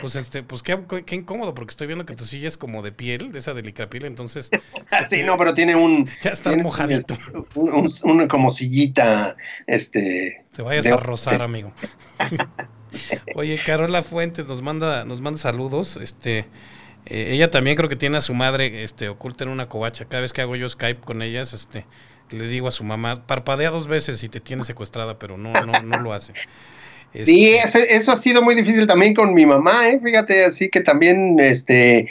Pues 0.01 0.15
este, 0.15 0.41
pues 0.41 0.63
qué, 0.63 0.75
incómodo, 1.11 1.53
porque 1.53 1.69
estoy 1.69 1.85
viendo 1.85 2.07
que 2.07 2.15
tu 2.15 2.25
silla 2.25 2.47
es 2.47 2.57
como 2.57 2.81
de 2.81 2.91
piel, 2.91 3.31
de 3.31 3.37
esa 3.37 3.53
piel, 3.87 4.05
entonces. 4.05 4.49
sí, 5.11 5.21
no, 5.21 5.37
pero 5.37 5.53
tiene 5.53 5.75
un. 5.75 6.09
Ya 6.23 6.31
está 6.31 6.55
mojadito. 6.55 7.15
Un, 7.53 8.27
como 8.27 8.49
sillita, 8.49 9.37
este. 9.67 10.43
Te 10.53 10.63
vayas 10.63 10.87
a 10.87 10.97
rozar, 10.97 11.43
amigo. 11.43 11.71
Oye, 13.35 13.61
Carola 13.63 14.01
Fuentes 14.01 14.47
nos 14.47 14.63
manda, 14.63 15.05
nos 15.05 15.21
manda 15.21 15.39
saludos. 15.39 15.97
Este, 15.97 16.47
eh, 17.05 17.27
ella 17.29 17.51
también 17.51 17.77
creo 17.77 17.89
que 17.89 17.95
tiene 17.95 18.17
a 18.17 18.21
su 18.21 18.33
madre, 18.33 18.83
este, 18.83 19.07
oculta 19.07 19.43
en 19.43 19.51
una 19.51 19.69
covacha. 19.69 20.05
Cada 20.05 20.21
vez 20.21 20.33
que 20.33 20.41
hago 20.41 20.55
yo 20.55 20.67
Skype 20.67 21.01
con 21.01 21.21
ellas, 21.21 21.53
este, 21.53 21.85
le 22.31 22.47
digo 22.47 22.67
a 22.67 22.71
su 22.71 22.83
mamá, 22.83 23.25
parpadea 23.27 23.69
dos 23.69 23.87
veces 23.87 24.23
y 24.23 24.29
te 24.29 24.39
tiene 24.39 24.63
secuestrada, 24.63 25.19
pero 25.19 25.37
no, 25.37 25.53
no, 25.53 25.81
no 25.81 25.99
lo 25.99 26.13
hace. 26.13 26.33
Sí, 27.23 27.53
este 27.53 27.95
eso 27.95 28.11
ha 28.11 28.17
sido 28.17 28.41
muy 28.41 28.55
difícil 28.55 28.87
también 28.87 29.13
con 29.13 29.33
mi 29.33 29.45
mamá, 29.45 29.87
¿eh? 29.87 30.01
fíjate, 30.03 30.43
así 30.43 30.69
que 30.69 30.81
también, 30.81 31.39
este, 31.39 32.09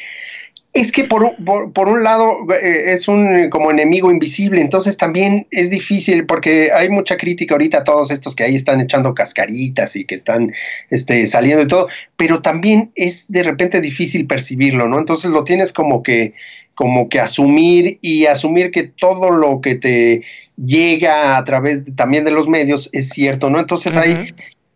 es 0.74 0.90
que 0.90 1.04
por, 1.04 1.36
por, 1.72 1.88
un 1.88 2.02
lado 2.02 2.38
eh, 2.60 2.92
es 2.92 3.06
un 3.06 3.48
como 3.48 3.70
enemigo 3.70 4.10
invisible, 4.10 4.60
entonces 4.60 4.96
también 4.96 5.46
es 5.52 5.70
difícil 5.70 6.26
porque 6.26 6.72
hay 6.72 6.88
mucha 6.88 7.16
crítica 7.16 7.54
ahorita 7.54 7.78
a 7.78 7.84
todos 7.84 8.10
estos 8.10 8.34
que 8.34 8.42
ahí 8.42 8.56
están 8.56 8.80
echando 8.80 9.14
cascaritas 9.14 9.94
y 9.94 10.04
que 10.04 10.16
están 10.16 10.52
este, 10.90 11.26
saliendo 11.26 11.62
y 11.62 11.68
todo, 11.68 11.88
pero 12.16 12.42
también 12.42 12.90
es 12.96 13.30
de 13.30 13.44
repente 13.44 13.80
difícil 13.80 14.26
percibirlo, 14.26 14.88
¿no? 14.88 14.98
Entonces 14.98 15.30
lo 15.30 15.44
tienes 15.44 15.72
como 15.72 16.02
que 16.02 16.34
como 16.74 17.08
que 17.08 17.20
asumir 17.20 17.98
y 18.02 18.26
asumir 18.26 18.70
que 18.70 18.84
todo 18.84 19.30
lo 19.30 19.60
que 19.60 19.76
te 19.76 20.22
llega 20.56 21.36
a 21.36 21.44
través 21.44 21.84
también 21.96 22.24
de 22.24 22.30
los 22.30 22.48
medios 22.48 22.90
es 22.92 23.10
cierto, 23.10 23.50
¿no? 23.50 23.60
Entonces 23.60 23.96
ahí 23.96 24.26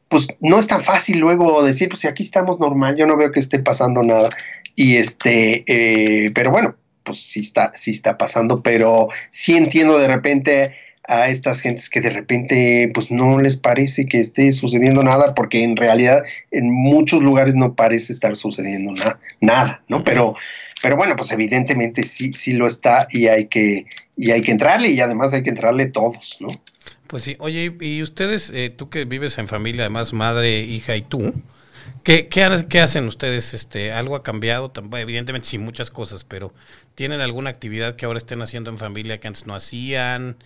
pues 0.08 0.28
no 0.40 0.58
es 0.58 0.66
tan 0.66 0.80
fácil 0.80 1.18
luego 1.18 1.62
decir, 1.62 1.88
pues 1.88 2.00
si 2.00 2.08
aquí 2.08 2.22
estamos 2.22 2.58
normal, 2.58 2.96
yo 2.96 3.06
no 3.06 3.16
veo 3.16 3.30
que 3.30 3.40
esté 3.40 3.58
pasando 3.58 4.02
nada. 4.02 4.30
Y 4.74 4.96
este, 4.96 5.64
eh, 5.66 6.30
pero 6.34 6.50
bueno, 6.50 6.76
pues 7.02 7.20
sí 7.20 7.40
está, 7.40 7.72
sí 7.74 7.90
está 7.90 8.16
pasando, 8.16 8.62
pero 8.62 9.08
sí 9.30 9.56
entiendo 9.56 9.98
de 9.98 10.08
repente 10.08 10.72
a 11.08 11.30
estas 11.30 11.62
gentes 11.62 11.88
que 11.88 12.02
de 12.02 12.10
repente 12.10 12.90
pues 12.92 13.10
no 13.10 13.40
les 13.40 13.56
parece 13.56 14.06
que 14.06 14.20
esté 14.20 14.52
sucediendo 14.52 15.02
nada 15.02 15.34
porque 15.34 15.64
en 15.64 15.74
realidad 15.74 16.22
en 16.50 16.70
muchos 16.70 17.22
lugares 17.22 17.54
no 17.54 17.74
parece 17.74 18.12
estar 18.12 18.36
sucediendo 18.36 18.92
nada, 19.40 19.80
¿no? 19.88 20.04
Pero, 20.04 20.36
pero 20.82 20.96
bueno, 20.96 21.16
pues 21.16 21.32
evidentemente 21.32 22.04
sí, 22.04 22.32
sí 22.32 22.52
lo 22.52 22.66
está 22.66 23.06
y 23.10 23.28
hay 23.28 23.46
que, 23.46 23.86
y 24.16 24.30
hay 24.30 24.40
que 24.40 24.52
entrarle 24.52 24.90
y 24.90 25.00
además 25.00 25.32
hay 25.34 25.42
que 25.42 25.50
entrarle 25.50 25.86
todos, 25.86 26.36
¿no? 26.40 26.48
Pues 27.06 27.22
sí, 27.22 27.36
oye, 27.38 27.74
y 27.80 28.02
ustedes, 28.02 28.50
eh, 28.50 28.70
tú 28.70 28.90
que 28.90 29.04
vives 29.04 29.38
en 29.38 29.48
familia, 29.48 29.82
además 29.84 30.12
madre, 30.12 30.60
hija 30.60 30.94
y 30.96 31.02
tú, 31.02 31.34
¿Qué, 32.02 32.28
qué, 32.28 32.80
hacen 32.80 33.06
ustedes? 33.06 33.52
Este, 33.54 33.92
¿Algo 33.92 34.16
ha 34.16 34.22
cambiado? 34.22 34.72
Evidentemente 34.96 35.46
sí, 35.46 35.58
muchas 35.58 35.90
cosas, 35.90 36.24
pero 36.24 36.54
¿tienen 36.94 37.20
alguna 37.20 37.50
actividad 37.50 37.96
que 37.96 38.06
ahora 38.06 38.18
estén 38.18 38.40
haciendo 38.40 38.70
en 38.70 38.78
familia 38.78 39.20
que 39.20 39.28
antes 39.28 39.46
no 39.46 39.54
hacían? 39.54 40.36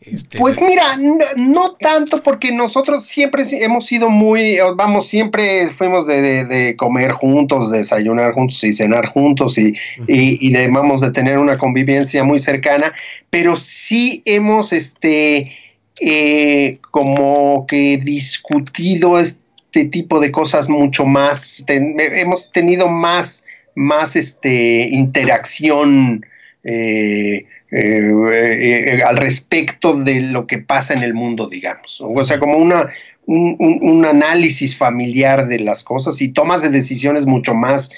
Este, 0.00 0.38
pues 0.38 0.60
mira, 0.60 0.96
no, 1.36 1.72
tanto 1.72 2.22
porque 2.22 2.52
nosotros 2.52 3.04
siempre 3.04 3.42
hemos 3.50 3.86
sido 3.86 4.08
muy, 4.08 4.58
vamos, 4.76 5.08
siempre 5.08 5.68
fuimos 5.68 6.06
de, 6.06 6.74
comer 6.78 7.10
juntos, 7.10 7.70
desayunar 7.72 8.32
juntos 8.32 8.62
y 8.62 8.72
cenar 8.72 9.06
juntos 9.06 9.58
y, 9.58 9.74
y, 10.06 10.66
vamos 10.68 11.00
de 11.00 11.10
tener 11.10 11.38
una 11.38 11.56
convivencia 11.56 12.22
muy 12.22 12.38
cercana, 12.38 12.94
pero 13.28 13.56
sí 13.56 14.22
hemos, 14.24 14.72
este, 14.72 15.52
eh, 16.00 16.78
como 16.90 17.66
que 17.66 17.98
discutido 17.98 19.18
este 19.18 19.48
este 19.70 19.84
tipo 19.90 20.18
de 20.18 20.32
cosas 20.32 20.68
mucho 20.70 21.04
más, 21.04 21.64
hemos 21.68 22.50
tenido 22.52 22.88
más, 22.88 23.44
más 23.74 24.16
este, 24.16 24.88
interacción 24.90 26.24
eh, 26.64 27.44
eh, 27.70 28.10
eh, 28.32 29.02
al 29.02 29.18
respecto 29.18 29.94
de 29.94 30.20
lo 30.20 30.46
que 30.46 30.58
pasa 30.58 30.94
en 30.94 31.02
el 31.02 31.14
mundo, 31.14 31.48
digamos. 31.48 32.00
O 32.00 32.24
sea, 32.24 32.38
como 32.38 32.56
una, 32.56 32.90
un, 33.26 34.06
análisis 34.06 34.74
familiar 34.76 35.48
de 35.48 35.60
las 35.60 35.84
cosas 35.84 36.20
y 36.22 36.32
tomas 36.32 36.62
de 36.62 36.70
decisiones 36.70 37.26
mucho 37.26 37.54
más 37.54 37.90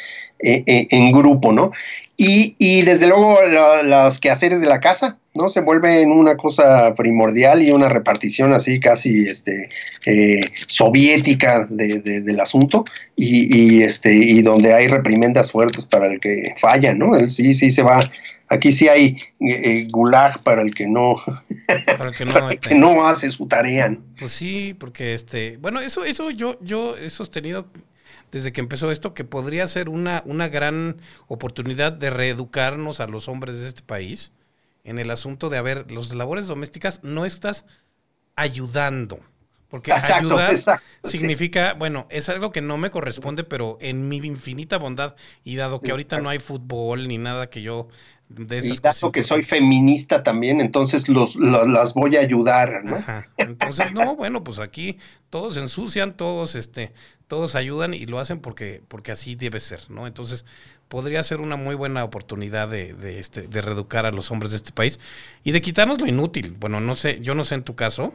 en 0.43 1.13
grupo, 1.13 1.53
¿no? 1.53 1.73
Y, 2.23 2.55
y 2.59 2.83
desde 2.83 3.07
luego 3.07 3.39
los 3.83 4.19
quehaceres 4.21 4.61
de 4.61 4.67
la 4.67 4.79
casa, 4.79 5.17
¿no? 5.35 5.49
Se 5.49 5.63
vuelve 5.63 6.03
en 6.03 6.13
una 6.13 6.37
cosa 6.37 6.95
primordial 6.95 7.63
y 7.63 7.71
una 7.71 7.89
repartición 7.89 8.53
así 8.53 8.79
casi 8.79 9.23
este, 9.23 9.71
eh, 10.05 10.41
soviética 10.67 11.67
del 11.71 12.39
asunto 12.39 12.85
y, 13.17 13.81
este, 13.83 14.13
y 14.15 14.43
donde 14.43 14.75
hay 14.75 14.89
reprimendas 14.89 15.51
fuertes 15.51 15.87
para 15.87 16.09
el 16.09 16.21
que 16.21 16.55
falla, 16.61 16.93
¿no? 16.93 17.17
El, 17.17 17.31
sí, 17.31 17.55
sí 17.55 17.71
se 17.71 17.83
va. 17.83 18.01
Aquí 18.49 18.71
sí 18.71 18.89
hay 18.89 19.17
eh, 19.41 19.49
eh, 19.49 19.89
gulag 19.91 20.43
para 20.43 20.61
el 20.61 20.75
que 20.75 20.87
no, 20.87 21.17
para 21.97 22.11
el 22.11 22.15
que 22.15 22.25
no, 22.75 22.95
no 22.95 23.09
hace 23.09 23.31
su 23.31 23.47
tarea. 23.47 23.97
Pues 24.19 24.33
sí, 24.33 24.75
porque 24.79 25.15
este, 25.15 25.57
bueno, 25.57 25.81
eso, 25.81 26.05
eso 26.05 26.31
yo, 26.31 26.59
yo 26.61 26.99
he 26.99 27.09
sostenido 27.09 27.71
desde 28.33 28.53
que 28.53 28.61
empezó 28.61 28.91
esto 28.91 29.15
que 29.15 29.25
podría 29.25 29.67
ser 29.67 29.89
una, 29.89 30.23
una 30.27 30.49
gran 30.49 31.01
oportunidad 31.27 31.93
de 31.93 32.11
reeducarnos 32.11 33.01
a 33.01 33.07
los 33.07 33.29
hombres 33.29 33.61
de 33.61 33.69
este 33.69 33.83
país 33.83 34.33
en 34.85 34.99
el 34.99 35.11
asunto 35.11 35.51
de, 35.51 35.59
a 35.59 35.63
ver, 35.63 35.91
los 35.91 36.15
labores 36.15 36.47
domésticas 36.47 37.01
no 37.03 37.25
estás 37.25 37.65
ayudando. 38.37 39.21
Porque 39.69 39.93
ayudar 39.93 40.57
significa, 41.05 41.75
bueno, 41.75 42.09
es 42.11 42.29
algo 42.29 42.51
que 42.51 42.61
no 42.61 42.77
me 42.77 42.91
corresponde, 42.91 43.45
pero 43.45 43.79
en 43.81 44.09
mi 44.09 44.17
infinita 44.17 44.79
bondad, 44.79 45.15
y 45.45 45.55
dado 45.55 45.81
que 45.81 45.93
ahorita 45.93 46.19
no 46.19 46.29
hay 46.29 46.41
fútbol 46.41 47.07
ni 47.07 47.19
nada 47.19 47.51
que 47.51 47.63
yo 47.63 47.87
de 48.29 48.59
esas 48.59 48.79
y 48.79 48.81
dado 48.81 49.13
que 49.13 49.23
soy 49.23 49.43
feminista 49.43 50.25
también, 50.25 50.61
entonces 50.61 51.09
los, 51.09 51.37
las 51.37 51.95
voy 51.95 52.17
a 52.17 52.21
ayudar, 52.21 52.85
¿no? 52.85 52.99
Entonces, 53.37 53.93
no, 53.93 54.17
bueno, 54.17 54.43
pues 54.43 54.59
aquí 54.59 54.99
todos 55.31 55.57
ensucian, 55.57 56.17
todos, 56.17 56.57
este, 56.57 56.93
todos 57.31 57.55
ayudan 57.55 57.95
y 57.95 58.07
lo 58.07 58.19
hacen 58.19 58.41
porque, 58.41 58.83
porque 58.89 59.13
así 59.13 59.37
debe 59.37 59.61
ser, 59.61 59.89
¿no? 59.89 60.09
Entonces, 60.09 60.45
podría 60.89 61.23
ser 61.23 61.41
una 61.41 61.55
muy 61.55 61.77
buena 61.77 62.03
oportunidad 62.03 62.69
de, 62.69 62.93
de, 62.93 63.21
este, 63.21 63.47
de 63.47 63.63
reeducar 63.63 64.05
a 64.05 64.11
los 64.11 64.33
hombres 64.33 64.51
de 64.51 64.57
este 64.57 64.73
país 64.73 64.99
y 65.45 65.53
de 65.53 65.61
quitarnos 65.61 66.01
lo 66.01 66.09
inútil. 66.09 66.57
Bueno, 66.59 66.81
no 66.81 66.97
sé, 66.97 67.21
yo 67.21 67.37
no 67.37 67.45
sé 67.45 67.55
en 67.55 67.63
tu 67.63 67.77
caso, 67.77 68.13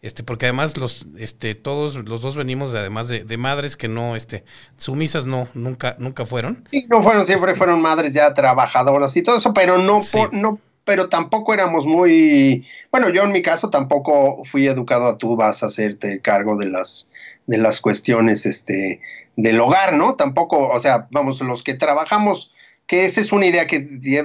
este, 0.00 0.22
porque 0.22 0.46
además 0.46 0.76
los, 0.76 1.06
este, 1.18 1.56
todos 1.56 1.96
los 1.96 2.22
dos 2.22 2.36
venimos 2.36 2.72
de, 2.72 2.78
además 2.78 3.08
de, 3.08 3.24
de, 3.24 3.36
madres 3.36 3.76
que 3.76 3.88
no, 3.88 4.14
este, 4.14 4.44
sumisas 4.76 5.26
no, 5.26 5.48
nunca, 5.54 5.96
nunca 5.98 6.24
fueron. 6.24 6.68
Sí, 6.70 6.86
no 6.88 7.02
fueron, 7.02 7.24
siempre 7.24 7.56
fueron 7.56 7.82
madres 7.82 8.14
ya 8.14 8.32
trabajadoras 8.32 9.16
y 9.16 9.22
todo 9.22 9.38
eso, 9.38 9.52
pero 9.52 9.78
no, 9.78 10.00
no, 10.30 10.60
pero 10.84 11.08
tampoco 11.08 11.54
éramos 11.54 11.86
muy, 11.86 12.66
bueno, 12.90 13.10
yo 13.10 13.22
en 13.22 13.32
mi 13.32 13.42
caso 13.42 13.70
tampoco 13.70 14.44
fui 14.44 14.66
educado 14.66 15.06
a 15.08 15.18
tú 15.18 15.36
vas 15.36 15.62
a 15.62 15.66
hacerte 15.66 16.20
cargo 16.20 16.56
de 16.56 16.66
las, 16.66 17.11
de 17.52 17.58
las 17.58 17.82
cuestiones, 17.82 18.46
este, 18.46 19.00
del 19.36 19.60
hogar, 19.60 19.94
¿no? 19.94 20.14
Tampoco, 20.14 20.68
o 20.68 20.80
sea, 20.80 21.06
vamos, 21.10 21.38
los 21.42 21.62
que 21.62 21.74
trabajamos, 21.74 22.50
que 22.86 23.04
esa 23.04 23.20
es 23.20 23.30
una 23.30 23.44
idea 23.44 23.66
que 23.66 23.80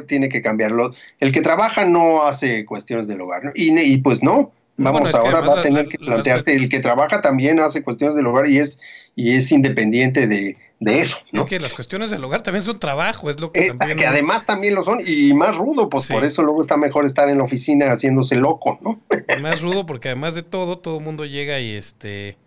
tiene 0.07 0.29
que 0.29 0.41
cambiarlo. 0.41 0.93
El 1.19 1.33
que 1.33 1.41
trabaja 1.41 1.83
no 1.83 2.23
hace 2.23 2.65
cuestiones 2.65 3.09
del 3.09 3.19
hogar, 3.19 3.43
¿no? 3.43 3.51
y, 3.53 3.97
pues 3.97 4.23
no, 4.23 4.53
vamos, 4.77 5.13
ahora 5.13 5.41
va 5.41 5.59
a 5.59 5.63
tener 5.63 5.89
que 5.89 5.97
plantearse, 5.97 6.55
el 6.55 6.69
que 6.69 6.79
trabaja 6.79 7.21
también 7.21 7.59
hace 7.59 7.83
cuestiones 7.83 8.15
del 8.15 8.27
hogar 8.27 8.47
y 8.47 8.59
es, 8.59 8.79
y 9.13 9.35
es 9.35 9.51
independiente 9.51 10.25
de, 10.25 10.55
eso. 10.79 11.17
¿no? 11.33 11.41
Es 11.41 11.47
que 11.47 11.59
las 11.59 11.73
cuestiones 11.73 12.11
del 12.11 12.23
hogar 12.23 12.43
también 12.43 12.63
son 12.63 12.79
trabajo, 12.79 13.29
es 13.29 13.41
lo 13.41 13.51
que 13.51 13.65
eh, 13.65 13.73
también... 13.77 13.97
Que 13.97 14.07
además 14.07 14.45
también 14.45 14.73
lo 14.73 14.83
son, 14.83 15.01
y 15.05 15.33
más 15.33 15.57
rudo, 15.57 15.89
pues 15.89 16.07
por 16.07 16.23
eso 16.23 16.43
luego 16.43 16.61
está 16.61 16.77
mejor 16.77 17.05
estar 17.05 17.27
en 17.27 17.39
la 17.39 17.43
oficina 17.43 17.87
haciéndose 17.91 18.35
loco, 18.35 18.79
¿no? 18.81 19.01
más 19.41 19.61
rudo 19.61 19.85
porque 19.85 20.07
además 20.07 20.33
de 20.33 20.43
todo, 20.43 20.77
todo 20.77 20.99
el 20.99 21.03
mundo 21.03 21.25
llega 21.25 21.59
y 21.59 21.75
este 21.75 22.37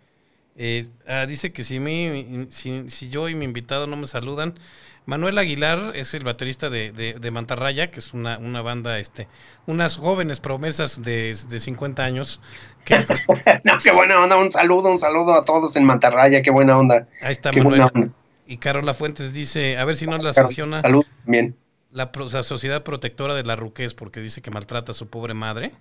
Eh, 0.57 0.87
ah, 1.07 1.25
dice 1.27 1.51
que 1.53 1.63
si, 1.63 1.79
mi, 1.79 2.47
si, 2.49 2.89
si, 2.89 3.09
yo 3.09 3.29
y 3.29 3.35
mi 3.35 3.45
invitado 3.45 3.87
no 3.87 3.95
me 3.95 4.05
saludan, 4.05 4.59
Manuel 5.05 5.37
Aguilar 5.37 5.93
es 5.95 6.13
el 6.13 6.23
baterista 6.23 6.69
de, 6.69 6.91
de, 6.91 7.31
Mantarraya, 7.31 7.89
que 7.89 7.99
es 7.99 8.13
una, 8.13 8.37
una, 8.37 8.61
banda, 8.61 8.99
este, 8.99 9.27
unas 9.65 9.97
jóvenes 9.97 10.39
promesas 10.39 11.01
de, 11.01 11.35
de 11.49 11.59
50 11.59 12.03
años. 12.03 12.39
Que... 12.85 12.97
no, 13.63 13.79
qué 13.83 13.91
buena 13.91 14.19
onda, 14.21 14.37
un 14.37 14.51
saludo, 14.51 14.91
un 14.91 14.99
saludo 14.99 15.33
a 15.33 15.45
todos 15.45 15.75
en 15.75 15.85
Mantarraya, 15.85 16.41
qué 16.41 16.51
buena 16.51 16.77
onda. 16.77 17.07
Ahí 17.21 17.31
está 17.31 17.51
Manuel. 17.51 18.11
Y 18.45 18.57
Carola 18.57 18.93
Fuentes 18.93 19.33
dice, 19.33 19.77
a 19.77 19.85
ver 19.85 19.95
si 19.95 20.05
no 20.05 20.17
la 20.17 20.33
sanciona. 20.33 20.81
Salud, 20.81 21.05
bien. 21.25 21.55
La, 21.91 22.11
Sociedad 22.43 22.83
Protectora 22.83 23.33
de 23.33 23.43
la 23.43 23.55
Ruquez, 23.55 23.93
porque 23.93 24.19
dice 24.19 24.41
que 24.41 24.51
maltrata 24.51 24.91
a 24.91 24.95
su 24.95 25.07
pobre 25.07 25.33
madre. 25.33 25.71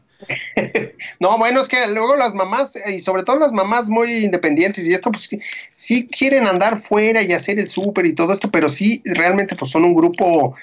No, 1.21 1.39
bueno, 1.39 1.61
es 1.61 1.69
que 1.69 1.87
luego 1.89 2.17
las 2.17 2.35
mamás, 2.35 2.79
y 2.87 3.01
sobre 3.01 3.23
todo 3.23 3.39
las 3.39 3.53
mamás 3.53 3.89
muy 3.89 4.25
independientes 4.25 4.87
y 4.87 4.93
esto, 4.93 5.11
pues 5.11 5.31
sí 5.73 6.09
quieren 6.09 6.47
andar 6.47 6.81
fuera 6.81 7.23
y 7.23 7.33
hacer 7.33 7.59
el 7.59 7.69
súper 7.69 8.07
y 8.07 8.15
todo 8.15 8.33
esto, 8.33 8.51
pero 8.51 8.69
sí 8.69 9.03
realmente 9.05 9.57
pues 9.57 9.71
son 9.71 9.85
un 9.85 9.95
grupo 9.95 10.55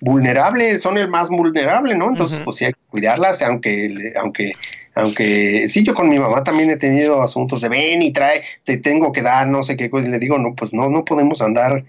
vulnerable, 0.00 0.78
son 0.78 0.98
el 0.98 1.08
más 1.08 1.28
vulnerable, 1.28 1.96
¿no? 1.96 2.10
Entonces, 2.10 2.40
pues 2.44 2.56
sí 2.56 2.64
hay 2.66 2.72
que 2.72 2.78
cuidarlas, 2.90 3.42
aunque, 3.42 4.12
aunque, 4.20 4.52
aunque, 4.94 5.68
sí, 5.68 5.82
yo 5.84 5.94
con 5.94 6.08
mi 6.08 6.18
mamá 6.18 6.44
también 6.44 6.70
he 6.70 6.76
tenido 6.76 7.22
asuntos 7.22 7.62
de 7.62 7.68
ven 7.68 8.02
y 8.02 8.12
trae, 8.12 8.42
te 8.64 8.76
tengo 8.78 9.12
que 9.12 9.22
dar, 9.22 9.46
no 9.46 9.62
sé 9.62 9.76
qué 9.76 9.88
cosa, 9.88 10.06
y 10.06 10.10
le 10.10 10.18
digo, 10.18 10.38
no, 10.38 10.54
pues 10.54 10.72
no, 10.72 10.90
no 10.90 11.04
podemos 11.04 11.40
andar 11.40 11.84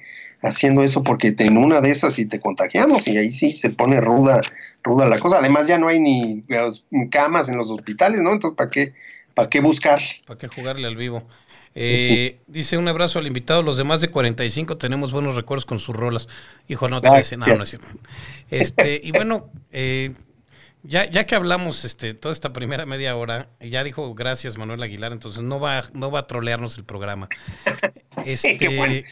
haciendo 0.48 0.84
eso 0.84 1.04
porque 1.04 1.36
en 1.38 1.58
una 1.58 1.82
de 1.82 1.90
esas 1.90 2.18
y 2.20 2.26
te 2.26 2.40
contagiamos 2.40 3.08
y 3.08 3.18
ahí 3.18 3.32
sí 3.32 3.54
se 3.54 3.70
pone 3.70 4.02
ruda, 4.02 4.42
ruda 4.84 5.08
la 5.08 5.20
cosa. 5.20 5.40
Además 5.40 5.68
ya 5.68 5.78
no 5.78 5.88
hay 5.88 6.00
ni 6.00 6.44
camas 7.12 7.50
en 7.50 7.58
los 7.58 7.70
hospitales, 7.70 8.22
¿no? 8.22 8.34
Entonces, 8.34 8.58
¿para 8.58 8.70
qué, 8.70 8.94
para 9.34 9.50
qué 9.50 9.60
buscar? 9.60 10.02
¿Para 10.26 10.38
qué 10.38 10.48
jugarle 10.48 10.88
al 10.88 10.96
vivo? 10.96 11.24
Eh, 11.80 12.40
dice 12.48 12.76
un 12.78 12.88
abrazo 12.88 13.20
al 13.20 13.28
invitado. 13.28 13.62
Los 13.62 13.78
demás 13.78 14.02
de 14.02 14.08
45 14.08 14.78
tenemos 14.78 15.12
buenos 15.12 15.36
recuerdos 15.36 15.66
con 15.66 15.78
sus 15.78 15.96
rolas. 15.96 16.28
Hijo, 16.68 16.90
no 16.90 17.02
te 17.02 17.16
dice 17.16 17.38
nada. 17.38 17.54
No, 17.54 17.64
Este, 18.50 19.00
y 19.04 19.12
bueno, 19.12 19.52
eh, 19.72 20.14
ya, 20.82 21.08
ya 21.08 21.26
que 21.26 21.36
hablamos 21.36 21.86
este, 21.86 22.16
toda 22.16 22.34
esta 22.34 22.52
primera 22.52 22.88
media 22.88 23.16
hora, 23.16 23.50
ya 23.60 23.84
dijo 23.84 24.16
gracias 24.16 24.58
Manuel 24.58 24.82
Aguilar, 24.82 25.12
entonces 25.12 25.44
no 25.44 25.60
va, 25.60 25.84
no 25.94 26.10
va 26.10 26.20
a 26.20 26.28
trolearnos 26.28 26.78
el 26.78 26.84
programa. 26.84 27.30
Este, 28.26 29.06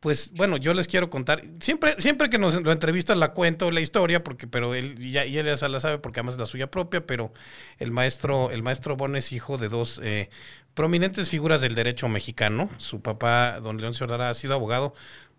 pues 0.00 0.32
bueno, 0.32 0.56
yo 0.56 0.74
les 0.74 0.86
quiero 0.86 1.10
contar. 1.10 1.42
Siempre, 1.60 1.94
siempre 1.98 2.30
que 2.30 2.38
nos 2.38 2.62
lo 2.62 2.70
entrevistan 2.70 3.18
la 3.18 3.32
cuento 3.32 3.70
la 3.70 3.80
historia, 3.80 4.22
porque, 4.22 4.46
pero 4.46 4.74
él 4.74 4.96
ya, 5.10 5.26
y 5.26 5.38
él 5.38 5.52
ya 5.52 5.68
la 5.68 5.80
sabe 5.80 5.98
porque 5.98 6.20
además 6.20 6.36
es 6.36 6.40
la 6.40 6.46
suya 6.46 6.70
propia, 6.70 7.04
pero 7.04 7.32
el 7.78 7.90
maestro, 7.90 8.50
el 8.52 8.62
maestro 8.62 8.96
Bon 8.96 9.16
es 9.16 9.32
hijo 9.32 9.58
de 9.58 9.68
dos 9.68 10.00
eh, 10.04 10.30
prominentes 10.74 11.30
figuras 11.30 11.60
del 11.60 11.74
derecho 11.74 12.08
mexicano. 12.08 12.70
Su 12.78 13.00
papá, 13.00 13.58
don 13.60 13.80
León 13.80 13.92
Ciordara, 13.92 14.30
ha 14.30 14.34
sido 14.34 14.54
abogado, 14.54 14.94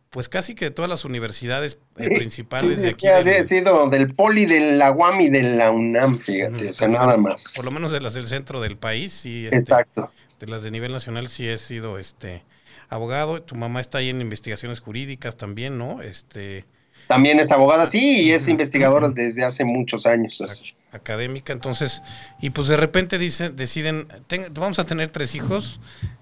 pues 0.10 0.28
casi 0.28 0.56
que 0.56 0.66
de 0.66 0.72
todas 0.72 0.90
las 0.90 1.06
universidades 1.06 1.80
eh, 1.96 2.10
principales 2.14 2.82
de 2.82 2.90
aquí. 2.90 3.08
Ha 3.08 3.48
sido 3.48 3.90
del 3.90 4.14
Poli, 4.14 4.46
de 4.46 4.74
la 4.74 4.92
UAM 4.92 5.22
y 5.22 5.30
de 5.30 5.44
la 5.44 5.72
UNAM, 5.72 6.20
fíjate, 6.20 6.72
o 6.72 6.74
sea, 6.74 6.90
nada 6.90 7.16
más. 7.16 7.54
Por 7.56 7.64
lo 7.64 7.72
menos 7.72 7.94
de 7.94 8.02
las 8.02 8.14
del 8.14 8.28
centro 8.28 8.60
del 8.60 8.76
país, 8.76 9.14
sí. 9.14 9.46
Este, 9.46 9.56
Exacto. 9.56 10.12
De 10.38 10.48
las 10.48 10.64
de 10.64 10.72
nivel 10.72 10.92
nacional 10.92 11.30
sí 11.30 11.48
he 11.48 11.58
sido, 11.58 11.98
este 11.98 12.44
abogado, 12.90 13.42
tu 13.42 13.56
mamá 13.56 13.80
está 13.80 14.00
ahí 14.00 14.10
en 14.10 14.22
investigaciones 14.22 14.80
jurídicas 14.80 15.38
también, 15.38 15.78
¿no? 15.78 16.02
Este 16.02 16.66
también 17.10 17.40
es 17.40 17.52
abogada, 17.52 17.88
sí, 17.88 18.22
y 18.22 18.32
es 18.34 18.48
investigadora 18.48 19.10
desde 19.10 19.44
hace 19.44 19.66
muchos 19.66 20.06
años. 20.06 20.44
Académica, 20.92 21.54
entonces, 21.54 22.04
y 22.40 22.52
pues 22.52 22.68
de 22.68 22.78
repente 22.78 23.18
dicen, 23.18 23.56
deciden, 23.56 24.08
vamos 24.52 24.78
a 24.78 24.84
tener 24.86 25.10
tres 25.10 25.34
hijos, 25.34 25.80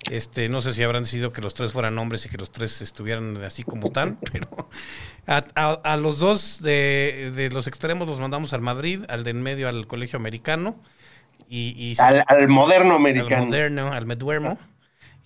este, 0.10 0.48
no 0.48 0.62
sé 0.62 0.72
si 0.72 0.84
habrán 0.84 1.04
decidido 1.04 1.34
que 1.34 1.42
los 1.42 1.54
tres 1.54 1.74
fueran 1.74 1.98
hombres 1.98 2.26
y 2.26 2.30
que 2.30 2.38
los 2.38 2.54
tres 2.54 2.82
estuvieran 2.82 3.36
así 3.44 3.64
como 3.64 3.88
están, 3.88 4.18
pero 4.32 4.48
a, 5.26 5.98
los 5.98 6.20
dos 6.20 6.62
de, 6.62 7.34
de, 7.36 7.50
los 7.50 7.68
extremos 7.68 8.08
los 8.08 8.22
mandamos 8.22 8.54
al 8.54 8.62
Madrid, 8.62 9.04
al 9.10 9.26
de 9.26 9.32
en 9.32 9.42
medio 9.42 9.68
al 9.68 9.88
colegio 9.88 10.16
americano, 10.16 10.82
y, 11.50 11.98
al, 12.00 12.48
moderno 12.48 12.96
americano. 12.96 13.44
Al 13.44 13.50
moderno, 13.50 13.92
al 13.92 14.06
Meduermo 14.06 14.58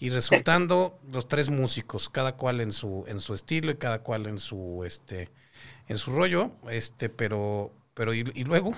y 0.01 0.09
resultando 0.09 0.99
los 1.11 1.27
tres 1.27 1.51
músicos, 1.51 2.09
cada 2.09 2.35
cual 2.35 2.59
en 2.59 2.71
su 2.71 3.05
en 3.07 3.19
su 3.19 3.35
estilo 3.35 3.71
y 3.71 3.75
cada 3.75 3.99
cual 3.99 4.25
en 4.25 4.39
su 4.39 4.83
este 4.83 5.29
en 5.87 5.99
su 5.99 6.11
rollo, 6.11 6.51
este, 6.71 7.07
pero 7.07 7.71
pero 7.93 8.13
y, 8.13 8.23
luego 8.43 8.73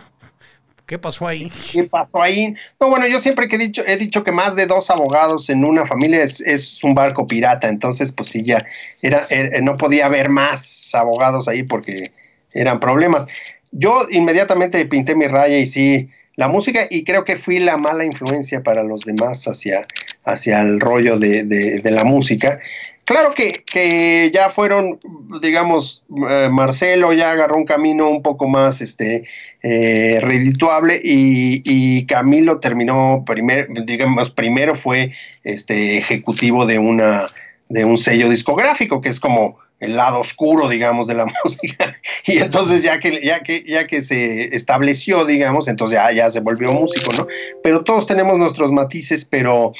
¿Qué 0.85 0.99
pasó 0.99 1.25
ahí? 1.25 1.49
¿Qué 1.71 1.85
pasó 1.85 2.21
ahí? 2.21 2.55
No, 2.77 2.89
bueno, 2.89 3.07
yo 3.07 3.17
siempre 3.17 3.47
que 3.47 3.55
he 3.55 3.59
dicho, 3.59 3.83
he 3.87 3.95
dicho 3.95 4.21
que 4.25 4.33
más 4.33 4.53
de 4.57 4.65
dos 4.65 4.89
abogados 4.89 5.49
en 5.49 5.63
una 5.63 5.85
familia 5.85 6.21
es, 6.21 6.83
un 6.83 6.93
barco 6.93 7.25
pirata, 7.25 7.69
entonces 7.69 8.11
pues 8.11 8.27
sí, 8.27 8.43
ya 8.43 8.57
era, 9.01 9.25
era, 9.29 9.61
no 9.61 9.77
podía 9.77 10.07
haber 10.07 10.27
más 10.27 10.93
abogados 10.93 11.47
ahí 11.47 11.63
porque 11.63 12.11
eran 12.51 12.81
problemas. 12.81 13.27
Yo 13.71 14.07
inmediatamente 14.11 14.85
pinté 14.85 15.15
mi 15.15 15.27
raya 15.27 15.57
y 15.57 15.67
sí, 15.67 16.09
la 16.35 16.49
música 16.49 16.85
y 16.89 17.05
creo 17.05 17.23
que 17.23 17.37
fui 17.37 17.59
la 17.59 17.77
mala 17.77 18.03
influencia 18.03 18.61
para 18.61 18.83
los 18.83 19.05
demás 19.05 19.47
hacia, 19.47 19.87
hacia 20.25 20.61
el 20.61 20.79
rollo 20.79 21.17
de, 21.17 21.43
de, 21.43 21.91
la 21.91 22.03
música. 22.03 22.59
Claro 23.05 23.33
que, 23.33 23.63
que, 23.65 24.31
ya 24.33 24.49
fueron, 24.49 24.99
digamos, 25.41 26.05
eh, 26.29 26.47
Marcelo 26.49 27.11
ya 27.11 27.31
agarró 27.31 27.57
un 27.57 27.65
camino 27.65 28.09
un 28.09 28.21
poco 28.21 28.47
más 28.47 28.79
este, 28.79 29.25
eh, 29.61 30.19
redituable 30.21 31.01
y, 31.03 31.61
y, 31.65 32.05
Camilo 32.05 32.59
terminó, 32.59 33.23
primer, 33.25 33.67
digamos, 33.85 34.31
primero 34.31 34.75
fue 34.75 35.11
este, 35.43 35.97
ejecutivo 35.97 36.65
de, 36.65 36.79
una, 36.79 37.27
de 37.67 37.83
un 37.83 37.97
sello 37.97 38.29
discográfico, 38.29 39.01
que 39.01 39.09
es 39.09 39.19
como 39.19 39.59
el 39.83 39.97
lado 39.97 40.21
oscuro, 40.21 40.69
digamos, 40.69 41.07
de 41.07 41.15
la 41.15 41.25
música. 41.43 41.97
Y 42.25 42.37
entonces 42.37 42.83
ya 42.83 42.99
que, 42.99 43.21
ya 43.23 43.41
que, 43.41 43.63
ya 43.67 43.85
que 43.85 44.01
se 44.01 44.55
estableció, 44.55 45.25
digamos, 45.25 45.67
entonces 45.67 45.97
ya, 45.97 46.11
ya 46.11 46.29
se 46.31 46.39
volvió 46.39 46.71
músico, 46.71 47.11
¿no? 47.17 47.27
Pero 47.63 47.83
todos 47.83 48.07
tenemos 48.07 48.37
nuestros 48.37 48.71
matices, 48.71 49.25
pero, 49.25 49.73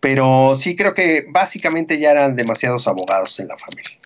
pero 0.00 0.54
sí 0.54 0.76
creo 0.76 0.94
que 0.94 1.26
básicamente 1.28 1.98
ya 1.98 2.12
eran 2.12 2.36
demasiados 2.36 2.86
abogados 2.88 3.38
en 3.40 3.48
la 3.48 3.56
familia. 3.56 3.98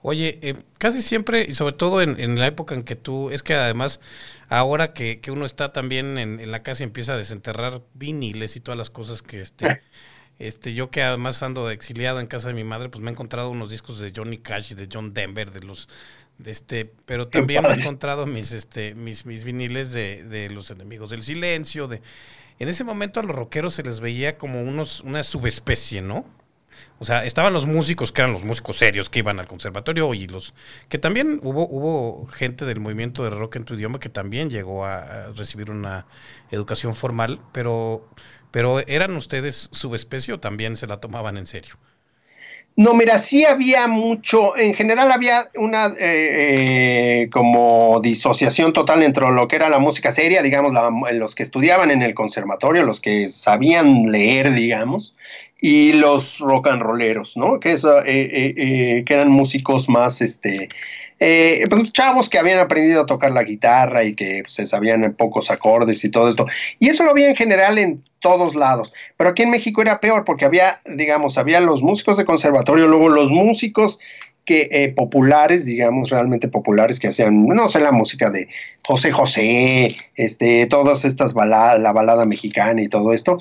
Oye, 0.00 0.38
eh, 0.42 0.54
casi 0.78 1.02
siempre, 1.02 1.44
y 1.48 1.54
sobre 1.54 1.74
todo 1.74 2.00
en, 2.00 2.38
la 2.38 2.46
época 2.46 2.74
en 2.74 2.84
que 2.84 2.94
tú, 2.94 3.30
es 3.30 3.42
que 3.42 3.54
además, 3.54 4.00
ahora 4.48 4.92
que, 4.92 5.20
que 5.20 5.32
uno 5.32 5.44
está 5.44 5.72
también 5.72 6.18
en, 6.18 6.38
en, 6.38 6.50
la 6.52 6.62
casa 6.62 6.82
y 6.82 6.86
empieza 6.86 7.14
a 7.14 7.16
desenterrar 7.16 7.82
viniles 7.94 8.56
y 8.56 8.60
todas 8.60 8.78
las 8.78 8.90
cosas 8.90 9.22
que 9.22 9.40
este 9.40 9.82
Este, 10.38 10.72
yo 10.72 10.90
que 10.90 11.02
además 11.02 11.42
ando 11.42 11.68
exiliado 11.70 12.20
en 12.20 12.28
casa 12.28 12.48
de 12.48 12.54
mi 12.54 12.62
madre, 12.62 12.88
pues 12.88 13.02
me 13.02 13.10
he 13.10 13.12
encontrado 13.12 13.50
unos 13.50 13.70
discos 13.70 13.98
de 13.98 14.12
Johnny 14.14 14.38
Cash 14.38 14.70
y 14.70 14.74
de 14.76 14.88
John 14.90 15.12
Denver, 15.12 15.50
de 15.50 15.62
los, 15.62 15.88
de 16.38 16.52
este, 16.52 16.84
pero 17.06 17.26
también 17.26 17.64
me 17.64 17.70
he 17.70 17.80
encontrado 17.80 18.24
mis, 18.24 18.52
este, 18.52 18.94
mis, 18.94 19.26
mis 19.26 19.42
viniles 19.42 19.90
de, 19.90 20.22
de 20.22 20.48
los 20.50 20.70
enemigos 20.70 21.10
del 21.10 21.24
silencio, 21.24 21.88
de, 21.88 22.02
en 22.58 22.68
ese 22.68 22.84
momento 22.84 23.20
a 23.20 23.22
los 23.22 23.34
rockeros 23.34 23.74
se 23.74 23.82
les 23.82 24.00
veía 24.00 24.38
como 24.38 24.62
unos, 24.62 25.00
una 25.00 25.22
subespecie, 25.22 26.02
¿no? 26.02 26.24
O 27.00 27.04
sea, 27.04 27.24
estaban 27.24 27.52
los 27.52 27.66
músicos 27.66 28.12
que 28.12 28.22
eran 28.22 28.32
los 28.32 28.44
músicos 28.44 28.78
serios 28.78 29.08
que 29.10 29.20
iban 29.20 29.38
al 29.38 29.46
conservatorio 29.46 30.14
y 30.14 30.26
los 30.26 30.54
que 30.88 30.98
también 30.98 31.40
hubo 31.42 31.66
hubo 31.68 32.26
gente 32.26 32.64
del 32.64 32.80
movimiento 32.80 33.24
de 33.24 33.30
rock 33.30 33.56
en 33.56 33.64
tu 33.64 33.74
idioma 33.74 33.98
que 33.98 34.08
también 34.08 34.50
llegó 34.50 34.84
a 34.84 35.32
recibir 35.32 35.70
una 35.70 36.06
educación 36.50 36.94
formal, 36.94 37.40
pero 37.52 38.08
pero 38.50 38.80
¿eran 38.86 39.16
ustedes 39.16 39.68
subespecie 39.72 40.34
o 40.34 40.40
también 40.40 40.76
se 40.76 40.86
la 40.86 41.00
tomaban 41.00 41.36
en 41.36 41.46
serio? 41.46 41.76
No, 42.78 42.94
mira, 42.94 43.18
sí 43.18 43.44
había 43.44 43.88
mucho, 43.88 44.56
en 44.56 44.72
general 44.72 45.10
había 45.10 45.50
una 45.56 45.86
eh, 45.98 47.24
eh, 47.24 47.28
como 47.32 48.00
disociación 48.00 48.72
total 48.72 49.02
entre 49.02 49.28
lo 49.32 49.48
que 49.48 49.56
era 49.56 49.68
la 49.68 49.80
música 49.80 50.12
seria, 50.12 50.42
digamos, 50.42 50.72
los 51.14 51.34
que 51.34 51.42
estudiaban 51.42 51.90
en 51.90 52.02
el 52.02 52.14
conservatorio, 52.14 52.84
los 52.84 53.00
que 53.00 53.30
sabían 53.30 54.12
leer, 54.12 54.54
digamos, 54.54 55.16
y 55.60 55.92
los 55.94 56.38
rock 56.38 56.68
and 56.68 56.82
rolleros, 56.82 57.36
¿no? 57.36 57.58
Que, 57.58 57.72
eso, 57.72 58.00
eh, 58.06 59.02
que 59.04 59.12
eran 59.12 59.32
músicos 59.32 59.88
más, 59.88 60.22
este, 60.22 60.68
eh, 61.20 61.66
pues, 61.68 61.92
chavos 61.92 62.28
que 62.28 62.38
habían 62.38 62.58
aprendido 62.58 63.02
a 63.02 63.06
tocar 63.06 63.32
la 63.32 63.42
guitarra 63.42 64.04
y 64.04 64.14
que 64.14 64.42
se 64.46 64.66
sabían 64.66 65.04
en 65.04 65.14
pocos 65.14 65.50
acordes 65.50 66.04
y 66.04 66.10
todo 66.10 66.28
esto. 66.28 66.46
Y 66.78 66.88
eso 66.88 67.04
lo 67.04 67.10
había 67.10 67.28
en 67.28 67.36
general 67.36 67.78
en 67.78 68.02
todos 68.20 68.54
lados. 68.54 68.92
Pero 69.16 69.30
aquí 69.30 69.42
en 69.42 69.50
México 69.50 69.82
era 69.82 70.00
peor 70.00 70.24
porque 70.24 70.44
había, 70.44 70.80
digamos, 70.84 71.38
había 71.38 71.60
los 71.60 71.82
músicos 71.82 72.16
de 72.16 72.24
conservatorio, 72.24 72.86
luego 72.86 73.08
los 73.08 73.30
músicos 73.30 73.98
que 74.48 74.70
eh, 74.72 74.88
populares, 74.88 75.66
digamos, 75.66 76.08
realmente 76.08 76.48
populares, 76.48 76.98
que 76.98 77.08
hacían, 77.08 77.44
no 77.44 77.68
sé, 77.68 77.80
la 77.80 77.92
música 77.92 78.30
de 78.30 78.48
José 78.82 79.12
José, 79.12 79.88
este, 80.16 80.64
todas 80.64 81.04
estas 81.04 81.34
baladas, 81.34 81.78
la 81.80 81.92
balada 81.92 82.24
mexicana 82.24 82.80
y 82.80 82.88
todo 82.88 83.12
esto. 83.12 83.36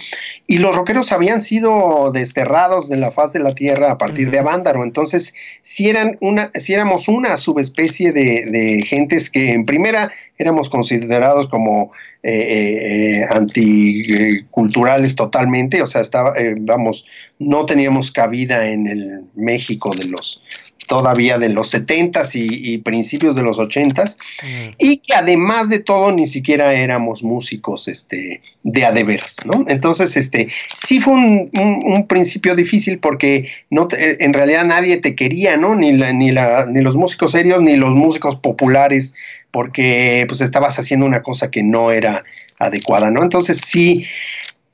Y 0.48 0.58
los 0.58 0.76
rockeros 0.76 1.14
habían 1.14 1.40
sido 1.40 2.12
desterrados 2.12 2.90
de 2.90 2.98
la 2.98 3.12
faz 3.12 3.32
de 3.32 3.40
la 3.40 3.56
tierra 3.56 3.90
a 3.90 3.98
partir 3.98 4.32
de 4.32 4.40
Avándaro. 4.40 4.84
Entonces, 4.84 5.34
si, 5.62 5.90
eran 5.90 6.18
una, 6.20 6.52
si 6.56 6.74
éramos 6.74 7.08
una 7.08 7.38
subespecie 7.38 8.12
de, 8.12 8.44
de 8.46 8.84
gentes 8.86 9.30
que 9.30 9.54
en 9.54 9.64
primera 9.64 10.12
éramos 10.38 10.70
considerados 10.70 11.48
como 11.48 11.94
eh, 12.22 13.26
anticulturales 13.30 15.16
totalmente, 15.16 15.82
o 15.82 15.86
sea, 15.86 16.02
estaba, 16.02 16.34
vamos, 16.58 17.06
no 17.40 17.66
teníamos 17.66 18.12
cabida 18.12 18.68
en 18.68 18.88
el 18.88 19.22
México 19.36 19.92
de 19.96 20.10
los 20.10 20.44
todavía 20.88 21.38
de 21.38 21.50
los 21.50 21.74
70s 21.74 22.32
y, 22.34 22.78
principios 22.80 23.36
de 23.36 23.44
los 23.44 23.58
80s, 23.58 24.18
mm. 24.44 24.76
y 24.78 24.98
que 24.98 25.14
además 25.14 25.70
de 25.70 25.80
todo 25.80 26.12
ni 26.12 26.26
siquiera 26.26 26.74
éramos 26.74 27.24
músicos 27.24 27.88
este, 27.88 28.42
de 28.64 28.86
adeveras, 28.86 29.38
¿no? 29.46 29.66
Entonces, 29.68 30.18
este, 30.18 30.50
sí 30.74 31.00
fue 31.00 31.14
un, 31.14 32.06
principio 32.08 32.56
difícil 32.56 33.00
porque 33.00 33.50
no 33.70 33.88
en 33.92 34.34
realidad 34.34 34.66
nadie 34.66 34.98
te 34.98 35.16
quería, 35.16 35.58
¿no? 35.58 35.76
Ni, 35.76 35.92
ni, 35.92 36.32
la, 36.32 36.66
ni 36.68 36.82
los 36.82 36.96
músicos 36.96 37.34
serios 37.34 37.62
ni 37.62 37.76
los 37.76 37.96
músicos 37.96 38.38
populares, 38.38 39.14
porque 39.52 40.26
pues 40.28 40.42
estabas 40.42 40.80
haciendo 40.80 41.06
una 41.06 41.22
cosa 41.22 41.52
que 41.52 41.64
no 41.64 41.92
era 41.92 42.24
adecuada, 42.60 43.12
¿no? 43.12 43.24
Entonces 43.24 43.62
sí, 43.64 44.06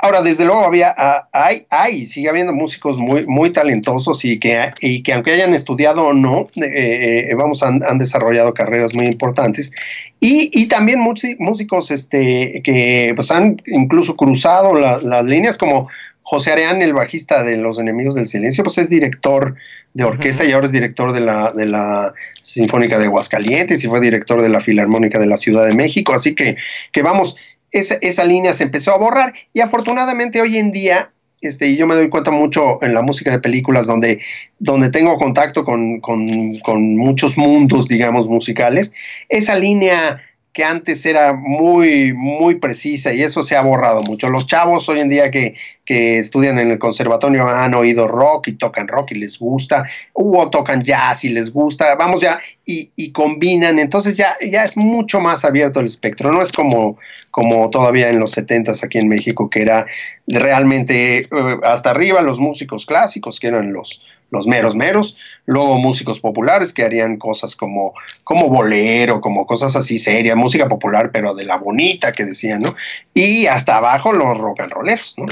Ahora, 0.03 0.21
desde 0.21 0.43
luego 0.43 0.65
había, 0.65 0.93
ah, 0.97 1.29
hay, 1.31 1.65
hay, 1.69 2.03
sigue 2.03 2.27
habiendo 2.27 2.51
músicos 2.51 2.97
muy, 2.97 3.25
muy 3.25 3.53
talentosos 3.53 4.25
y 4.25 4.37
que, 4.37 4.69
y 4.81 5.01
que 5.01 5.13
aunque 5.13 5.31
hayan 5.31 5.53
estudiado 5.53 6.03
o 6.03 6.13
no, 6.13 6.49
eh, 6.57 7.29
eh, 7.29 7.35
vamos, 7.35 7.63
han, 7.63 7.79
desarrollado 7.99 8.53
carreras 8.53 8.93
muy 8.93 9.05
importantes. 9.05 9.71
Y, 10.19 10.49
y 10.51 10.67
también 10.67 10.99
músicos 10.99 11.89
este, 11.89 12.61
que 12.65 13.13
pues, 13.15 13.31
han 13.31 13.61
incluso 13.65 14.17
cruzado 14.17 14.73
las 14.73 15.23
líneas, 15.23 15.57
como 15.57 15.87
José 16.23 16.51
Areán, 16.51 16.81
el 16.81 16.91
bajista 16.91 17.43
de 17.43 17.55
Los 17.55 17.79
Enemigos 17.79 18.13
del 18.15 18.27
Silencio, 18.27 18.65
pues 18.65 18.77
es 18.79 18.89
director 18.89 19.55
de 19.93 20.03
orquesta 20.03 20.43
y 20.43 20.51
ahora 20.51 20.65
es 20.65 20.73
director 20.73 21.13
de 21.13 21.21
la, 21.21 21.53
de 21.53 21.65
la 21.65 22.13
Sinfónica 22.41 22.99
de 22.99 23.05
Aguascalientes 23.05 23.81
y 23.83 23.87
fue 23.87 24.01
director 24.01 24.41
de 24.41 24.49
la 24.49 24.59
Filarmónica 24.59 25.17
de 25.17 25.27
la 25.27 25.37
Ciudad 25.37 25.65
de 25.65 25.75
México. 25.75 26.13
Así 26.13 26.35
que, 26.35 26.57
que 26.91 27.01
vamos, 27.01 27.37
esa, 27.73 28.23
línea 28.23 28.53
se 28.53 28.63
empezó 28.63 28.93
a 28.93 28.97
borrar 28.97 29.33
y 29.51 29.59
afortunadamente 29.59 30.41
hoy 30.41 30.57
en 30.57 30.71
día 30.71 31.11
este, 31.41 31.67
y 31.67 31.75
yo 31.75 31.85
me 31.85 31.95
doy 31.95 32.07
cuenta 32.09 32.31
mucho 32.31 32.81
en 32.81 32.93
la 32.93 33.01
música 33.01 33.29
de 33.29 33.39
películas 33.39 33.85
donde, 33.85 34.21
donde 34.59 34.89
tengo 34.89 35.17
contacto 35.17 35.65
con, 35.65 35.99
con, 35.99 36.57
con, 36.59 36.95
muchos 36.95 37.37
mundos, 37.37 37.89
digamos, 37.89 38.29
musicales, 38.29 38.93
esa 39.27 39.55
línea 39.55 40.21
que 40.53 40.63
antes 40.63 41.05
era 41.05 41.33
muy, 41.33 42.13
muy 42.13 42.55
precisa 42.55 43.11
y 43.11 43.23
eso 43.23 43.41
se 43.41 43.57
ha 43.57 43.61
borrado 43.61 44.03
mucho. 44.03 44.29
Los 44.29 44.45
chavos 44.45 44.87
hoy 44.87 44.99
en 44.99 45.09
día 45.09 45.31
que, 45.31 45.55
que 45.83 46.19
estudian 46.19 46.59
en 46.59 46.69
el 46.69 46.79
conservatorio 46.79 47.47
han 47.47 47.73
oído 47.73 48.07
rock 48.07 48.49
y 48.49 48.53
tocan 48.53 48.87
rock 48.87 49.11
y 49.11 49.15
les 49.15 49.39
gusta, 49.39 49.83
o 50.13 50.49
tocan 50.51 50.83
jazz 50.83 51.25
y 51.25 51.29
les 51.29 51.51
gusta, 51.51 51.95
vamos 51.95 52.21
ya, 52.21 52.39
y, 52.65 52.91
y, 52.95 53.11
combinan, 53.11 53.77
entonces 53.77 54.15
ya, 54.15 54.37
ya 54.39 54.63
es 54.63 54.77
mucho 54.77 55.19
más 55.19 55.43
abierto 55.43 55.81
el 55.81 55.85
espectro, 55.85 56.31
no 56.31 56.41
es 56.41 56.53
como, 56.53 56.97
como 57.29 57.69
todavía 57.69 58.09
en 58.09 58.19
los 58.19 58.31
70 58.31 58.71
aquí 58.81 58.99
en 58.99 59.09
México, 59.09 59.49
que 59.49 59.61
era 59.61 59.85
realmente 60.27 61.17
eh, 61.17 61.27
hasta 61.63 61.89
arriba 61.89 62.21
los 62.21 62.39
músicos 62.39 62.85
clásicos, 62.85 63.41
que 63.41 63.47
eran 63.47 63.73
los, 63.73 64.01
los 64.29 64.47
meros 64.47 64.75
meros, 64.75 65.17
luego 65.45 65.77
músicos 65.77 66.21
populares 66.21 66.73
que 66.73 66.83
harían 66.83 67.17
cosas 67.17 67.55
como, 67.55 67.93
como 68.23 68.47
bolero, 68.47 69.19
como 69.19 69.45
cosas 69.45 69.75
así 69.75 69.99
serias, 69.99 70.37
música 70.37 70.69
popular, 70.69 71.11
pero 71.11 71.35
de 71.35 71.43
la 71.43 71.57
bonita 71.57 72.13
que 72.13 72.23
decían, 72.23 72.61
¿no? 72.61 72.75
Y 73.13 73.45
hasta 73.47 73.75
abajo 73.77 74.13
los 74.13 74.37
rock 74.37 74.61
and 74.61 74.71
rolleros, 74.71 75.15
¿no? 75.17 75.25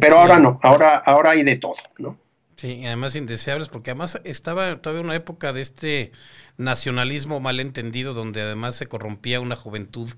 Pero 0.00 0.18
ahora 0.18 0.38
no, 0.38 0.58
ahora, 0.62 0.96
ahora 0.96 1.30
hay 1.30 1.42
de 1.42 1.56
todo, 1.56 1.76
¿no? 1.98 2.16
Sí, 2.58 2.72
y 2.72 2.86
además 2.86 3.14
indeseables, 3.14 3.68
porque 3.68 3.92
además 3.92 4.20
estaba 4.24 4.82
todavía 4.82 5.04
una 5.04 5.14
época 5.14 5.52
de 5.52 5.60
este 5.60 6.10
nacionalismo 6.56 7.38
malentendido, 7.38 8.14
donde 8.14 8.42
además 8.42 8.74
se 8.74 8.86
corrompía 8.88 9.40
una 9.40 9.54
juventud 9.54 10.10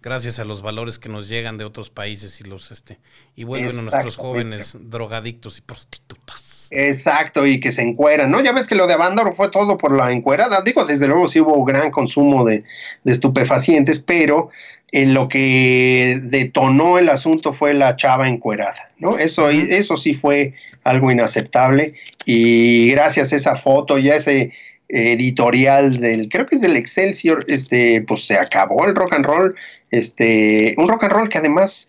gracias 0.00 0.38
a 0.38 0.44
los 0.44 0.62
valores 0.62 1.00
que 1.00 1.08
nos 1.08 1.28
llegan 1.28 1.58
de 1.58 1.64
otros 1.64 1.90
países 1.90 2.40
y 2.40 2.44
los 2.44 2.70
este 2.70 3.00
y 3.34 3.42
vuelven 3.42 3.80
a 3.80 3.82
nuestros 3.82 4.16
jóvenes 4.16 4.76
drogadictos 4.80 5.58
y 5.58 5.62
prostitutas. 5.62 6.68
Exacto, 6.70 7.46
y 7.46 7.58
que 7.58 7.72
se 7.72 7.82
encueran, 7.82 8.30
¿no? 8.30 8.40
Ya 8.42 8.52
ves 8.52 8.68
que 8.68 8.76
lo 8.76 8.86
de 8.86 8.94
Avándaro 8.94 9.34
fue 9.34 9.50
todo 9.50 9.76
por 9.76 9.96
la 9.96 10.12
encuerada. 10.12 10.62
Digo, 10.62 10.84
desde 10.84 11.08
luego 11.08 11.26
sí 11.26 11.40
hubo 11.40 11.64
gran 11.64 11.90
consumo 11.90 12.44
de, 12.44 12.62
de 13.02 13.12
estupefacientes, 13.12 14.00
pero 14.00 14.50
en 14.92 15.14
lo 15.14 15.28
que 15.28 16.18
detonó 16.22 16.98
el 16.98 17.08
asunto 17.08 17.52
fue 17.52 17.74
la 17.74 17.96
chava 17.96 18.28
encuerada, 18.28 18.90
¿no? 18.98 19.18
Eso, 19.18 19.50
eso 19.50 19.96
sí 19.96 20.14
fue 20.14 20.54
algo 20.84 21.10
inaceptable 21.10 21.94
y 22.24 22.90
gracias 22.90 23.32
a 23.32 23.36
esa 23.36 23.56
foto 23.56 23.98
y 23.98 24.10
a 24.10 24.16
ese 24.16 24.52
editorial 24.88 26.00
del, 26.00 26.28
creo 26.30 26.46
que 26.46 26.54
es 26.54 26.62
del 26.62 26.76
Excelsior, 26.76 27.44
este, 27.48 28.02
pues 28.02 28.26
se 28.26 28.38
acabó 28.38 28.86
el 28.86 28.94
rock 28.94 29.12
and 29.14 29.26
roll, 29.26 29.54
este, 29.90 30.74
un 30.78 30.88
rock 30.88 31.04
and 31.04 31.12
roll 31.12 31.28
que 31.28 31.38
además 31.38 31.86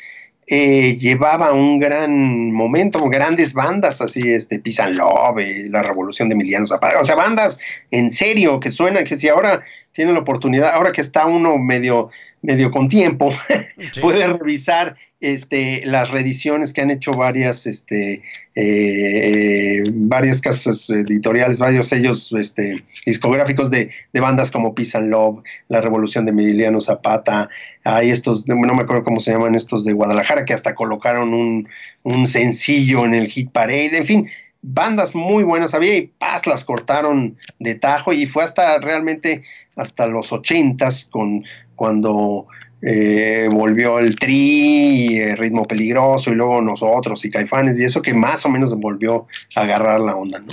eh, 0.47 0.97
llevaba 0.97 1.53
un 1.53 1.79
gran 1.79 2.51
momento, 2.51 3.07
grandes 3.07 3.53
bandas 3.53 4.01
así, 4.01 4.31
este, 4.31 4.61
and 4.79 4.97
Love, 4.97 5.39
eh, 5.39 5.67
La 5.69 5.83
Revolución 5.83 6.27
de 6.27 6.35
Emiliano 6.35 6.65
Zapata, 6.65 6.99
o 6.99 7.03
sea, 7.03 7.15
bandas 7.15 7.59
en 7.91 8.09
serio 8.09 8.59
que 8.59 8.71
suenan, 8.71 9.05
que 9.05 9.15
si 9.15 9.29
ahora 9.29 9.63
tienen 9.93 10.15
la 10.15 10.21
oportunidad, 10.21 10.73
ahora 10.73 10.91
que 10.91 11.01
está 11.01 11.25
uno 11.25 11.57
medio 11.57 12.09
medio 12.41 12.71
con 12.71 12.87
tiempo, 12.87 13.29
puede 14.01 14.25
revisar 14.27 14.95
este, 15.19 15.81
las 15.85 16.09
reediciones 16.09 16.73
que 16.73 16.81
han 16.81 16.91
hecho 16.91 17.11
varias, 17.11 17.67
este, 17.67 18.21
eh, 18.55 19.83
varias 19.91 20.41
casas 20.41 20.89
editoriales, 20.89 21.59
varios 21.59 21.89
sellos 21.89 22.31
este, 22.33 22.83
discográficos 23.05 23.69
de, 23.69 23.91
bandas 24.13 24.51
como 24.51 24.73
Peace 24.73 24.97
and 24.97 25.09
Love, 25.09 25.43
La 25.67 25.81
Revolución 25.81 26.25
de 26.25 26.31
Emiliano 26.31 26.79
Zapata, 26.79 27.49
hay 27.83 28.09
estos, 28.09 28.47
no 28.47 28.55
me 28.55 28.83
acuerdo 28.83 29.03
cómo 29.03 29.19
se 29.19 29.31
llaman 29.31 29.55
estos 29.55 29.83
de 29.83 29.93
Guadalajara, 29.93 30.45
que 30.45 30.53
hasta 30.53 30.75
colocaron 30.75 31.33
un, 31.33 31.67
un 32.03 32.27
sencillo 32.27 33.05
en 33.05 33.13
el 33.13 33.27
Hit 33.27 33.51
Parade, 33.51 33.97
en 33.97 34.05
fin, 34.05 34.29
bandas 34.61 35.15
muy 35.15 35.43
buenas 35.43 35.73
había 35.73 35.95
y 35.95 36.07
paz 36.07 36.45
las 36.45 36.65
cortaron 36.65 37.37
de 37.59 37.75
tajo 37.75 38.13
y 38.13 38.25
fue 38.25 38.43
hasta 38.43 38.77
realmente 38.79 39.43
hasta 39.75 40.07
los 40.07 40.33
ochentas 40.33 41.07
con 41.09 41.45
cuando 41.79 42.45
eh, 42.81 43.47
volvió 43.49 43.99
el 43.99 44.17
tri, 44.17 45.17
el 45.17 45.37
ritmo 45.37 45.63
peligroso 45.63 46.29
y 46.29 46.35
luego 46.35 46.61
nosotros 46.61 47.23
y 47.23 47.31
caifanes 47.31 47.79
y 47.79 47.85
eso 47.85 48.01
que 48.01 48.13
más 48.13 48.45
o 48.45 48.49
menos 48.49 48.77
volvió 48.77 49.27
a 49.55 49.61
agarrar 49.61 50.01
la 50.01 50.17
onda, 50.17 50.39
¿no? 50.39 50.47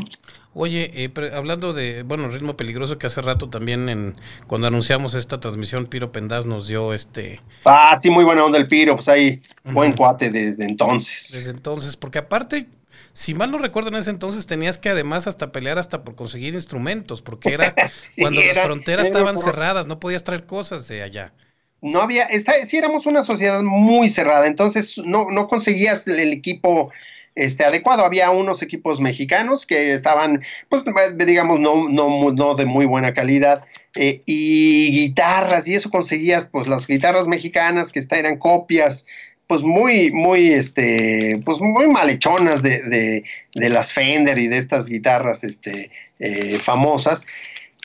Oye, 0.59 0.90
eh, 0.95 1.11
hablando 1.35 1.75
de, 1.75 2.03
bueno, 2.03 2.29
ritmo 2.29 2.57
peligroso 2.57 2.97
que 2.97 3.07
hace 3.07 3.21
rato 3.21 3.51
también 3.51 3.90
en 3.90 4.16
cuando 4.47 4.66
anunciamos 4.66 5.14
esta 5.14 5.38
transmisión, 5.38 5.87
Piro 5.87 6.12
Pendaz 6.12 6.47
nos 6.47 6.66
dio 6.66 6.95
este... 6.95 7.42
Ah, 7.66 7.95
sí, 7.95 8.09
muy 8.09 8.25
buena 8.25 8.42
onda 8.42 8.57
el 8.57 8.66
Piro, 8.66 8.97
pues 8.97 9.07
ahí, 9.11 9.42
buen 9.64 9.92
cuate 9.92 10.31
desde 10.31 10.64
entonces. 10.64 11.33
Desde 11.35 11.51
entonces, 11.51 11.99
porque 11.99 12.21
aparte 12.21 12.69
si 13.12 13.35
mal 13.35 13.51
no 13.51 13.59
recuerdo, 13.59 13.90
en 13.90 13.97
ese 13.97 14.09
entonces 14.09 14.47
tenías 14.47 14.79
que 14.79 14.88
además 14.88 15.27
hasta 15.27 15.53
pelear 15.53 15.79
hasta 15.79 16.05
por 16.05 16.14
conseguir 16.14 16.55
instrumentos, 16.55 17.21
porque 17.21 17.53
era 17.53 17.75
cuando 18.19 18.42
las 18.42 18.59
fronteras 18.59 19.09
estaban 19.09 19.37
cerradas, 19.37 19.87
no 19.87 20.01
podías 20.01 20.25
traer 20.25 20.47
cosas 20.47 20.88
de 20.88 21.03
allá. 21.03 21.35
No 21.83 22.01
había, 22.01 22.25
está, 22.25 22.55
sí 22.64 22.79
éramos 22.79 23.05
una 23.05 23.21
sociedad 23.21 23.62
muy 23.62 24.09
cerrada, 24.09 24.47
entonces 24.47 24.97
no, 25.05 25.27
no 25.31 25.49
conseguías 25.49 26.09
el 26.09 26.33
equipo 26.33 26.90
este, 27.37 27.64
adecuado. 27.64 28.05
Había 28.05 28.31
unos 28.31 28.62
equipos 28.62 29.01
mexicanos 29.01 29.66
que 29.66 29.92
estaban, 29.92 30.42
pues 30.68 30.83
digamos, 31.16 31.61
no, 31.61 31.88
no, 31.88 32.33
no 32.33 32.55
de 32.57 32.64
muy 32.64 32.87
buena 32.87 33.14
calidad, 33.14 33.64
eh, 33.94 34.22
y 34.27 34.90
guitarras, 34.90 35.68
y 35.68 35.75
eso 35.75 35.90
conseguías, 35.90 36.49
pues 36.49 36.66
las 36.66 36.87
guitarras 36.87 37.29
mexicanas 37.29 37.92
que 37.92 38.01
eran 38.11 38.38
copias 38.38 39.07
pues 39.46 39.62
muy, 39.62 40.11
muy, 40.11 40.53
este, 40.53 41.40
pues 41.44 41.61
muy 41.61 41.87
malhechonas 41.87 42.62
de, 42.62 42.83
de, 42.83 43.25
de 43.55 43.68
las 43.70 43.92
Fender 43.92 44.38
y 44.38 44.49
de 44.49 44.57
estas 44.57 44.88
guitarras 44.88 45.44
este, 45.44 45.90
eh, 46.18 46.59
famosas. 46.59 47.27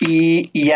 Y, 0.03 0.49
y, 0.53 0.71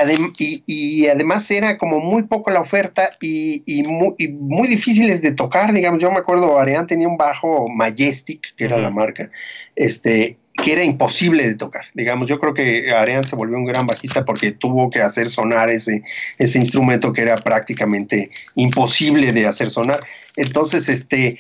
y, 0.68 1.08
además 1.08 1.50
era 1.50 1.80
como 1.80 2.00
muy 2.00 2.24
poco 2.24 2.52
la 2.52 2.62
oferta 2.62 3.10
y, 3.20 3.82
muy, 3.88 4.16
muy, 4.40 4.68
difíciles 4.68 5.24
de 5.24 5.32
tocar, 5.32 5.74
digamos, 5.74 6.00
yo 6.00 6.12
me 6.12 6.20
acuerdo, 6.20 6.60
Ariane 6.60 6.86
tenía 6.86 7.08
un 7.08 7.18
bajo 7.18 7.68
Majestic, 7.68 8.54
que 8.56 8.66
era 8.66 8.78
la 8.78 8.92
marca, 8.92 9.32
este, 9.76 10.38
que 10.64 10.74
era 10.74 10.84
imposible 10.84 11.48
de 11.48 11.56
tocar. 11.56 11.86
Digamos, 11.96 12.30
yo 12.30 12.40
creo 12.40 12.54
que 12.54 12.94
Arián 12.94 13.24
se 13.24 13.36
volvió 13.36 13.58
un 13.58 13.66
gran 13.66 13.88
bajista 13.88 14.24
porque 14.26 14.52
tuvo 14.52 14.92
que 14.92 15.02
hacer 15.02 15.28
sonar 15.28 15.72
ese, 15.72 16.04
ese 16.38 16.60
instrumento 16.60 17.12
que 17.12 17.24
era 17.24 17.36
prácticamente 17.36 18.30
imposible 18.54 19.34
de 19.34 19.48
hacer 19.48 19.72
sonar. 19.72 20.02
Entonces, 20.36 20.88
este, 20.88 21.40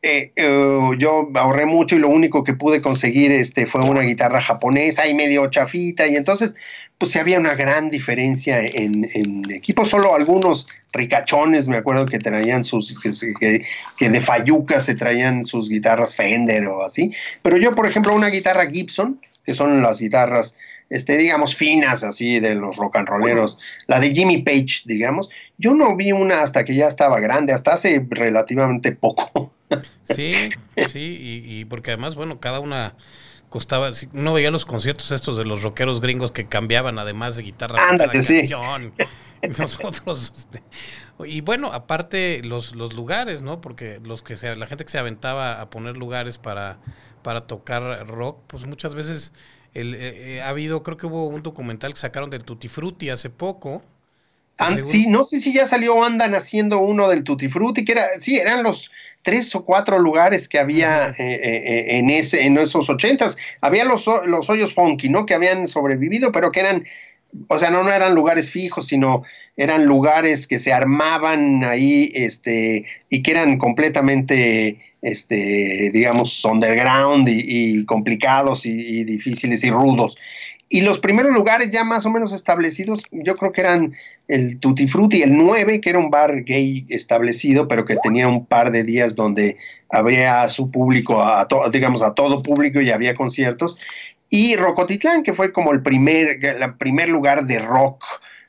eh, 0.00 0.32
eh, 0.34 0.80
yo 0.98 1.30
ahorré 1.34 1.66
mucho 1.66 1.94
y 1.94 1.98
lo 2.00 2.08
único 2.08 2.42
que 2.42 2.54
pude 2.54 2.82
conseguir 2.82 3.30
este, 3.30 3.66
fue 3.66 3.82
una 3.82 4.00
guitarra 4.00 4.40
japonesa 4.40 5.06
y 5.06 5.14
medio 5.14 5.48
chafita 5.48 6.08
y 6.08 6.16
entonces 6.16 6.56
pues 7.02 7.10
sí 7.10 7.18
había 7.18 7.40
una 7.40 7.54
gran 7.54 7.90
diferencia 7.90 8.60
en, 8.60 9.10
en 9.12 9.50
equipos, 9.50 9.88
solo 9.88 10.14
algunos 10.14 10.68
ricachones, 10.92 11.66
me 11.66 11.78
acuerdo 11.78 12.06
que 12.06 12.20
traían 12.20 12.62
sus, 12.62 12.96
que, 13.40 14.08
de 14.08 14.20
Fayuca 14.20 14.80
se 14.80 14.94
traían 14.94 15.44
sus 15.44 15.68
guitarras 15.68 16.14
Fender 16.14 16.64
o 16.68 16.84
así, 16.84 17.12
pero 17.42 17.56
yo 17.56 17.74
por 17.74 17.88
ejemplo 17.88 18.14
una 18.14 18.28
guitarra 18.28 18.70
Gibson, 18.70 19.20
que 19.44 19.52
son 19.52 19.82
las 19.82 19.98
guitarras 19.98 20.54
este, 20.90 21.16
digamos, 21.16 21.56
finas 21.56 22.04
así 22.04 22.38
de 22.38 22.54
los 22.54 22.76
rock 22.76 22.94
and 22.98 23.08
rolleros, 23.08 23.58
la 23.88 23.98
de 23.98 24.14
Jimmy 24.14 24.40
Page, 24.42 24.82
digamos, 24.84 25.28
yo 25.58 25.74
no 25.74 25.96
vi 25.96 26.12
una 26.12 26.42
hasta 26.42 26.64
que 26.64 26.76
ya 26.76 26.86
estaba 26.86 27.18
grande, 27.18 27.52
hasta 27.52 27.72
hace 27.72 28.06
relativamente 28.10 28.92
poco. 28.92 29.50
Sí, 30.04 30.50
sí, 30.88 31.18
y, 31.48 31.64
porque 31.64 31.90
además, 31.90 32.14
bueno, 32.14 32.38
cada 32.38 32.60
una 32.60 32.94
costaba, 33.52 33.90
uno 34.14 34.32
veía 34.32 34.50
los 34.50 34.64
conciertos 34.64 35.10
estos 35.10 35.36
de 35.36 35.44
los 35.44 35.62
rockeros 35.62 36.00
gringos 36.00 36.32
que 36.32 36.46
cambiaban 36.46 36.98
además 36.98 37.36
de 37.36 37.42
guitarra 37.42 37.86
Ándale, 37.86 38.22
sí. 38.22 38.42
nosotros, 39.58 40.32
este, 40.34 40.62
y 41.26 41.42
bueno, 41.42 41.70
aparte 41.72 42.40
los, 42.42 42.74
los 42.74 42.94
lugares, 42.94 43.42
¿no? 43.42 43.60
Porque 43.60 44.00
los 44.02 44.22
que 44.22 44.38
se, 44.38 44.56
la 44.56 44.66
gente 44.66 44.84
que 44.86 44.90
se 44.90 44.98
aventaba 44.98 45.60
a 45.60 45.68
poner 45.68 45.98
lugares 45.98 46.38
para, 46.38 46.78
para 47.22 47.46
tocar 47.46 48.06
rock, 48.08 48.40
pues 48.46 48.64
muchas 48.64 48.94
veces 48.94 49.34
el, 49.74 49.94
eh, 49.94 50.36
eh, 50.36 50.42
ha 50.42 50.48
habido, 50.48 50.82
creo 50.82 50.96
que 50.96 51.06
hubo 51.06 51.26
un 51.26 51.42
documental 51.42 51.92
que 51.92 52.00
sacaron 52.00 52.30
del 52.30 52.44
Tutti 52.44 52.68
Frutti 52.68 53.10
hace 53.10 53.28
poco. 53.28 53.82
Sí, 54.84 55.06
no 55.06 55.26
sé 55.26 55.40
si 55.40 55.52
ya 55.52 55.66
salió, 55.66 56.02
andan 56.04 56.34
haciendo 56.34 56.78
uno 56.78 57.08
del 57.08 57.24
Tutti 57.24 57.48
Frutti, 57.48 57.84
que 57.84 57.92
era, 57.92 58.08
sí, 58.18 58.36
eran 58.36 58.62
los 58.62 58.90
tres 59.22 59.54
o 59.54 59.64
cuatro 59.64 59.98
lugares 59.98 60.48
que 60.48 60.58
había 60.58 61.14
eh, 61.18 61.98
en, 61.98 62.10
ese, 62.10 62.44
en 62.44 62.58
esos 62.58 62.90
ochentas. 62.90 63.36
Había 63.60 63.84
los, 63.84 64.06
los 64.26 64.50
hoyos 64.50 64.74
funky, 64.74 65.08
¿no? 65.08 65.26
Que 65.26 65.34
habían 65.34 65.66
sobrevivido, 65.66 66.32
pero 66.32 66.50
que 66.50 66.60
eran 66.60 66.84
o 67.48 67.58
sea, 67.58 67.70
no, 67.70 67.82
no 67.82 67.90
eran 67.90 68.14
lugares 68.14 68.50
fijos, 68.50 68.86
sino 68.86 69.22
eran 69.56 69.84
lugares 69.84 70.46
que 70.46 70.58
se 70.58 70.72
armaban 70.72 71.64
ahí, 71.64 72.10
este, 72.14 72.84
y 73.08 73.22
que 73.22 73.30
eran 73.32 73.58
completamente, 73.58 74.78
este, 75.02 75.90
digamos, 75.92 76.44
underground 76.44 77.28
y, 77.28 77.84
complicados 77.84 78.66
y, 78.66 79.04
difíciles 79.04 79.64
y 79.64 79.70
rudos. 79.70 80.18
Y 80.74 80.80
los 80.80 81.00
primeros 81.00 81.34
lugares 81.34 81.70
ya 81.70 81.84
más 81.84 82.06
o 82.06 82.10
menos 82.10 82.32
establecidos, 82.32 83.02
yo 83.10 83.36
creo 83.36 83.52
que 83.52 83.60
eran 83.60 83.92
el 84.26 84.58
Tutti 84.58 84.88
Frutti, 84.88 85.22
el 85.22 85.36
9, 85.36 85.82
que 85.82 85.90
era 85.90 85.98
un 85.98 86.08
bar 86.08 86.44
gay 86.44 86.86
establecido, 86.88 87.68
pero 87.68 87.84
que 87.84 87.96
tenía 87.96 88.26
un 88.26 88.46
par 88.46 88.72
de 88.72 88.82
días 88.82 89.14
donde 89.14 89.58
habría 89.90 90.48
su 90.48 90.70
público, 90.70 91.20
a 91.22 91.46
digamos, 91.70 92.00
a 92.00 92.14
todo 92.14 92.42
público 92.42 92.80
y 92.80 92.90
había 92.90 93.14
conciertos. 93.14 93.78
Y 94.30 94.56
Rocotitlán, 94.56 95.22
que 95.22 95.34
fue 95.34 95.52
como 95.52 95.72
el 95.72 95.82
primer, 95.82 96.42
el 96.42 96.74
primer 96.78 97.10
lugar 97.10 97.46
de 97.46 97.58
rock 97.58 98.02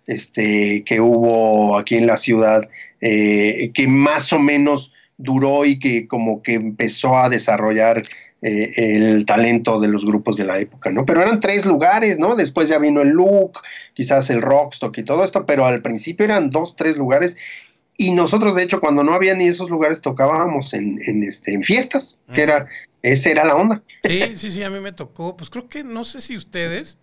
este, 0.08 0.86
que 0.86 1.02
hubo 1.02 1.78
aquí 1.78 1.98
en 1.98 2.08
la 2.08 2.16
ciudad, 2.16 2.70
eh, 3.02 3.72
que 3.74 3.86
más 3.86 4.32
o 4.32 4.40
menos 4.40 4.94
duró 5.18 5.66
y 5.66 5.78
que 5.78 6.08
como 6.08 6.42
que 6.42 6.54
empezó 6.54 7.18
a 7.18 7.28
desarrollar 7.28 8.02
eh, 8.44 8.72
el 8.76 9.26
talento 9.26 9.80
de 9.80 9.88
los 9.88 10.06
grupos 10.06 10.36
de 10.38 10.46
la 10.46 10.60
época, 10.60 10.92
¿no? 10.92 11.06
Pero 11.06 11.22
eran 11.22 11.40
tres 11.40 11.66
lugares, 11.66 12.20
¿no? 12.20 12.36
Después 12.36 12.70
ya 12.70 12.78
vino 12.78 13.02
el 13.02 13.10
Look, 13.10 13.62
quizás 13.94 14.30
el 14.30 14.42
Rockstock 14.42 14.98
y 14.98 15.04
todo 15.04 15.24
esto, 15.24 15.46
pero 15.46 15.66
al 15.66 15.82
principio 15.82 16.26
eran 16.26 16.50
dos, 16.50 16.76
tres 16.76 16.98
lugares 16.98 17.38
y 17.96 18.12
nosotros, 18.12 18.56
de 18.56 18.64
hecho, 18.64 18.80
cuando 18.80 19.04
no 19.04 19.14
había 19.14 19.36
ni 19.36 19.48
esos 19.48 19.70
lugares, 19.70 20.02
tocábamos 20.02 20.74
en, 20.74 21.00
en, 21.06 21.24
este, 21.24 21.54
en 21.54 21.64
fiestas, 21.64 22.20
que 22.34 22.42
era, 22.42 22.68
esa 23.04 23.30
era 23.30 23.46
la 23.46 23.56
onda. 23.56 23.84
Sí, 24.04 24.36
sí, 24.36 24.52
sí, 24.52 24.64
a 24.64 24.70
mí 24.70 24.80
me 24.80 24.92
tocó, 24.92 25.38
pues 25.38 25.50
creo 25.50 25.70
que, 25.70 25.84
no 25.84 26.04
sé 26.04 26.20
si 26.20 26.36
ustedes, 26.36 26.98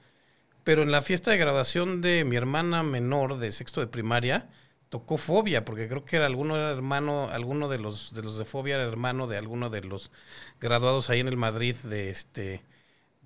pero 0.65 0.83
en 0.83 0.91
la 0.91 1.03
fiesta 1.03 1.31
de 1.31 1.39
graduación 1.39 2.03
de 2.03 2.25
mi 2.25 2.37
hermana 2.37 2.83
menor 2.83 3.39
de 3.39 3.53
sexto 3.53 3.81
de 3.81 3.87
primaria, 3.87 4.49
tocó 4.91 5.17
Fobia, 5.17 5.65
porque 5.65 5.89
creo 5.89 6.05
que 6.05 6.17
era 6.17 6.27
alguno 6.27 6.57
era 6.57 6.73
hermano, 6.73 7.29
alguno 7.33 7.69
de 7.69 7.79
los 7.79 8.13
de 8.13 8.23
los 8.23 8.37
de 8.37 8.45
Fobia 8.45 8.75
era 8.75 8.85
hermano 8.85 9.27
de 9.27 9.39
alguno 9.39 9.71
de 9.71 9.83
los 9.83 10.11
graduados 10.61 11.09
ahí 11.09 11.21
en 11.21 11.29
el 11.29 11.37
Madrid 11.37 11.77
de 11.85 12.11
este 12.11 12.63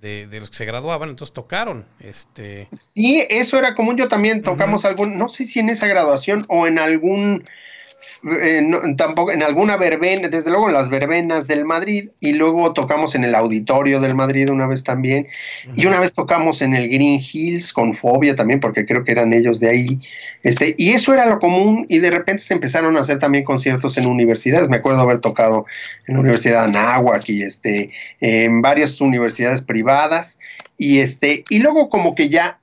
de, 0.00 0.28
los 0.38 0.50
que 0.50 0.56
se 0.56 0.66
graduaban, 0.66 1.08
entonces 1.08 1.32
tocaron. 1.32 1.86
Este... 1.98 2.68
Sí, 2.78 3.26
eso 3.30 3.58
era 3.58 3.74
común, 3.74 3.96
yo 3.96 4.06
también 4.06 4.42
tocamos 4.42 4.84
algún, 4.84 5.16
no 5.16 5.30
sé 5.30 5.46
si 5.46 5.60
en 5.60 5.70
esa 5.70 5.86
graduación 5.86 6.44
o 6.48 6.66
en 6.66 6.78
algún 6.78 7.48
eh, 8.40 8.62
tampoco 8.96 9.32
en 9.32 9.42
alguna 9.42 9.76
verbena, 9.76 10.28
desde 10.28 10.50
luego 10.50 10.68
en 10.68 10.74
las 10.74 10.88
verbenas 10.88 11.46
del 11.46 11.64
Madrid, 11.64 12.08
y 12.20 12.32
luego 12.32 12.72
tocamos 12.72 13.14
en 13.14 13.24
el 13.24 13.34
auditorio 13.34 14.00
del 14.00 14.14
Madrid 14.14 14.50
una 14.50 14.66
vez 14.66 14.84
también, 14.84 15.26
y 15.74 15.86
una 15.86 16.00
vez 16.00 16.14
tocamos 16.14 16.62
en 16.62 16.74
el 16.74 16.88
Green 16.88 17.20
Hills 17.20 17.72
con 17.72 17.94
Fobia 17.94 18.36
también, 18.36 18.60
porque 18.60 18.86
creo 18.86 19.04
que 19.04 19.12
eran 19.12 19.32
ellos 19.32 19.60
de 19.60 19.68
ahí, 19.68 20.00
este, 20.42 20.74
y 20.78 20.90
eso 20.90 21.12
era 21.12 21.26
lo 21.26 21.38
común, 21.38 21.86
y 21.88 21.98
de 21.98 22.10
repente 22.10 22.42
se 22.42 22.54
empezaron 22.54 22.96
a 22.96 23.00
hacer 23.00 23.18
también 23.18 23.44
conciertos 23.44 23.98
en 23.98 24.06
universidades, 24.06 24.68
me 24.68 24.76
acuerdo 24.76 25.00
haber 25.00 25.20
tocado 25.20 25.66
en 26.06 26.14
la 26.14 26.20
Universidad 26.20 26.62
de 26.62 26.78
Anáhuac 26.78 27.28
y 27.28 27.42
este, 27.42 27.90
en 28.20 28.62
varias 28.62 29.00
universidades 29.00 29.62
privadas, 29.62 30.38
y 30.76 30.98
este, 30.98 31.44
y 31.48 31.60
luego 31.60 31.88
como 31.88 32.14
que 32.14 32.28
ya 32.28 32.58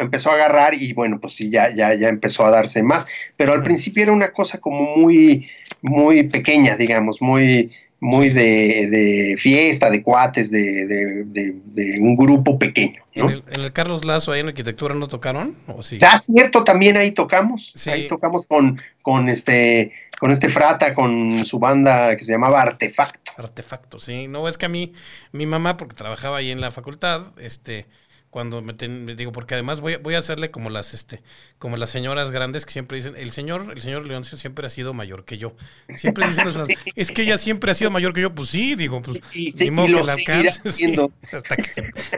empezó 0.00 0.30
a 0.30 0.34
agarrar 0.34 0.74
y 0.74 0.92
bueno, 0.92 1.20
pues 1.20 1.34
sí, 1.34 1.50
ya, 1.50 1.74
ya, 1.74 1.94
ya 1.94 2.08
empezó 2.08 2.44
a 2.44 2.50
darse 2.50 2.82
más, 2.82 3.06
pero 3.36 3.52
al 3.52 3.62
principio 3.62 4.02
era 4.02 4.12
una 4.12 4.32
cosa 4.32 4.58
como 4.58 4.96
muy, 4.96 5.48
muy 5.82 6.24
pequeña, 6.24 6.76
digamos, 6.76 7.22
muy, 7.22 7.70
muy 8.00 8.28
de, 8.28 9.34
fiesta, 9.38 9.88
de 9.88 10.02
cuates, 10.02 10.50
de, 10.50 11.98
un 12.00 12.16
grupo 12.16 12.58
pequeño. 12.58 13.02
¿En, 13.14 13.42
el, 13.52 13.72
Carlos 13.72 14.04
Lazo, 14.04 14.32
ahí 14.32 14.40
en 14.40 14.48
arquitectura, 14.48 14.94
no 14.94 15.08
tocaron? 15.08 15.56
¿O 15.68 15.82
sí? 15.82 15.98
Ya 15.98 16.18
cierto, 16.18 16.64
también 16.64 16.96
ahí 16.96 17.12
tocamos. 17.12 17.72
Ahí 17.86 18.06
tocamos 18.08 18.46
con, 18.46 18.80
con 19.02 19.28
este 19.28 19.92
con 20.18 20.30
este 20.30 20.48
frata, 20.48 20.94
con 20.94 21.44
su 21.44 21.58
banda 21.58 22.16
que 22.16 22.24
se 22.24 22.32
llamaba 22.32 22.62
Artefacto. 22.62 23.32
Artefacto, 23.36 23.98
sí. 23.98 24.28
No, 24.28 24.48
es 24.48 24.58
que 24.58 24.66
a 24.66 24.68
mí, 24.68 24.92
mi 25.32 25.46
mamá, 25.46 25.76
porque 25.76 25.94
trabajaba 25.94 26.38
ahí 26.38 26.50
en 26.50 26.60
la 26.60 26.70
facultad, 26.70 27.38
este, 27.38 27.86
cuando 28.34 28.62
me, 28.62 28.72
digo, 29.14 29.30
porque 29.30 29.54
además 29.54 29.80
voy, 29.80 29.94
voy 29.94 30.16
a 30.16 30.18
hacerle 30.18 30.50
como 30.50 30.68
las, 30.68 30.92
este, 30.92 31.22
como 31.60 31.76
las 31.76 31.88
señoras 31.88 32.32
grandes 32.32 32.66
que 32.66 32.72
siempre 32.72 32.96
dicen, 32.96 33.14
el 33.16 33.30
señor, 33.30 33.70
el 33.72 33.80
señor 33.80 34.04
Leoncio 34.04 34.36
siempre 34.36 34.66
ha 34.66 34.68
sido 34.70 34.92
mayor 34.92 35.24
que 35.24 35.38
yo. 35.38 35.54
Siempre 35.94 36.26
dicen, 36.26 36.48
es 36.96 37.12
que 37.12 37.22
ella 37.22 37.38
siempre 37.38 37.70
ha 37.70 37.74
sido 37.74 37.92
mayor 37.92 38.12
que 38.12 38.22
yo, 38.22 38.34
pues 38.34 38.48
sí, 38.48 38.74
digo, 38.74 39.00
pues 39.02 39.20
y, 39.32 39.52
sí, 39.52 39.70
ni 39.70 39.86
que 39.86 39.92
la 39.92 40.14
hasta 40.14 41.56
que 41.56 41.62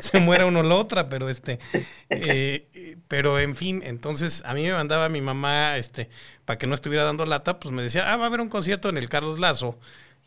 se, 0.01 0.19
muera 0.19 0.47
uno 0.47 0.63
la 0.63 0.77
otra, 0.77 1.11
pero 1.11 1.29
este, 1.29 1.59
eh, 2.09 2.97
pero 3.09 3.39
en 3.39 3.55
fin, 3.55 3.83
entonces 3.85 4.43
a 4.47 4.55
mí 4.55 4.63
me 4.63 4.73
mandaba 4.73 5.11
mi 5.11 5.21
mamá, 5.21 5.77
este, 5.77 6.09
para 6.47 6.57
que 6.57 6.67
no 6.67 6.75
estuviera 6.75 7.05
dando 7.05 7.27
lata, 7.27 7.61
pues 7.61 7.75
me 7.75 7.83
decía, 7.83 8.11
ah, 8.11 8.17
va 8.17 8.25
a 8.25 8.29
haber 8.29 8.41
un 8.41 8.49
concierto 8.49 8.89
en 8.89 8.97
el 8.97 9.11
Carlos 9.11 9.39
Lazo 9.39 9.79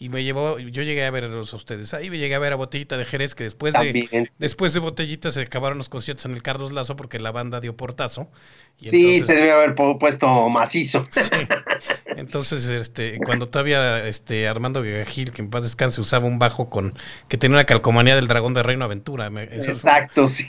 y 0.01 0.07
me 0.07 0.23
llevó, 0.23 0.57
yo 0.59 0.81
llegué 0.81 1.05
a 1.05 1.11
verlos 1.11 1.51
a 1.53 1.57
ustedes 1.57 1.93
ahí, 1.93 2.09
me 2.09 2.17
llegué 2.17 2.33
a 2.33 2.39
ver 2.39 2.53
a 2.53 2.55
Botellita 2.55 2.97
de 2.97 3.03
Jerez, 3.03 3.35
que 3.35 3.43
después 3.43 3.73
de, 3.73 4.31
después 4.37 4.73
de 4.73 4.79
Botellita 4.79 5.29
se 5.29 5.41
acabaron 5.41 5.77
los 5.77 5.89
conciertos 5.89 6.25
en 6.25 6.31
el 6.31 6.41
Carlos 6.41 6.71
Lazo 6.71 6.95
porque 6.95 7.19
la 7.19 7.31
banda 7.31 7.59
dio 7.59 7.75
portazo. 7.75 8.31
sí, 8.81 9.19
se 9.19 9.35
debe 9.35 9.51
haber 9.51 9.75
puesto 9.75 10.27
macizo. 10.47 11.05
Entonces, 12.05 12.65
este, 12.67 13.19
cuando 13.25 13.47
todavía 13.47 14.07
este, 14.07 14.47
Armando 14.47 14.83
Gil, 15.05 15.33
que 15.33 15.41
en 15.41 15.49
paz 15.49 15.63
descanse, 15.63 15.99
usaba 15.99 16.27
un 16.27 16.39
bajo 16.39 16.69
con 16.69 16.97
que 17.27 17.37
tenía 17.37 17.57
una 17.57 17.65
calcomanía 17.65 18.15
del 18.15 18.27
dragón 18.27 18.53
de 18.53 18.63
Reino 18.63 18.85
Aventura. 18.85 19.27
Exacto, 19.27 20.29
sí. 20.29 20.47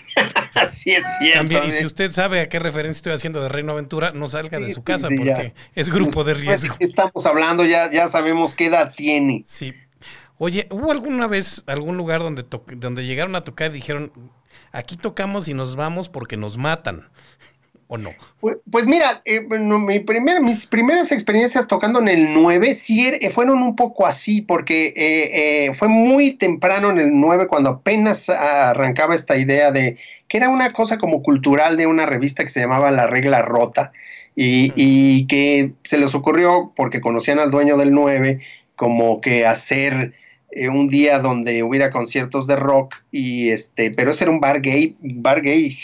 Así 0.55 0.93
es 0.93 1.05
cierto. 1.19 1.39
También, 1.39 1.65
y 1.67 1.71
si 1.71 1.85
usted 1.85 2.11
sabe 2.11 2.41
a 2.41 2.49
qué 2.49 2.59
referencia 2.59 2.99
estoy 2.99 3.13
haciendo 3.13 3.43
de 3.43 3.49
Reino 3.49 3.73
Aventura, 3.73 4.13
no 4.13 4.29
salga 4.29 4.59
de 4.59 4.73
su 4.75 4.83
casa 4.83 5.09
porque 5.09 5.55
es 5.75 5.91
grupo 5.91 6.25
de 6.25 6.35
pues, 6.35 6.47
riesgo. 6.47 6.77
estamos 6.81 7.27
hablando, 7.27 7.65
ya, 7.65 7.91
ya 7.91 8.09
sabemos 8.09 8.55
qué 8.55 8.67
edad 8.67 8.93
tiene. 8.97 9.43
Sí. 9.47 9.75
Oye, 10.39 10.67
¿hubo 10.71 10.91
alguna 10.91 11.27
vez 11.27 11.63
algún 11.67 11.97
lugar 11.97 12.21
donde, 12.21 12.45
donde 12.77 13.05
llegaron 13.05 13.37
a 13.37 13.45
tocar 13.45 13.71
y 13.71 13.75
dijeron, 13.75 14.13
aquí 14.73 14.97
tocamos 14.97 15.49
y 15.49 15.55
nos 15.55 15.77
vamos 15.77 16.09
porque 16.09 16.37
nos 16.37 16.57
matan? 16.57 17.09
¿O 17.93 17.99
no? 17.99 18.11
Pues, 18.39 18.59
pues 18.71 18.87
mira, 18.87 19.21
eh, 19.25 19.41
mi 19.41 19.99
primer, 19.99 20.41
mis 20.41 20.65
primeras 20.65 21.11
experiencias 21.11 21.67
tocando 21.67 21.99
en 21.99 22.07
el 22.07 22.33
9 22.33 22.73
sí 22.75 23.09
er, 23.09 23.19
eh, 23.21 23.31
fueron 23.31 23.65
un 23.65 23.75
poco 23.75 24.07
así, 24.07 24.43
porque 24.43 24.95
eh, 24.95 25.75
fue 25.75 25.89
muy 25.89 26.35
temprano 26.35 26.93
en 26.93 27.01
el 27.01 27.11
9 27.13 27.49
cuando 27.49 27.71
apenas 27.71 28.29
arrancaba 28.29 29.17
esta 29.17 29.37
idea 29.37 29.73
de 29.73 29.99
que 30.29 30.37
era 30.37 30.51
una 30.51 30.71
cosa 30.71 30.99
como 30.99 31.21
cultural 31.25 31.77
de 31.77 31.89
una 31.89 32.07
revista 32.07 32.45
que 32.45 32.51
se 32.51 32.61
llamaba 32.61 32.93
La 32.93 33.09
Regla 33.09 33.43
Rota 33.43 33.91
y, 34.37 34.73
y 34.77 35.27
que 35.27 35.73
se 35.83 35.99
les 35.99 36.15
ocurrió, 36.15 36.73
porque 36.77 37.01
conocían 37.01 37.41
al 37.41 37.51
dueño 37.51 37.77
del 37.77 37.91
9, 37.91 38.39
como 38.77 39.21
que 39.21 39.47
hacer 39.47 40.13
eh, 40.53 40.69
un 40.69 40.89
día 40.89 41.21
donde 41.21 41.63
hubiera 41.63 41.91
conciertos 41.91 42.49
de 42.49 42.57
rock 42.57 42.97
y 43.13 43.51
este, 43.51 43.93
pero 43.93 44.11
ese 44.11 44.25
era 44.25 44.33
un 44.33 44.41
bar 44.41 44.61
gay, 44.61 44.97
bar 45.01 45.43
gay 45.43 45.79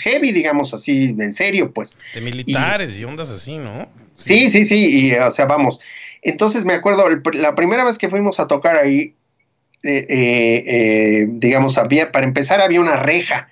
heavy, 0.00 0.32
digamos 0.32 0.74
así, 0.74 1.14
en 1.16 1.32
serio, 1.32 1.70
pues. 1.72 1.98
De 2.12 2.20
militares 2.20 2.98
y, 2.98 3.04
ondas 3.04 3.30
así, 3.30 3.56
¿no? 3.56 3.88
Sí, 4.16 4.50
sí, 4.50 4.64
sí, 4.64 5.08
y 5.08 5.14
o 5.14 5.30
sea, 5.30 5.44
vamos. 5.44 5.78
Entonces 6.22 6.64
me 6.64 6.72
acuerdo, 6.72 7.04
la 7.34 7.54
primera 7.54 7.84
vez 7.84 7.96
que 7.96 8.08
fuimos 8.08 8.40
a 8.40 8.48
tocar 8.48 8.76
ahí, 8.76 9.14
eh, 9.84 10.06
eh, 10.08 11.26
digamos, 11.28 11.78
había, 11.78 12.10
para 12.10 12.26
empezar 12.26 12.60
había 12.60 12.80
una 12.80 12.96
reja, 12.96 13.48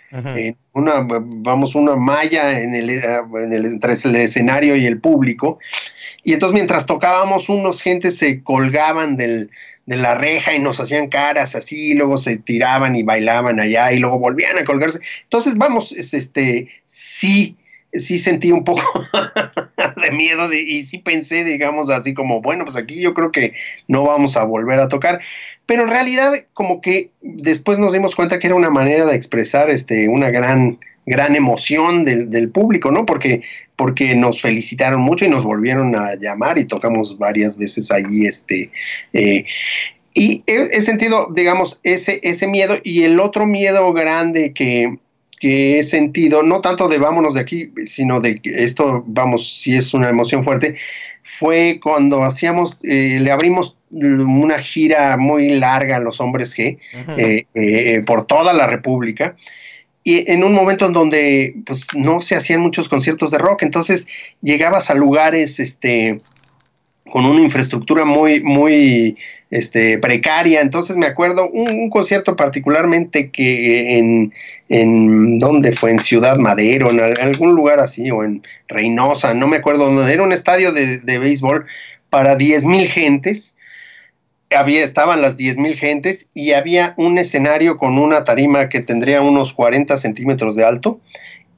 una, 0.72 1.06
vamos, 1.06 1.76
una 1.76 1.94
malla 1.94 2.58
en 2.60 2.74
el, 2.74 2.90
en 2.90 3.52
el, 3.52 3.66
entre 3.66 3.92
el 3.92 4.16
escenario 4.16 4.74
y 4.74 4.86
el 4.86 4.98
público. 4.98 5.60
Y 6.24 6.32
entonces 6.32 6.54
mientras 6.54 6.86
tocábamos, 6.86 7.48
unos 7.48 7.82
gentes 7.82 8.16
se 8.16 8.42
colgaban 8.42 9.16
del, 9.16 9.50
de 9.86 9.96
la 9.96 10.14
reja 10.14 10.54
y 10.54 10.58
nos 10.58 10.80
hacían 10.80 11.08
caras 11.08 11.54
así, 11.54 11.90
y 11.90 11.94
luego 11.94 12.16
se 12.16 12.38
tiraban 12.38 12.96
y 12.96 13.02
bailaban 13.02 13.60
allá 13.60 13.92
y 13.92 13.98
luego 13.98 14.18
volvían 14.18 14.58
a 14.58 14.64
colgarse. 14.64 15.00
Entonces, 15.24 15.56
vamos, 15.56 15.92
este, 15.92 16.68
sí, 16.84 17.56
sí 17.92 18.18
sentí 18.18 18.50
un 18.50 18.64
poco 18.64 18.82
de 20.02 20.10
miedo 20.10 20.52
y 20.52 20.82
sí 20.84 20.98
pensé, 20.98 21.44
digamos, 21.44 21.90
así 21.90 22.14
como, 22.14 22.40
bueno, 22.40 22.64
pues 22.64 22.76
aquí 22.76 23.00
yo 23.00 23.14
creo 23.14 23.30
que 23.30 23.54
no 23.88 24.04
vamos 24.04 24.36
a 24.36 24.44
volver 24.44 24.80
a 24.80 24.88
tocar. 24.88 25.20
Pero 25.66 25.82
en 25.82 25.90
realidad, 25.90 26.32
como 26.52 26.80
que 26.80 27.10
después 27.22 27.78
nos 27.78 27.92
dimos 27.92 28.14
cuenta 28.14 28.38
que 28.38 28.46
era 28.46 28.56
una 28.56 28.70
manera 28.70 29.06
de 29.06 29.16
expresar 29.16 29.70
este, 29.70 30.08
una 30.08 30.30
gran 30.30 30.78
gran 31.06 31.36
emoción 31.36 32.04
del, 32.04 32.30
del, 32.30 32.48
público, 32.50 32.90
¿no? 32.90 33.04
Porque, 33.04 33.42
porque 33.76 34.14
nos 34.14 34.40
felicitaron 34.40 35.00
mucho 35.00 35.24
y 35.24 35.28
nos 35.28 35.44
volvieron 35.44 35.94
a 35.96 36.14
llamar 36.14 36.58
y 36.58 36.64
tocamos 36.64 37.18
varias 37.18 37.56
veces 37.56 37.90
allí, 37.90 38.26
este, 38.26 38.70
eh, 39.12 39.44
y 40.14 40.42
he, 40.46 40.68
he, 40.72 40.80
sentido, 40.80 41.28
digamos, 41.34 41.80
ese, 41.82 42.20
ese 42.22 42.46
miedo 42.46 42.76
y 42.84 43.02
el 43.02 43.18
otro 43.18 43.46
miedo 43.46 43.92
grande 43.92 44.52
que, 44.52 44.96
que 45.40 45.78
he 45.78 45.82
sentido, 45.82 46.42
no 46.42 46.60
tanto 46.60 46.88
de 46.88 46.98
vámonos 46.98 47.34
de 47.34 47.40
aquí, 47.40 47.72
sino 47.84 48.20
de 48.20 48.40
esto, 48.44 49.04
vamos, 49.06 49.60
si 49.60 49.74
es 49.74 49.92
una 49.92 50.08
emoción 50.08 50.44
fuerte, 50.44 50.76
fue 51.38 51.80
cuando 51.82 52.22
hacíamos, 52.22 52.78
eh, 52.84 53.18
le 53.20 53.30
abrimos 53.30 53.76
una 53.90 54.58
gira 54.58 55.16
muy 55.16 55.50
larga 55.50 55.96
a 55.96 56.00
los 56.00 56.20
hombres 56.20 56.56
G 56.56 56.78
eh, 57.16 57.46
eh, 57.54 58.02
por 58.06 58.26
toda 58.26 58.52
la 58.52 58.66
República 58.66 59.36
y 60.04 60.30
en 60.30 60.44
un 60.44 60.52
momento 60.52 60.86
en 60.86 60.92
donde 60.92 61.56
pues 61.64 61.86
no 61.94 62.20
se 62.20 62.36
hacían 62.36 62.60
muchos 62.60 62.88
conciertos 62.90 63.30
de 63.30 63.38
rock, 63.38 63.62
entonces 63.62 64.06
llegabas 64.42 64.90
a 64.90 64.94
lugares 64.94 65.58
este 65.58 66.20
con 67.10 67.24
una 67.24 67.40
infraestructura 67.40 68.04
muy 68.04 68.42
muy 68.42 69.16
este 69.50 69.98
precaria, 69.98 70.60
entonces 70.60 70.96
me 70.96 71.06
acuerdo 71.06 71.48
un, 71.48 71.88
concierto 71.88 72.36
particularmente 72.36 73.30
que 73.30 73.98
en 73.98 74.34
en 74.68 75.38
dónde 75.38 75.72
fue 75.72 75.90
en 75.90 75.98
Ciudad 75.98 76.36
Madero, 76.36 76.90
en 76.90 77.00
algún 77.00 77.54
lugar 77.54 77.80
así 77.80 78.10
o 78.10 78.24
en 78.24 78.42
Reynosa, 78.68 79.32
no 79.32 79.46
me 79.46 79.56
acuerdo 79.56 80.06
era 80.06 80.22
un 80.22 80.32
estadio 80.32 80.72
de, 80.72 80.98
de 80.98 81.18
béisbol 81.18 81.64
para 82.10 82.36
10 82.36 82.64
mil 82.66 82.88
gentes 82.88 83.56
había, 84.50 84.84
estaban 84.84 85.22
las 85.22 85.36
10.000 85.36 85.74
gentes 85.76 86.28
y 86.34 86.52
había 86.52 86.94
un 86.96 87.18
escenario 87.18 87.76
con 87.76 87.98
una 87.98 88.24
tarima 88.24 88.68
que 88.68 88.80
tendría 88.80 89.20
unos 89.20 89.52
40 89.52 89.96
centímetros 89.96 90.56
de 90.56 90.64
alto 90.64 91.00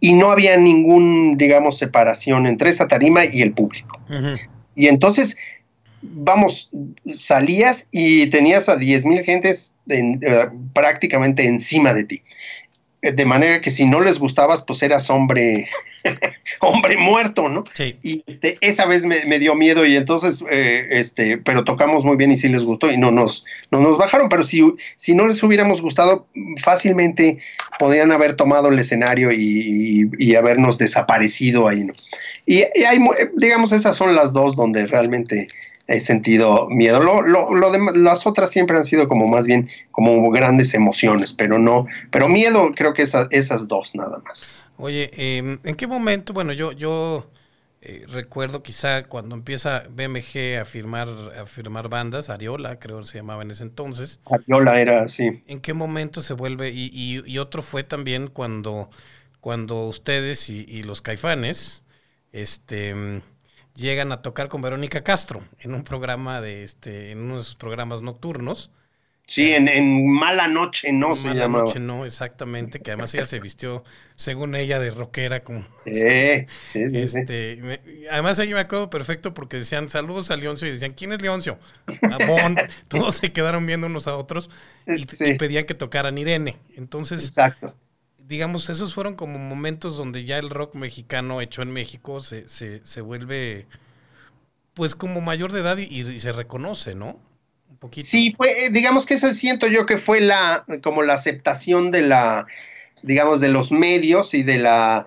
y 0.00 0.12
no 0.12 0.30
había 0.30 0.56
ningún, 0.56 1.36
digamos, 1.36 1.78
separación 1.78 2.46
entre 2.46 2.70
esa 2.70 2.88
tarima 2.88 3.24
y 3.24 3.42
el 3.42 3.52
público. 3.52 3.98
Y 4.74 4.88
entonces, 4.88 5.36
vamos, 6.02 6.70
salías 7.12 7.88
y 7.90 8.26
tenías 8.28 8.68
a 8.68 8.76
10.000 8.76 9.24
gentes 9.24 9.74
en, 9.88 10.16
uh, 10.16 10.72
prácticamente 10.72 11.46
encima 11.46 11.94
de 11.94 12.04
ti. 12.04 12.22
De 13.02 13.24
manera 13.24 13.60
que 13.60 13.70
si 13.70 13.84
no 13.84 14.00
les 14.00 14.18
gustabas, 14.18 14.62
pues 14.62 14.82
eras 14.82 15.10
hombre, 15.10 15.68
hombre 16.60 16.96
muerto, 16.96 17.48
¿no? 17.48 17.64
Sí. 17.72 17.96
Y 18.02 18.24
este, 18.26 18.58
esa 18.60 18.86
vez 18.86 19.04
me, 19.04 19.24
me, 19.26 19.38
dio 19.38 19.54
miedo 19.54 19.84
y 19.84 19.96
entonces, 19.96 20.40
eh, 20.50 20.88
este, 20.90 21.38
pero 21.38 21.64
tocamos 21.64 22.04
muy 22.04 22.16
bien 22.16 22.32
y 22.32 22.36
sí 22.36 22.48
les 22.48 22.64
gustó 22.64 22.90
y 22.90 22.96
no 22.96 23.10
nos, 23.10 23.44
no 23.70 23.80
nos 23.80 23.98
bajaron, 23.98 24.28
pero 24.28 24.42
si, 24.42 24.62
si 24.96 25.14
no 25.14 25.26
les 25.26 25.42
hubiéramos 25.42 25.82
gustado, 25.82 26.26
fácilmente 26.62 27.38
podrían 27.78 28.12
haber 28.12 28.34
tomado 28.34 28.68
el 28.68 28.78
escenario 28.78 29.30
y, 29.30 30.08
y, 30.18 30.30
y 30.30 30.34
habernos 30.34 30.78
desaparecido 30.78 31.68
ahí, 31.68 31.84
¿no? 31.84 31.92
Y, 32.46 32.64
y, 32.74 32.84
hay, 32.84 32.98
digamos, 33.36 33.72
esas 33.72 33.96
son 33.96 34.14
las 34.14 34.32
dos 34.32 34.56
donde 34.56 34.86
realmente 34.86 35.48
he 35.88 36.00
sentido 36.00 36.68
miedo. 36.68 37.00
Lo, 37.00 37.22
lo, 37.22 37.54
lo 37.54 37.70
de, 37.70 37.78
las 37.94 38.26
otras 38.26 38.50
siempre 38.50 38.76
han 38.76 38.84
sido 38.84 39.08
como 39.08 39.26
más 39.28 39.46
bien 39.46 39.68
como 39.90 40.30
grandes 40.30 40.74
emociones, 40.74 41.32
pero 41.32 41.58
no, 41.58 41.86
pero 42.10 42.28
miedo 42.28 42.72
creo 42.74 42.94
que 42.94 43.02
esa, 43.02 43.28
esas 43.30 43.68
dos 43.68 43.94
nada 43.94 44.20
más. 44.26 44.48
Oye, 44.78 45.10
eh, 45.14 45.58
¿en 45.62 45.74
qué 45.74 45.86
momento? 45.86 46.32
Bueno, 46.32 46.52
yo, 46.52 46.72
yo 46.72 47.30
eh, 47.80 48.04
recuerdo 48.08 48.62
quizá 48.62 49.04
cuando 49.04 49.34
empieza 49.34 49.84
BMG 49.88 50.58
a 50.60 50.64
firmar, 50.64 51.08
a 51.38 51.46
firmar 51.46 51.88
bandas, 51.88 52.30
Ariola 52.30 52.78
creo 52.78 52.98
que 52.98 53.06
se 53.06 53.18
llamaba 53.18 53.42
en 53.42 53.52
ese 53.52 53.62
entonces. 53.62 54.20
Ariola 54.26 54.80
era 54.80 55.02
así. 55.02 55.42
¿En 55.46 55.60
qué 55.60 55.72
momento 55.72 56.20
se 56.20 56.34
vuelve? 56.34 56.70
Y, 56.70 56.90
y, 56.92 57.22
y 57.24 57.38
otro 57.38 57.62
fue 57.62 57.84
también 57.84 58.26
cuando, 58.26 58.90
cuando 59.40 59.86
ustedes 59.86 60.50
y, 60.50 60.66
y 60.68 60.82
los 60.82 61.00
caifanes, 61.00 61.84
este 62.32 63.22
llegan 63.76 64.12
a 64.12 64.22
tocar 64.22 64.48
con 64.48 64.62
Verónica 64.62 65.04
Castro 65.04 65.42
en 65.60 65.74
un 65.74 65.84
programa 65.84 66.40
de 66.40 66.64
este, 66.64 67.12
en 67.12 67.20
unos 67.20 67.54
programas 67.54 68.02
nocturnos. 68.02 68.70
Sí, 69.28 69.52
en, 69.52 69.66
en 69.66 70.08
Mala 70.08 70.46
Noche 70.46 70.92
No 70.92 71.08
Mala 71.08 71.20
se 71.20 71.34
llamaba. 71.34 71.64
Noche 71.64 71.80
No, 71.80 72.04
exactamente, 72.04 72.80
que 72.80 72.92
además 72.92 73.12
ella 73.12 73.24
se 73.24 73.40
vistió, 73.40 73.82
según 74.14 74.54
ella, 74.54 74.78
de 74.78 74.92
rockera. 74.92 75.42
Como, 75.42 75.62
sí, 75.84 76.46
sí, 76.66 76.88
sí, 76.88 76.90
este, 76.94 77.56
me, 77.60 77.80
además, 78.10 78.38
ahí 78.38 78.54
me 78.54 78.60
acuerdo 78.60 78.88
perfecto 78.88 79.34
porque 79.34 79.56
decían 79.56 79.88
saludos 79.88 80.30
a 80.30 80.36
Leoncio 80.36 80.68
y 80.68 80.70
decían, 80.70 80.92
¿quién 80.92 81.12
es 81.12 81.20
Leoncio? 81.20 81.58
A 82.02 82.24
Bond. 82.24 82.58
Todos 82.88 83.16
se 83.16 83.32
quedaron 83.32 83.66
viendo 83.66 83.88
unos 83.88 84.06
a 84.06 84.16
otros 84.16 84.48
y, 84.86 85.04
sí. 85.08 85.30
y 85.30 85.34
pedían 85.34 85.64
que 85.64 85.74
tocaran 85.74 86.16
Irene. 86.18 86.58
Entonces, 86.76 87.26
Exacto 87.26 87.74
digamos, 88.28 88.68
esos 88.70 88.94
fueron 88.94 89.14
como 89.14 89.38
momentos 89.38 89.96
donde 89.96 90.24
ya 90.24 90.38
el 90.38 90.50
rock 90.50 90.74
mexicano 90.74 91.40
hecho 91.40 91.62
en 91.62 91.70
México 91.70 92.20
se, 92.20 92.48
se, 92.48 92.84
se 92.84 93.00
vuelve, 93.00 93.66
pues, 94.74 94.94
como 94.94 95.20
mayor 95.20 95.52
de 95.52 95.60
edad 95.60 95.78
y, 95.78 96.18
se 96.18 96.32
reconoce, 96.32 96.94
¿no? 96.94 97.20
Un 97.70 97.76
poquito. 97.78 98.06
Sí, 98.06 98.32
fue, 98.36 98.70
digamos 98.70 99.06
que 99.06 99.14
ese 99.14 99.34
siento 99.34 99.66
yo 99.66 99.86
que 99.86 99.98
fue 99.98 100.20
la, 100.20 100.64
como 100.82 101.02
la 101.02 101.14
aceptación 101.14 101.90
de 101.90 102.02
la, 102.02 102.46
digamos, 103.02 103.40
de 103.40 103.48
los 103.48 103.70
medios 103.70 104.34
y 104.34 104.42
de 104.42 104.58
la, 104.58 105.06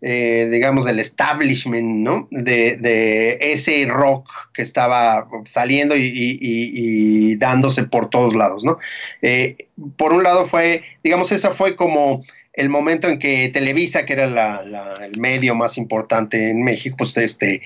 eh, 0.00 0.48
digamos, 0.50 0.84
del 0.84 1.00
establishment, 1.00 1.88
¿no? 1.88 2.28
De, 2.30 2.76
de, 2.76 3.38
ese 3.40 3.84
rock 3.86 4.28
que 4.54 4.62
estaba 4.62 5.28
saliendo 5.44 5.96
y 5.96 7.36
dándose 7.36 7.84
por 7.84 8.10
todos 8.10 8.34
lados, 8.34 8.62
¿no? 8.64 8.78
Eh, 9.22 9.68
por 9.96 10.12
un 10.12 10.22
lado 10.22 10.46
fue, 10.46 10.84
digamos, 11.02 11.32
esa 11.32 11.50
fue 11.50 11.74
como 11.74 12.22
el 12.52 12.68
momento 12.68 13.08
en 13.08 13.18
que 13.18 13.48
Televisa, 13.48 14.04
que 14.04 14.14
era 14.14 14.62
el 15.02 15.20
medio 15.20 15.54
más 15.54 15.78
importante 15.78 16.50
en 16.50 16.62
México, 16.62 16.96
pues 16.98 17.16
este, 17.16 17.62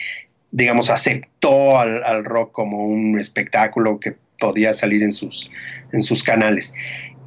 digamos, 0.51 0.91
aceptó 0.91 1.79
al, 1.79 2.03
al, 2.05 2.25
rock 2.25 2.53
como 2.53 2.87
un 2.87 3.19
espectáculo 3.19 3.99
que 3.99 4.15
podía 4.39 4.73
salir 4.73 5.03
en 5.03 5.13
sus, 5.13 5.51
en 5.93 6.03
sus 6.03 6.23
canales. 6.23 6.75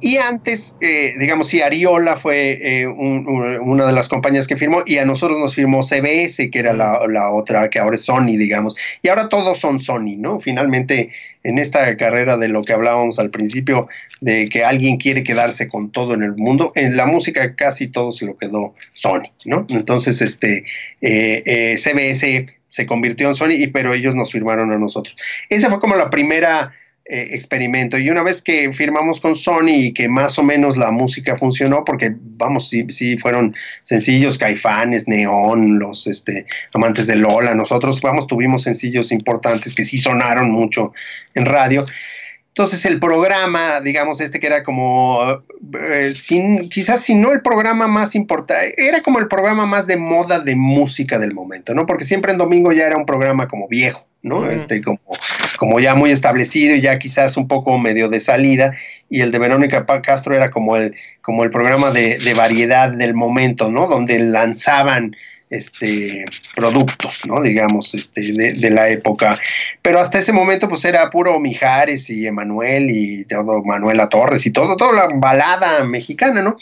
Y 0.00 0.16
antes, 0.18 0.76
eh, 0.80 1.14
digamos, 1.18 1.48
sí, 1.48 1.60
Ariola 1.60 2.16
fue 2.16 2.58
eh, 2.62 2.86
un, 2.86 3.26
un, 3.26 3.58
una 3.60 3.86
de 3.86 3.92
las 3.92 4.08
compañías 4.08 4.46
que 4.46 4.56
firmó 4.56 4.82
y 4.86 4.98
a 4.98 5.04
nosotros 5.04 5.40
nos 5.40 5.54
firmó 5.54 5.82
CBS, 5.82 6.50
que 6.50 6.58
era 6.58 6.72
la, 6.72 7.00
la, 7.08 7.30
otra, 7.32 7.68
que 7.68 7.80
ahora 7.80 7.96
es 7.96 8.02
Sony, 8.02 8.36
digamos. 8.38 8.76
Y 9.02 9.08
ahora 9.08 9.28
todos 9.28 9.58
son 9.58 9.80
Sony, 9.80 10.16
¿no? 10.16 10.38
Finalmente, 10.38 11.10
en 11.42 11.58
esta 11.58 11.96
carrera 11.96 12.36
de 12.36 12.48
lo 12.48 12.62
que 12.62 12.72
hablábamos 12.72 13.18
al 13.18 13.30
principio, 13.30 13.88
de 14.20 14.44
que 14.44 14.64
alguien 14.64 14.98
quiere 14.98 15.24
quedarse 15.24 15.68
con 15.68 15.90
todo 15.90 16.14
en 16.14 16.22
el 16.22 16.36
mundo, 16.36 16.72
en 16.76 16.96
la 16.96 17.06
música 17.06 17.56
casi 17.56 17.88
todo 17.88 18.12
se 18.12 18.26
lo 18.26 18.36
quedó 18.36 18.74
Sony, 18.92 19.30
¿no? 19.44 19.66
Entonces, 19.68 20.22
este, 20.22 20.64
eh, 21.00 21.42
eh, 21.44 21.74
CBS 21.76 22.46
se 22.68 22.86
convirtió 22.86 23.28
en 23.28 23.34
Sony, 23.34 23.52
y, 23.52 23.66
pero 23.68 23.94
ellos 23.94 24.14
nos 24.14 24.30
firmaron 24.30 24.70
a 24.70 24.78
nosotros. 24.78 25.16
Esa 25.48 25.68
fue 25.70 25.80
como 25.80 25.96
la 25.96 26.10
primera 26.10 26.72
eh, 27.10 27.30
experimento. 27.32 27.96
Y 27.96 28.10
una 28.10 28.22
vez 28.22 28.42
que 28.42 28.70
firmamos 28.74 29.18
con 29.22 29.34
Sony 29.34 29.70
y 29.70 29.92
que 29.94 30.08
más 30.08 30.38
o 30.38 30.42
menos 30.42 30.76
la 30.76 30.90
música 30.90 31.38
funcionó, 31.38 31.82
porque 31.82 32.14
vamos, 32.14 32.68
sí, 32.68 32.84
sí 32.90 33.16
fueron 33.16 33.56
sencillos, 33.82 34.36
Caifanes, 34.36 35.08
Neón, 35.08 35.78
los 35.78 36.06
este, 36.06 36.44
amantes 36.74 37.06
de 37.06 37.16
Lola, 37.16 37.54
nosotros, 37.54 38.02
vamos, 38.02 38.26
tuvimos 38.26 38.64
sencillos 38.64 39.10
importantes 39.10 39.74
que 39.74 39.84
sí 39.84 39.96
sonaron 39.96 40.50
mucho 40.50 40.92
en 41.34 41.46
radio. 41.46 41.86
Entonces 42.48 42.84
el 42.86 42.98
programa, 42.98 43.80
digamos, 43.80 44.20
este 44.20 44.40
que 44.40 44.48
era 44.48 44.64
como, 44.64 45.42
eh, 45.90 46.12
sin, 46.12 46.68
quizás 46.68 47.02
si 47.02 47.14
no 47.14 47.32
el 47.32 47.40
programa 47.40 47.86
más 47.86 48.16
importante, 48.16 48.74
era 48.84 49.02
como 49.02 49.20
el 49.20 49.28
programa 49.28 49.64
más 49.64 49.86
de 49.86 49.96
moda 49.96 50.40
de 50.40 50.56
música 50.56 51.18
del 51.20 51.34
momento, 51.34 51.72
¿no? 51.74 51.86
Porque 51.86 52.04
siempre 52.04 52.32
en 52.32 52.38
domingo 52.38 52.72
ya 52.72 52.86
era 52.86 52.96
un 52.96 53.06
programa 53.06 53.46
como 53.46 53.68
viejo, 53.68 54.04
¿no? 54.22 54.50
Este, 54.50 54.82
como, 54.82 54.98
como 55.56 55.78
ya 55.78 55.94
muy 55.94 56.10
establecido 56.10 56.74
y 56.74 56.80
ya 56.80 56.98
quizás 56.98 57.36
un 57.36 57.46
poco 57.46 57.78
medio 57.78 58.08
de 58.08 58.18
salida, 58.18 58.74
y 59.08 59.20
el 59.20 59.30
de 59.30 59.38
Verónica 59.38 59.86
Castro 60.02 60.34
era 60.34 60.50
como 60.50 60.76
el, 60.76 60.96
como 61.22 61.44
el 61.44 61.50
programa 61.50 61.92
de, 61.92 62.18
de 62.18 62.34
variedad 62.34 62.90
del 62.90 63.14
momento, 63.14 63.70
¿no? 63.70 63.86
Donde 63.86 64.18
lanzaban 64.18 65.14
este, 65.50 66.24
productos, 66.54 67.22
¿no? 67.26 67.40
Digamos, 67.40 67.94
este, 67.94 68.32
de, 68.32 68.70
la 68.70 68.88
época. 68.88 69.38
Pero 69.82 70.00
hasta 70.00 70.18
ese 70.18 70.32
momento, 70.32 70.68
pues 70.68 70.84
era 70.84 71.10
puro 71.10 71.38
Mijares 71.40 72.10
y 72.10 72.26
Emanuel 72.26 72.90
y 72.90 73.24
todo 73.24 73.62
Manuela 73.62 74.08
Torres 74.08 74.46
y 74.46 74.50
todo, 74.50 74.76
toda 74.76 74.92
la 74.92 75.08
balada 75.14 75.84
mexicana, 75.84 76.42
¿no? 76.42 76.56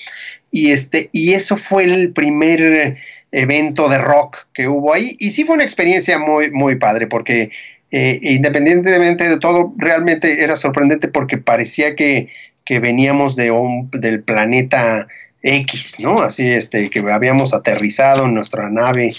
Y 0.50 0.70
este, 0.70 1.10
y 1.12 1.32
eso 1.32 1.56
fue 1.56 1.84
el 1.84 2.12
primer 2.12 2.96
evento 3.32 3.88
de 3.88 3.98
rock 3.98 4.38
que 4.54 4.68
hubo 4.68 4.94
ahí. 4.94 5.16
Y 5.18 5.30
sí 5.30 5.44
fue 5.44 5.56
una 5.56 5.64
experiencia 5.64 6.18
muy, 6.18 6.50
muy 6.50 6.76
padre, 6.76 7.06
porque 7.06 7.50
eh, 7.90 8.18
independientemente 8.22 9.28
de 9.28 9.38
todo, 9.38 9.74
realmente 9.76 10.42
era 10.42 10.56
sorprendente 10.56 11.08
porque 11.08 11.38
parecía 11.38 11.94
que, 11.94 12.28
que 12.64 12.80
veníamos 12.80 13.36
de 13.36 13.52
del 13.92 14.22
planeta 14.22 15.06
X, 15.42 15.96
¿no? 15.98 16.20
Así, 16.20 16.50
este, 16.50 16.90
que 16.90 17.00
habíamos 17.10 17.54
aterrizado 17.54 18.24
en 18.24 18.34
nuestra 18.34 18.68
nave 18.68 19.12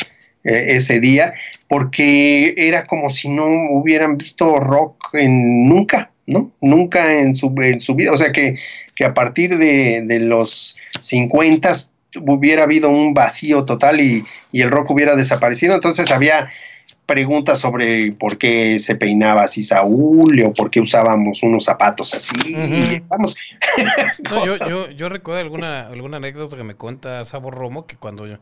eh, 0.43 0.65
ese 0.69 0.99
día, 0.99 1.33
porque 1.67 2.53
era 2.57 2.87
como 2.87 3.09
si 3.09 3.29
no 3.29 3.45
hubieran 3.71 4.17
visto 4.17 4.57
rock 4.57 5.13
en 5.13 5.67
nunca, 5.67 6.11
¿no? 6.25 6.51
Nunca 6.61 7.19
en 7.19 7.33
su, 7.33 7.53
en 7.61 7.79
su 7.79 7.95
vida. 7.95 8.11
O 8.11 8.17
sea 8.17 8.31
que, 8.31 8.57
que 8.95 9.05
a 9.05 9.13
partir 9.13 9.57
de, 9.57 10.01
de 10.05 10.19
los 10.19 10.77
50 11.01 11.73
hubiera 12.21 12.63
habido 12.63 12.89
un 12.89 13.13
vacío 13.13 13.65
total 13.65 13.99
y, 13.99 14.25
y 14.51 14.61
el 14.61 14.71
rock 14.71 14.91
hubiera 14.91 15.15
desaparecido. 15.15 15.75
Entonces 15.75 16.11
había 16.11 16.49
preguntas 17.07 17.59
sobre 17.59 18.11
por 18.11 18.37
qué 18.37 18.79
se 18.79 18.95
peinaba 18.95 19.43
así 19.43 19.63
Saúl 19.63 20.43
o 20.43 20.53
por 20.53 20.69
qué 20.69 20.81
usábamos 20.81 21.41
unos 21.41 21.63
zapatos 21.63 22.13
así. 22.13 22.35
Vamos. 23.07 23.35
yo, 24.69 24.91
yo, 24.91 25.09
recuerdo 25.09 25.41
alguna, 25.41 25.87
alguna 25.87 26.17
anécdota 26.17 26.57
que 26.57 26.63
me 26.63 26.75
cuenta 26.75 27.23
Sabo 27.23 27.49
Romo 27.49 27.87
que 27.87 27.95
cuando 27.95 28.27
yo, 28.27 28.37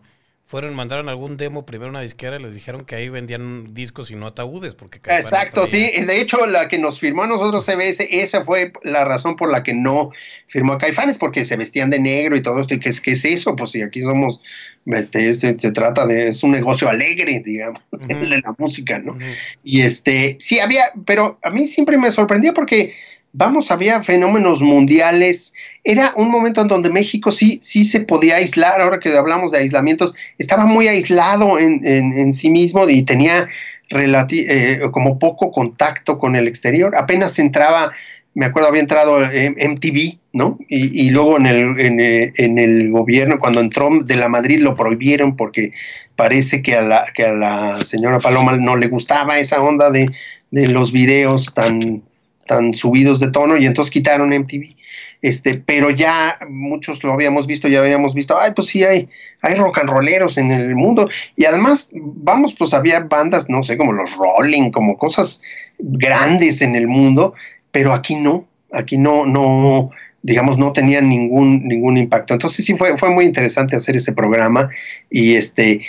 fueron, 0.47 0.75
mandaron 0.75 1.09
algún 1.09 1.37
demo 1.37 1.65
primero 1.65 1.87
a 1.87 1.89
una 1.91 2.01
disquera 2.01 2.37
y 2.37 2.43
les 2.43 2.53
dijeron 2.53 2.85
que 2.85 2.95
ahí 2.95 3.09
vendían 3.09 3.73
discos 3.73 4.11
y 4.11 4.15
no 4.15 4.27
ataúdes. 4.27 4.75
porque 4.75 4.99
Exacto, 5.03 5.65
sí. 5.65 5.91
De 5.91 6.21
hecho, 6.21 6.45
la 6.45 6.67
que 6.67 6.77
nos 6.77 6.99
firmó 6.99 7.23
a 7.23 7.27
nosotros 7.27 7.65
CBS, 7.65 8.07
esa 8.21 8.45
fue 8.45 8.71
la 8.83 9.05
razón 9.05 9.35
por 9.35 9.51
la 9.51 9.63
que 9.63 9.73
no 9.73 10.11
firmó 10.47 10.73
a 10.73 10.77
Caifanes, 10.77 11.17
porque 11.17 11.45
se 11.45 11.57
vestían 11.57 11.89
de 11.89 11.99
negro 11.99 12.35
y 12.35 12.43
todo 12.43 12.59
esto. 12.59 12.75
¿Y 12.75 12.79
qué 12.79 12.89
es, 12.89 13.01
qué 13.01 13.11
es 13.11 13.25
eso? 13.25 13.55
Pues 13.55 13.71
si 13.71 13.81
aquí 13.81 14.01
somos, 14.01 14.39
este, 14.85 15.33
se, 15.33 15.53
trata 15.71 16.05
de, 16.05 16.27
es 16.27 16.43
un 16.43 16.51
negocio 16.51 16.89
alegre, 16.89 17.41
digamos, 17.43 17.81
de 17.91 18.41
la 18.41 18.55
música, 18.59 18.99
¿no? 18.99 19.17
Y 19.63 19.81
este, 19.81 20.37
sí 20.39 20.59
había, 20.59 20.91
pero 21.05 21.39
a 21.41 21.49
mí 21.49 21.65
siempre 21.65 21.97
me 21.97 22.11
sorprendía 22.11 22.53
porque 22.53 22.93
vamos, 23.35 23.69
había 23.69 24.01
fenómenos 24.03 24.61
mundiales. 24.61 25.53
Era 25.83 26.13
un 26.15 26.29
momento 26.29 26.61
en 26.61 26.67
donde 26.67 26.89
México 26.89 27.31
sí, 27.31 27.59
sí 27.61 27.85
se 27.85 27.99
podía 28.01 28.37
aislar, 28.37 28.81
ahora 28.81 28.99
que 28.99 29.15
hablamos 29.15 29.51
de 29.51 29.59
aislamientos, 29.59 30.15
estaba 30.37 30.65
muy 30.65 30.87
aislado 30.87 31.59
en, 31.59 32.33
sí 32.33 32.49
mismo 32.49 32.87
y 32.89 33.03
tenía 33.03 33.47
eh, 33.89 34.79
como 34.91 35.19
poco 35.19 35.51
contacto 35.51 36.17
con 36.17 36.35
el 36.35 36.47
exterior. 36.47 36.95
Apenas 36.95 37.37
entraba, 37.37 37.91
me 38.33 38.45
acuerdo, 38.45 38.69
había 38.69 38.81
entrado 38.81 39.19
MTV, 39.19 40.17
¿no? 40.33 40.57
Y, 40.67 41.09
luego 41.11 41.37
en 41.37 41.45
el, 41.45 42.33
en, 42.35 42.57
el 42.57 42.89
gobierno, 42.89 43.37
cuando 43.37 43.59
entró 43.59 43.89
de 44.03 44.15
la 44.15 44.29
Madrid, 44.29 44.59
lo 44.59 44.75
prohibieron 44.75 45.35
porque 45.35 45.71
parece 46.15 46.61
que 46.61 46.75
a 46.75 46.81
la, 46.81 47.03
que 47.13 47.25
a 47.25 47.33
la 47.33 47.83
señora 47.83 48.19
Paloma 48.19 48.53
no 48.53 48.77
le 48.77 48.87
gustaba 48.87 49.39
esa 49.39 49.61
onda 49.61 49.91
de, 49.91 50.09
de 50.51 50.67
los 50.67 50.91
videos 50.93 51.53
tan 51.53 52.03
tan 52.45 52.73
subidos 52.73 53.19
de 53.19 53.31
tono 53.31 53.57
y 53.57 53.65
entonces 53.65 53.91
quitaron 53.91 54.29
MTV. 54.29 54.75
Este, 55.21 55.55
pero 55.55 55.89
ya 55.89 56.37
muchos 56.49 57.03
lo 57.03 57.13
habíamos 57.13 57.47
visto, 57.47 57.67
ya 57.67 57.79
habíamos 57.79 58.13
visto, 58.13 58.39
ay, 58.39 58.51
pues 58.55 58.67
sí, 58.67 58.83
hay, 58.83 59.09
hay 59.41 59.55
rock 59.55 59.79
and 59.79 59.89
rolleros 59.89 60.37
en 60.37 60.51
el 60.51 60.75
mundo. 60.75 61.09
Y 61.35 61.45
además, 61.45 61.91
vamos, 61.93 62.55
pues 62.55 62.73
había 62.73 62.99
bandas, 62.99 63.49
no 63.49 63.63
sé, 63.63 63.77
como 63.77 63.93
los 63.93 64.15
Rolling, 64.15 64.69
como 64.69 64.97
cosas 64.97 65.41
grandes 65.79 66.61
en 66.61 66.75
el 66.75 66.87
mundo, 66.87 67.33
pero 67.71 67.93
aquí 67.93 68.15
no, 68.15 68.47
aquí 68.71 68.97
no, 68.97 69.25
no, 69.25 69.89
digamos, 70.21 70.57
no 70.57 70.73
tenían 70.73 71.09
ningún, 71.09 71.67
ningún 71.67 71.97
impacto. 71.97 72.33
Entonces 72.33 72.63
sí 72.63 72.75
fue, 72.75 72.97
fue 72.97 73.09
muy 73.09 73.25
interesante 73.25 73.75
hacer 73.75 73.95
ese 73.95 74.13
programa 74.13 74.69
y 75.09 75.35
este, 75.35 75.81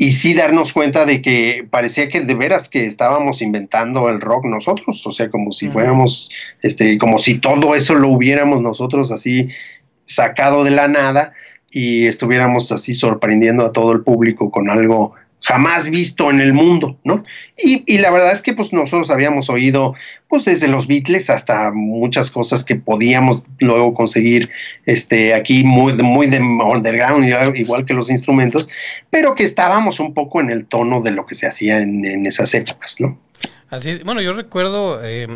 y 0.00 0.12
sí 0.12 0.32
darnos 0.32 0.72
cuenta 0.72 1.04
de 1.04 1.20
que 1.20 1.66
parecía 1.68 2.08
que 2.08 2.20
de 2.20 2.34
veras 2.34 2.68
que 2.68 2.84
estábamos 2.84 3.42
inventando 3.42 4.08
el 4.08 4.20
rock 4.20 4.44
nosotros, 4.44 5.04
o 5.04 5.10
sea, 5.10 5.28
como 5.28 5.50
si 5.50 5.68
fuéramos, 5.68 6.30
este, 6.62 6.98
como 6.98 7.18
si 7.18 7.38
todo 7.38 7.74
eso 7.74 7.96
lo 7.96 8.08
hubiéramos 8.08 8.62
nosotros 8.62 9.10
así 9.10 9.48
sacado 10.04 10.62
de 10.62 10.70
la 10.70 10.86
nada 10.86 11.32
y 11.72 12.06
estuviéramos 12.06 12.70
así 12.70 12.94
sorprendiendo 12.94 13.66
a 13.66 13.72
todo 13.72 13.90
el 13.90 14.02
público 14.02 14.52
con 14.52 14.70
algo 14.70 15.14
jamás 15.42 15.90
visto 15.90 16.30
en 16.30 16.40
el 16.40 16.52
mundo, 16.52 16.96
¿no? 17.04 17.22
Y, 17.56 17.98
la 17.98 18.10
verdad 18.10 18.32
es 18.32 18.42
que 18.42 18.52
pues 18.52 18.72
nosotros 18.72 19.10
habíamos 19.10 19.48
oído 19.50 19.94
pues 20.28 20.44
desde 20.44 20.68
los 20.68 20.86
Beatles 20.86 21.30
hasta 21.30 21.70
muchas 21.72 22.30
cosas 22.30 22.64
que 22.64 22.76
podíamos 22.76 23.42
luego 23.58 23.94
conseguir 23.94 24.50
este 24.84 25.34
aquí 25.34 25.64
muy, 25.64 25.94
muy 25.94 26.26
de 26.26 26.40
underground, 26.40 27.56
igual 27.56 27.86
que 27.86 27.94
los 27.94 28.10
instrumentos, 28.10 28.68
pero 29.10 29.34
que 29.34 29.44
estábamos 29.44 30.00
un 30.00 30.12
poco 30.12 30.40
en 30.40 30.50
el 30.50 30.66
tono 30.66 31.00
de 31.00 31.12
lo 31.12 31.26
que 31.26 31.34
se 31.34 31.46
hacía 31.46 31.78
en, 31.78 32.26
esas 32.26 32.52
épocas, 32.54 32.96
¿no? 33.00 33.18
Así, 33.70 34.00
bueno, 34.04 34.20
yo 34.20 34.32
recuerdo 34.32 35.04
eh, 35.04 35.26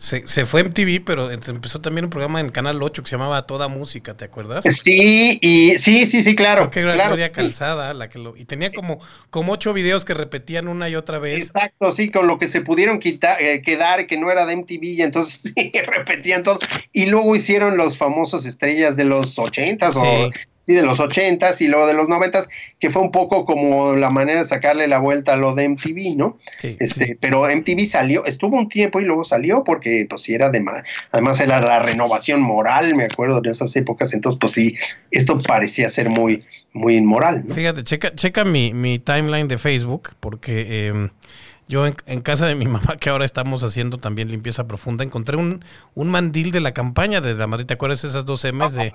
se, 0.00 0.26
se 0.26 0.46
fue 0.46 0.64
MTV, 0.64 1.04
pero 1.04 1.30
empezó 1.30 1.82
también 1.82 2.06
un 2.06 2.10
programa 2.10 2.40
en 2.40 2.48
Canal 2.48 2.82
8 2.82 3.02
que 3.02 3.10
se 3.10 3.16
llamaba 3.16 3.46
Toda 3.46 3.68
Música, 3.68 4.16
¿te 4.16 4.24
acuerdas? 4.24 4.64
Sí, 4.64 5.38
y 5.42 5.76
sí, 5.76 6.06
sí, 6.06 6.22
sí, 6.22 6.34
claro. 6.34 6.62
Porque 6.62 6.80
era 6.80 7.08
Gloria 7.08 7.32
Calzada 7.32 7.92
la 7.92 8.08
que 8.08 8.18
lo. 8.18 8.34
Y 8.34 8.46
tenía 8.46 8.72
como, 8.72 8.98
como 9.28 9.52
ocho 9.52 9.74
videos 9.74 10.06
que 10.06 10.14
repetían 10.14 10.68
una 10.68 10.88
y 10.88 10.96
otra 10.96 11.18
vez. 11.18 11.42
Exacto, 11.42 11.92
sí, 11.92 12.10
con 12.10 12.26
lo 12.26 12.38
que 12.38 12.46
se 12.46 12.62
pudieron 12.62 12.98
quitar, 12.98 13.42
eh, 13.42 13.60
quedar, 13.60 14.06
que 14.06 14.16
no 14.16 14.30
era 14.30 14.46
de 14.46 14.56
MTV, 14.56 14.84
y 14.84 15.02
entonces 15.02 15.52
sí, 15.54 15.70
repetían 15.86 16.44
todo. 16.44 16.60
Y 16.94 17.04
luego 17.04 17.36
hicieron 17.36 17.76
los 17.76 17.98
famosos 17.98 18.46
estrellas 18.46 18.96
de 18.96 19.04
los 19.04 19.38
ochentas 19.38 19.94
o 19.96 20.30
de 20.74 20.82
los 20.82 21.00
ochentas 21.00 21.60
y 21.60 21.68
luego 21.68 21.86
de 21.86 21.94
los 21.94 22.08
noventas, 22.08 22.48
que 22.78 22.90
fue 22.90 23.02
un 23.02 23.10
poco 23.10 23.44
como 23.44 23.94
la 23.94 24.10
manera 24.10 24.38
de 24.38 24.44
sacarle 24.44 24.88
la 24.88 24.98
vuelta 24.98 25.34
a 25.34 25.36
lo 25.36 25.54
de 25.54 25.68
MTV, 25.68 26.16
¿no? 26.16 26.38
este, 26.62 27.16
Pero 27.20 27.44
MTV 27.44 27.86
salió, 27.86 28.24
estuvo 28.24 28.56
un 28.56 28.68
tiempo 28.68 29.00
y 29.00 29.04
luego 29.04 29.24
salió 29.24 29.64
porque 29.64 30.06
pues 30.08 30.22
sí 30.22 30.34
era 30.34 30.50
de 30.50 30.60
más, 30.60 30.82
además 31.12 31.40
era 31.40 31.60
la 31.60 31.80
renovación 31.80 32.40
moral, 32.40 32.94
me 32.94 33.04
acuerdo 33.04 33.40
de 33.40 33.50
esas 33.50 33.74
épocas, 33.76 34.12
entonces 34.12 34.38
pues 34.40 34.52
sí, 34.52 34.76
esto 35.10 35.38
parecía 35.38 35.88
ser 35.88 36.08
muy, 36.08 36.44
muy 36.72 36.96
inmoral. 36.96 37.44
Fíjate, 37.50 37.84
checa, 37.84 38.14
checa 38.14 38.44
mi, 38.44 38.72
mi 38.74 38.98
timeline 38.98 39.48
de 39.48 39.58
Facebook, 39.58 40.10
porque 40.20 40.86
em, 40.88 41.08
yo 41.70 41.86
en, 41.86 42.20
casa 42.20 42.46
de 42.46 42.56
mi 42.56 42.66
mamá, 42.66 42.96
que 42.98 43.08
ahora 43.08 43.24
estamos 43.24 43.62
haciendo 43.62 43.96
también 43.96 44.28
limpieza 44.28 44.66
profunda, 44.66 45.04
encontré 45.04 45.36
un, 45.36 45.64
un 45.94 46.10
mandil 46.10 46.50
de 46.50 46.60
la 46.60 46.74
campaña 46.74 47.20
de 47.20 47.34
la 47.34 47.46
Madrid. 47.46 47.66
¿Te 47.66 47.74
acuerdas 47.74 48.04
esas 48.04 48.24
dos 48.24 48.44
M's 48.44 48.74
de 48.74 48.92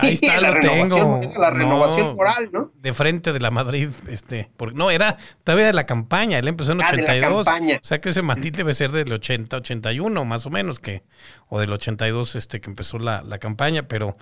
ahí 0.00 0.14
está, 0.14 0.40
lo 0.40 0.58
tengo. 0.58 1.20
La 1.38 1.50
renovación 1.50 2.16
moral, 2.16 2.48
¿no? 2.52 2.72
De 2.80 2.92
frente 2.92 3.32
de 3.32 3.40
la 3.40 3.50
Madrid, 3.50 3.90
este, 4.08 4.50
porque 4.56 4.76
no, 4.76 4.90
era 4.90 5.18
todavía 5.44 5.66
de 5.66 5.74
la 5.74 5.84
campaña, 5.84 6.38
él 6.38 6.48
empezó 6.48 6.72
en 6.72 6.80
82. 6.80 7.46
Ah, 7.46 7.60
o 7.60 7.84
sea 7.84 8.00
que 8.00 8.08
ese 8.08 8.22
mandil 8.22 8.52
debe 8.52 8.72
ser 8.72 8.90
del 8.90 9.12
80, 9.12 9.58
81, 9.58 10.24
más 10.24 10.46
o 10.46 10.50
menos, 10.50 10.80
que, 10.80 11.02
o 11.48 11.60
del 11.60 11.72
82, 11.72 12.34
este, 12.34 12.60
que 12.60 12.70
empezó 12.70 12.98
la, 12.98 13.22
la 13.22 13.38
campaña, 13.38 13.86
pero. 13.86 14.16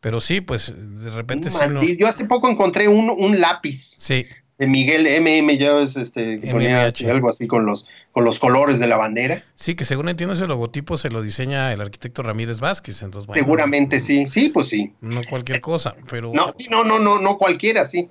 Pero 0.00 0.20
sí, 0.20 0.40
pues 0.40 0.72
de 0.76 1.10
repente 1.10 1.50
sí. 1.50 1.96
Yo 1.98 2.06
hace 2.06 2.24
poco 2.24 2.48
encontré 2.48 2.86
un, 2.86 3.10
un 3.10 3.40
lápiz. 3.40 3.96
Sí 3.98 4.26
Miguel 4.58 5.06
MM, 5.06 5.56
ya 5.56 5.80
es 5.80 5.96
este, 5.96 6.38
ponía 6.50 6.92
algo 7.08 7.30
así 7.30 7.46
con 7.46 7.64
los, 7.64 7.86
con 8.10 8.24
los 8.24 8.40
colores 8.40 8.80
de 8.80 8.88
la 8.88 8.96
bandera. 8.96 9.44
Sí, 9.54 9.76
que 9.76 9.84
según 9.84 10.08
entiendo 10.08 10.34
ese 10.34 10.48
logotipo 10.48 10.96
se 10.96 11.10
lo 11.10 11.22
diseña 11.22 11.72
el 11.72 11.80
arquitecto 11.80 12.22
Ramírez 12.22 12.58
Vázquez, 12.58 13.02
entonces 13.02 13.30
Seguramente 13.32 14.00
sí, 14.00 14.26
sí, 14.26 14.48
pues 14.48 14.68
sí. 14.68 14.92
No 15.00 15.20
cualquier 15.30 15.60
cosa, 15.60 15.94
pero... 16.10 16.32
No, 16.34 16.52
no, 16.70 16.82
no, 16.82 16.98
no, 16.98 17.20
no 17.20 17.38
cualquiera, 17.38 17.84
sí. 17.84 18.10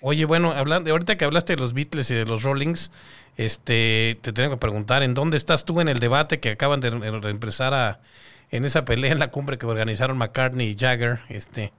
Oye, 0.00 0.24
bueno, 0.24 0.50
hablando, 0.50 0.90
ahorita 0.90 1.16
que 1.16 1.24
hablaste 1.24 1.54
de 1.54 1.62
los 1.62 1.72
Beatles 1.74 2.10
y 2.10 2.14
de 2.14 2.24
los 2.24 2.42
Rollings, 2.42 2.90
este, 3.36 4.18
te 4.20 4.32
tengo 4.32 4.50
que 4.50 4.56
preguntar, 4.56 5.02
¿en 5.04 5.14
dónde 5.14 5.36
estás 5.36 5.64
tú 5.64 5.80
en 5.80 5.88
el 5.88 6.00
debate 6.00 6.40
que 6.40 6.50
acaban 6.50 6.80
de 6.80 6.88
empezar 7.30 7.72
a, 7.72 8.00
en 8.50 8.64
esa 8.64 8.84
pelea 8.84 9.12
en 9.12 9.18
la 9.18 9.28
cumbre 9.28 9.58
que 9.58 9.66
organizaron 9.66 10.18
McCartney 10.18 10.70
y 10.70 10.76
Jagger, 10.76 11.20
este 11.28 11.72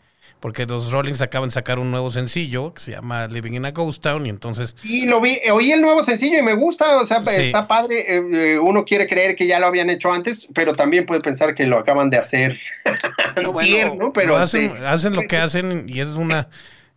porque 0.45 0.67
los 0.67 0.91
Rollings 0.91 1.23
acaban 1.23 1.49
de 1.49 1.53
sacar 1.55 1.79
un 1.79 1.89
nuevo 1.89 2.11
sencillo 2.11 2.71
que 2.71 2.79
se 2.79 2.91
llama 2.91 3.25
Living 3.25 3.53
in 3.53 3.65
a 3.65 3.71
Ghost 3.71 4.03
Town 4.03 4.27
y 4.27 4.29
entonces... 4.29 4.75
Sí, 4.77 5.01
lo 5.01 5.19
vi, 5.19 5.39
oí 5.51 5.71
el 5.71 5.81
nuevo 5.81 6.03
sencillo 6.03 6.37
y 6.37 6.43
me 6.43 6.53
gusta, 6.53 6.97
o 6.97 7.05
sea, 7.07 7.23
está 7.25 7.67
padre, 7.67 8.01
eh, 8.01 8.23
eh, 8.31 8.59
uno 8.59 8.85
quiere 8.85 9.07
creer 9.07 9.35
que 9.35 9.47
ya 9.47 9.57
lo 9.57 9.65
habían 9.65 9.89
hecho 9.89 10.13
antes, 10.13 10.47
pero 10.53 10.75
también 10.75 11.07
puede 11.07 11.21
pensar 11.21 11.55
que 11.55 11.65
lo 11.65 11.79
acaban 11.79 12.11
de 12.11 12.17
hacer. 12.17 12.59
No, 13.41 14.13
Pero 14.13 14.37
hacen, 14.37 14.71
hacen 14.85 15.15
lo 15.15 15.23
que 15.23 15.37
hacen 15.37 15.85
y 15.89 15.99
es 15.99 16.09
una... 16.09 16.47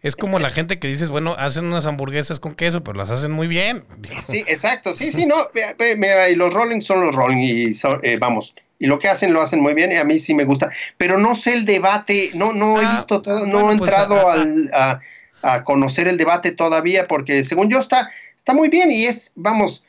Es 0.02 0.14
como 0.14 0.38
la 0.38 0.50
gente 0.50 0.78
que 0.78 0.86
dices, 0.86 1.08
bueno, 1.08 1.34
hacen 1.38 1.64
unas 1.64 1.86
hamburguesas 1.86 2.40
con 2.40 2.54
queso, 2.54 2.84
pero 2.84 2.98
las 2.98 3.10
hacen 3.10 3.32
muy 3.32 3.46
bien. 3.46 3.82
Sí, 4.26 4.44
exacto, 4.46 4.92
sí, 4.92 5.10
sí, 5.10 5.24
no, 5.24 5.48
y 6.30 6.34
los 6.34 6.52
Rollings 6.52 6.84
son 6.84 7.06
los 7.06 7.14
Rollings 7.14 7.82
y 7.82 7.88
eh, 8.02 8.18
vamos, 8.20 8.54
y 8.78 8.86
lo 8.86 8.98
que 8.98 9.08
hacen 9.08 9.32
lo 9.32 9.42
hacen 9.42 9.60
muy 9.60 9.74
bien 9.74 9.92
y 9.92 9.96
a 9.96 10.04
mí 10.04 10.18
sí 10.18 10.34
me 10.34 10.44
gusta, 10.44 10.70
pero 10.96 11.18
no 11.18 11.34
sé 11.34 11.54
el 11.54 11.64
debate, 11.64 12.30
no 12.34 12.52
no 12.52 12.80
he 12.80 12.84
ah, 12.84 12.92
visto 12.96 13.22
todo, 13.22 13.46
no 13.46 13.72
he 13.72 13.76
pues, 13.76 13.90
entrado 13.90 14.30
al, 14.30 14.70
a 15.42 15.64
conocer 15.64 16.08
el 16.08 16.16
debate 16.16 16.52
todavía, 16.52 17.04
porque 17.04 17.44
según 17.44 17.70
yo 17.70 17.78
está, 17.78 18.10
está 18.36 18.54
muy 18.54 18.68
bien 18.68 18.90
y 18.90 19.06
es, 19.06 19.32
vamos, 19.36 19.84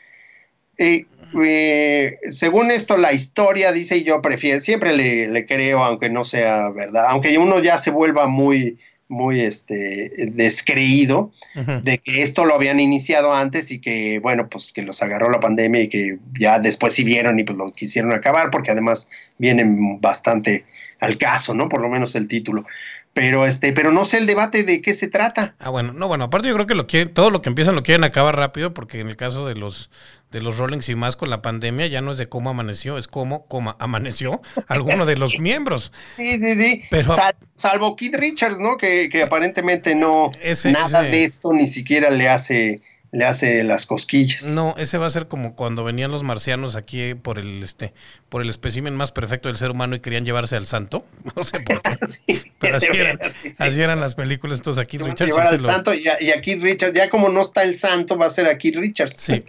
eh, 0.78 1.06
eh, 1.44 2.18
según 2.32 2.72
esto 2.72 2.98
la 2.98 3.14
historia 3.14 3.72
dice 3.72 3.98
y 3.98 4.04
yo 4.04 4.22
prefiero, 4.22 4.62
siempre 4.62 4.94
le, 4.94 5.28
le, 5.28 5.46
creo, 5.46 5.84
aunque 5.84 6.10
no 6.10 6.24
sea 6.24 6.70
verdad, 6.70 7.06
aunque 7.10 7.38
uno 7.38 7.60
ya 7.60 7.78
se 7.78 7.92
vuelva 7.92 8.28
muy, 8.28 8.78
muy 9.10 9.42
este, 9.42 10.30
descreído 10.32 11.32
uh 11.56 11.60
-huh. 11.60 11.82
de 11.82 11.98
que 11.98 12.22
esto 12.22 12.46
lo 12.46 12.56
habían 12.56 12.80
iniciado 12.80 13.34
antes 13.34 13.72
y 13.72 13.82
que, 13.82 14.20
bueno, 14.20 14.48
pues 14.48 14.72
que 14.72 14.84
los 14.84 15.02
agarró 15.02 15.30
la 15.30 15.40
pandemia 15.40 15.82
y 15.82 15.90
que 15.90 16.20
ya 16.40 16.60
después 16.60 16.94
sí 16.94 17.04
vieron 17.04 17.40
y 17.40 17.44
pues 17.44 17.58
lo 17.58 17.74
quisieron 17.74 18.14
acabar, 18.14 18.52
porque 18.52 18.72
además 18.72 19.10
vienen 19.38 20.00
bastante 20.00 20.66
al 21.00 21.18
caso, 21.18 21.54
¿no? 21.54 21.68
Por 21.68 21.82
lo 21.82 21.90
menos 21.90 22.16
el 22.16 22.28
título 22.28 22.66
pero 23.14 23.46
este, 23.46 23.74
pero 23.74 23.92
no 23.92 24.06
sé 24.06 24.18
el 24.18 24.28
debate 24.28 24.64
de 24.64 24.82
qué 24.82 24.94
se 24.94 25.08
trata. 25.08 25.56
Ah, 25.60 25.70
bueno, 25.70 25.94
no, 25.94 26.08
bueno, 26.08 26.26
aparte 26.26 26.48
yo 26.48 26.54
creo 26.54 26.68
que 26.68 26.76
lo 26.76 26.88
quieren, 26.88 27.14
todo 27.14 27.32
lo 27.32 27.42
que 27.42 27.50
empiezan 27.50 27.76
lo 27.76 27.84
quieren 27.84 28.04
acabar 28.04 28.38
rápido, 28.38 28.74
porque 28.74 29.00
en 29.00 29.08
el 29.08 29.18
caso 29.18 29.48
de 29.48 29.56
los 29.56 29.90
de 30.32 30.42
los 30.42 30.58
Rollings 30.58 30.90
y 30.90 30.96
más 30.96 31.16
con 31.16 31.30
la 31.30 31.42
pandemia 31.42 31.88
ya 31.88 32.02
no 32.02 32.12
es 32.12 32.18
de 32.18 32.28
cómo 32.28 32.50
amaneció, 32.50 32.98
es 32.98 33.08
cómo, 33.08 33.46
cómo 33.48 33.76
amaneció 33.80 34.42
alguno 34.68 35.06
de 35.06 35.18
los 35.18 35.40
miembros. 35.40 35.92
Sí, 36.18 36.40
sí, 36.40 36.56
sí. 36.56 36.84
Pero, 36.90 37.16
Sal, 37.16 37.36
salvo 37.58 37.96
Keith 37.96 38.16
Richards, 38.16 38.60
¿no? 38.60 38.78
Que, 38.78 39.10
que 39.10 39.24
aparentemente 39.24 39.96
no 39.96 40.32
ese, 40.42 40.72
nada 40.72 41.02
ese... 41.02 41.12
de 41.12 41.24
esto 41.24 41.54
ni 41.54 41.68
siquiera 41.68 42.10
le 42.10 42.30
hace 42.30 42.82
le 43.12 43.26
hace 43.26 43.64
las 43.64 43.86
cosquillas. 43.86 44.44
No, 44.46 44.76
ese 44.78 44.98
va 44.98 45.08
a 45.08 45.10
ser 45.10 45.28
como 45.28 45.56
cuando 45.56 45.84
venían 45.84 46.12
los 46.12 46.22
marcianos 46.22 46.76
aquí 46.76 47.16
por 47.16 47.40
el 47.40 47.64
este 47.64 47.94
por 48.30 48.44
el 48.44 48.50
espécimen 48.50 48.96
más 48.96 49.12
perfecto 49.12 49.50
del 49.50 49.58
ser 49.58 49.72
humano 49.72 49.96
y 49.96 50.00
querían 50.00 50.26
llevarse 50.26 50.56
al 50.56 50.68
santo. 50.68 51.06
No 51.36 51.44
sé 51.44 51.60
por 51.60 51.82
qué. 51.82 52.06
sí, 52.06 52.52
Pero 52.60 52.78
así, 52.78 52.88
eran, 52.94 53.20
sí, 53.32 53.50
sí. 53.54 53.64
así 53.64 53.82
eran 53.82 54.00
las 54.00 54.16
películas. 54.16 54.60
Entonces 54.60 54.82
aquí 54.82 54.98
Richards 54.98 55.62
lo... 55.62 55.70
santo 55.70 55.94
y, 55.94 56.08
a, 56.08 56.22
y 56.22 56.32
aquí 56.32 56.56
Richards, 56.56 56.94
ya 56.96 57.08
como 57.08 57.30
no 57.30 57.42
está 57.42 57.64
el 57.64 57.76
santo, 57.76 58.18
va 58.18 58.26
a 58.26 58.30
ser 58.30 58.48
aquí 58.48 58.72
Richards. 58.72 59.14
Sí. 59.16 59.44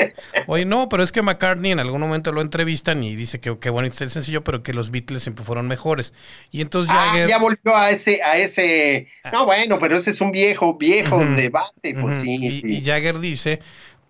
Oye, 0.46 0.64
no, 0.64 0.88
pero 0.88 1.02
es 1.02 1.10
que 1.10 1.22
McCartney 1.22 1.72
en 1.72 1.80
algún 1.80 2.00
momento 2.00 2.32
lo 2.32 2.42
entrevistan 2.42 3.02
y 3.02 3.16
dice 3.16 3.40
que, 3.40 3.58
que 3.58 3.70
bueno, 3.70 3.88
es 3.88 4.00
el 4.00 4.10
sencillo, 4.10 4.44
pero 4.44 4.62
que 4.62 4.72
los 4.72 4.90
Beatles 4.90 5.22
siempre 5.22 5.44
fueron 5.44 5.68
mejores. 5.68 6.12
Y 6.50 6.60
entonces 6.60 6.92
ah, 6.94 7.06
Jagger... 7.08 7.28
ya 7.28 7.38
volvió 7.38 7.76
a 7.76 7.90
ese, 7.90 8.22
a 8.22 8.38
ese. 8.38 9.08
No, 9.32 9.46
bueno, 9.46 9.78
pero 9.78 9.96
ese 9.96 10.10
es 10.10 10.20
un 10.20 10.30
viejo, 10.30 10.76
viejo 10.76 11.16
uh 11.16 11.22
-huh. 11.22 11.34
debate, 11.34 11.94
pues 11.94 12.14
uh 12.14 12.18
-huh. 12.18 12.22
sí, 12.22 12.62
y, 12.64 12.76
y 12.76 12.82
Jagger 12.82 13.18
dice 13.20 13.49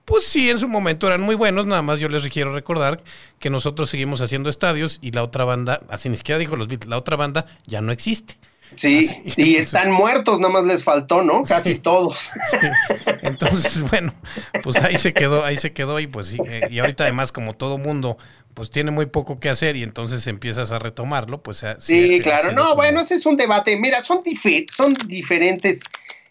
pues 0.05 0.27
sí, 0.27 0.51
en 0.51 0.59
su 0.59 0.69
momento 0.69 1.07
eran 1.07 1.21
muy 1.21 1.37
buenos, 1.37 1.67
nada 1.67 1.83
más 1.83 2.01
yo 2.01 2.09
les 2.09 2.27
quiero 2.29 2.53
recordar 2.53 3.01
que 3.39 3.49
nosotros 3.49 3.91
seguimos 3.91 4.21
haciendo 4.21 4.51
estadios 4.51 4.99
y 5.01 5.13
la 5.13 5.23
otra 5.23 5.45
banda, 5.45 5.81
así 5.89 6.09
ni 6.09 6.17
siquiera 6.17 6.39
dijo 6.39 6.57
los 6.57 6.67
Beatles, 6.67 6.91
la 6.91 6.99
otra 6.99 7.17
banda 7.17 7.47
ya 7.67 7.81
no 7.81 7.93
existe. 7.93 8.37
Sí, 8.77 9.09
así, 9.09 9.33
y 9.37 9.57
están 9.57 9.91
muertos, 9.93 10.41
nada 10.41 10.53
más 10.53 10.65
les 10.65 10.83
faltó, 10.83 11.23
¿no? 11.23 11.43
Casi 11.43 11.75
sí, 11.75 11.79
todos. 11.79 12.31
Sí. 12.51 12.57
Entonces, 13.23 13.89
bueno, 13.89 14.13
pues 14.63 14.79
ahí 14.79 14.97
se 14.97 15.13
quedó, 15.13 15.45
ahí 15.45 15.57
se 15.57 15.73
quedó 15.73 16.01
y 16.01 16.07
pues 16.07 16.29
sí, 16.29 16.39
eh, 16.45 16.63
y 16.71 16.81
ahorita 16.81 17.05
además 17.05 17.31
como 17.31 17.55
todo 17.55 17.79
mundo 17.79 18.19
pues 18.55 18.71
tiene 18.71 18.91
muy 18.91 19.07
poco 19.07 19.39
que 19.39 19.49
hacer 19.49 19.77
y 19.77 19.85
entonces 19.85 20.27
empiezas 20.27 20.73
a 20.73 20.81
retomarlo, 20.81 21.41
pues 21.43 21.59
sí, 21.59 21.67
sí 21.79 22.21
claro, 22.21 22.51
no, 22.51 22.63
como... 22.63 22.75
bueno, 22.75 23.01
ese 23.01 23.15
es 23.15 23.27
un 23.27 23.37
debate, 23.37 23.77
mira, 23.77 24.01
son, 24.01 24.23
dif 24.25 24.45
son 24.73 24.95
diferentes, 25.07 25.81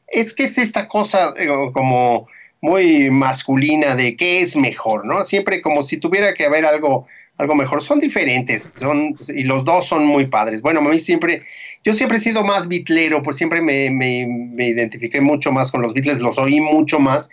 es 0.07 0.33
que 0.33 0.43
es 0.43 0.57
esta 0.57 0.87
cosa 0.87 1.33
eh, 1.37 1.47
como 1.73 2.27
muy 2.61 3.09
masculina 3.09 3.95
de 3.95 4.17
qué 4.17 4.41
es 4.41 4.55
mejor, 4.55 5.05
¿no? 5.05 5.23
Siempre 5.23 5.61
como 5.61 5.83
si 5.83 5.97
tuviera 5.97 6.33
que 6.33 6.45
haber 6.45 6.65
algo, 6.65 7.07
algo 7.37 7.55
mejor. 7.55 7.81
Son 7.81 7.99
diferentes, 7.99 8.63
son, 8.63 9.15
y 9.33 9.43
los 9.43 9.63
dos 9.63 9.87
son 9.87 10.05
muy 10.05 10.27
padres. 10.27 10.61
Bueno, 10.61 10.79
a 10.79 10.83
mí 10.83 10.99
siempre, 10.99 11.43
yo 11.83 11.93
siempre 11.93 12.17
he 12.17 12.21
sido 12.21 12.43
más 12.43 12.67
bitlero, 12.67 13.23
pues 13.23 13.37
siempre 13.37 13.61
me, 13.61 13.89
me, 13.89 14.27
me 14.27 14.67
identifiqué 14.67 15.21
mucho 15.21 15.51
más 15.51 15.71
con 15.71 15.81
los 15.81 15.93
Beatles, 15.93 16.19
los 16.19 16.37
oí 16.37 16.59
mucho 16.59 16.99
más, 16.99 17.29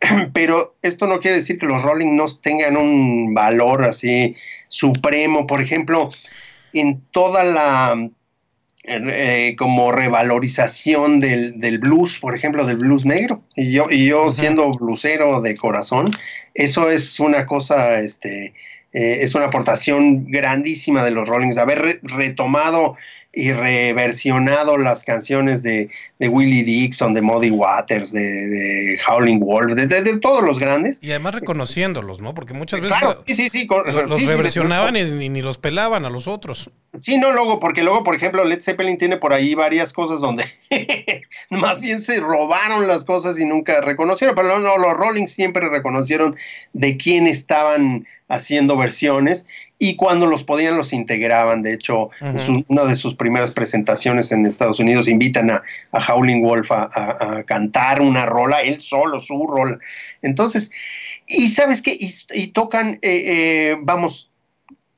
pero 0.32 0.76
esto 0.82 1.06
no 1.06 1.20
quiere 1.20 1.38
decir 1.38 1.58
que 1.58 1.66
los 1.66 1.82
Rolling 1.82 2.16
no 2.16 2.26
tengan 2.42 2.76
un 2.76 3.34
valor 3.34 3.84
así 3.84 4.34
supremo. 4.68 5.46
Por 5.46 5.62
ejemplo, 5.62 6.10
en 6.72 7.00
toda 7.12 7.44
la 7.44 8.10
eh, 8.88 9.56
como 9.58 9.90
revalorización 9.90 11.18
del, 11.18 11.58
del, 11.58 11.78
blues, 11.78 12.20
por 12.20 12.36
ejemplo, 12.36 12.64
del 12.64 12.76
blues 12.76 13.04
negro. 13.04 13.42
Y 13.56 13.72
yo, 13.72 13.86
y 13.90 14.06
yo 14.06 14.24
uh 14.24 14.28
-huh. 14.28 14.32
siendo 14.32 14.70
blusero 14.70 15.40
de 15.40 15.56
corazón, 15.56 16.10
eso 16.54 16.90
es 16.90 17.18
una 17.18 17.46
cosa, 17.46 17.98
este, 17.98 18.54
eh, 18.92 19.18
es 19.22 19.34
una 19.34 19.46
aportación 19.46 20.30
grandísima 20.30 21.04
de 21.04 21.10
los 21.10 21.28
Rollings, 21.28 21.58
haber 21.58 21.82
re 21.82 22.00
retomado 22.02 22.96
y 23.36 23.52
reversionado 23.52 24.78
las 24.78 25.04
canciones 25.04 25.62
de, 25.62 25.90
de, 26.18 26.28
Willie 26.28 26.64
Dixon, 26.64 27.12
de 27.12 27.20
Muddy 27.20 27.50
Waters, 27.50 28.10
de, 28.10 28.22
de 28.22 28.98
Howling 29.06 29.40
Wolf, 29.40 29.74
de, 29.74 29.86
de, 29.86 30.18
todos 30.20 30.42
los 30.42 30.58
grandes. 30.58 31.02
Y 31.02 31.10
además 31.10 31.34
reconociéndolos, 31.34 32.22
¿no? 32.22 32.34
Porque 32.34 32.54
muchas 32.54 32.80
veces 32.80 32.96
claro, 32.96 33.22
sí, 33.26 33.34
sí, 33.36 33.50
sí, 33.50 33.66
con, 33.66 33.84
los 34.08 34.16
sí, 34.16 34.26
reversionaban 34.26 34.96
y 34.96 35.28
ni, 35.28 35.42
los 35.42 35.58
pelaban 35.58 36.06
a 36.06 36.10
los 36.10 36.26
otros. 36.26 36.70
Sí, 37.00 37.18
no, 37.18 37.32
luego, 37.32 37.60
porque 37.60 37.82
luego, 37.82 38.04
por 38.04 38.14
ejemplo, 38.14 38.44
Led 38.44 38.60
Zeppelin 38.60 38.98
tiene 38.98 39.16
por 39.16 39.32
ahí 39.32 39.54
varias 39.54 39.92
cosas 39.92 40.20
donde 40.20 40.44
más 41.50 41.80
bien 41.80 42.00
se 42.00 42.20
robaron 42.20 42.86
las 42.86 43.04
cosas 43.04 43.38
y 43.38 43.44
nunca 43.44 43.80
reconocieron, 43.80 44.34
pero 44.34 44.58
no, 44.58 44.78
los 44.78 44.96
Rolling 44.96 45.26
siempre 45.26 45.68
reconocieron 45.68 46.36
de 46.72 46.96
quién 46.96 47.26
estaban 47.26 48.06
haciendo 48.28 48.76
versiones 48.76 49.46
y 49.78 49.94
cuando 49.96 50.26
los 50.26 50.42
podían 50.42 50.76
los 50.76 50.92
integraban. 50.92 51.62
De 51.62 51.74
hecho, 51.74 52.04
uh 52.04 52.10
-huh. 52.20 52.38
su, 52.38 52.64
una 52.68 52.84
de 52.84 52.96
sus 52.96 53.14
primeras 53.14 53.52
presentaciones 53.52 54.32
en 54.32 54.46
Estados 54.46 54.80
Unidos 54.80 55.08
invitan 55.08 55.50
a, 55.50 55.62
a 55.92 56.12
Howling 56.12 56.42
Wolf 56.42 56.72
a, 56.72 56.88
a, 56.92 57.38
a, 57.38 57.42
cantar 57.44 58.00
una 58.00 58.26
rola, 58.26 58.62
él 58.62 58.80
solo, 58.80 59.20
su 59.20 59.46
rola. 59.46 59.78
Entonces, 60.22 60.70
y 61.26 61.48
sabes 61.48 61.82
qué, 61.82 61.92
y, 61.98 62.10
y, 62.32 62.48
tocan, 62.48 62.94
eh, 62.94 62.98
eh, 63.02 63.76
vamos, 63.80 64.30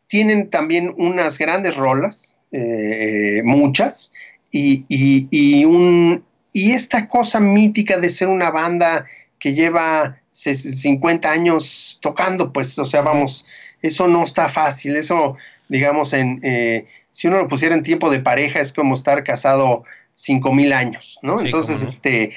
tienen 0.09 0.51
también 0.51 0.93
unas 0.97 1.39
grandes 1.39 1.77
rolas, 1.77 2.37
eh, 2.51 3.43
muchas, 3.45 4.13
y, 4.51 4.85
y, 4.89 5.29
y, 5.31 5.65
un, 5.65 6.25
y 6.53 6.73
esta 6.73 7.07
cosa 7.07 7.39
mítica 7.39 7.99
de 7.99 8.09
ser 8.09 8.29
una 8.29 8.51
banda 8.51 9.07
que 9.39 9.55
lleva 9.55 10.19
50 10.33 11.31
años 11.31 11.99
tocando, 12.01 12.53
pues, 12.53 12.79
o 12.79 12.85
sea, 12.85 13.03
vamos, 13.03 13.47
eso 13.83 14.09
no 14.09 14.25
está 14.25 14.49
fácil, 14.49 14.97
eso, 14.97 15.37
digamos, 15.69 16.13
en, 16.13 16.41
eh, 16.43 16.87
si 17.11 17.29
uno 17.29 17.39
lo 17.39 17.49
pusiera 17.49 17.75
en 17.75 17.83
tiempo 17.83 18.11
de 18.11 18.21
pareja, 18.21 18.61
es 18.61 18.73
como 18.73 18.95
estar 18.95 19.23
casado 19.25 19.85
cinco 20.15 20.53
mil 20.53 20.73
años, 20.73 21.19
¿no? 21.23 21.39
Sí, 21.39 21.47
Entonces, 21.47 21.83
no. 21.83 21.91
este, 21.91 22.33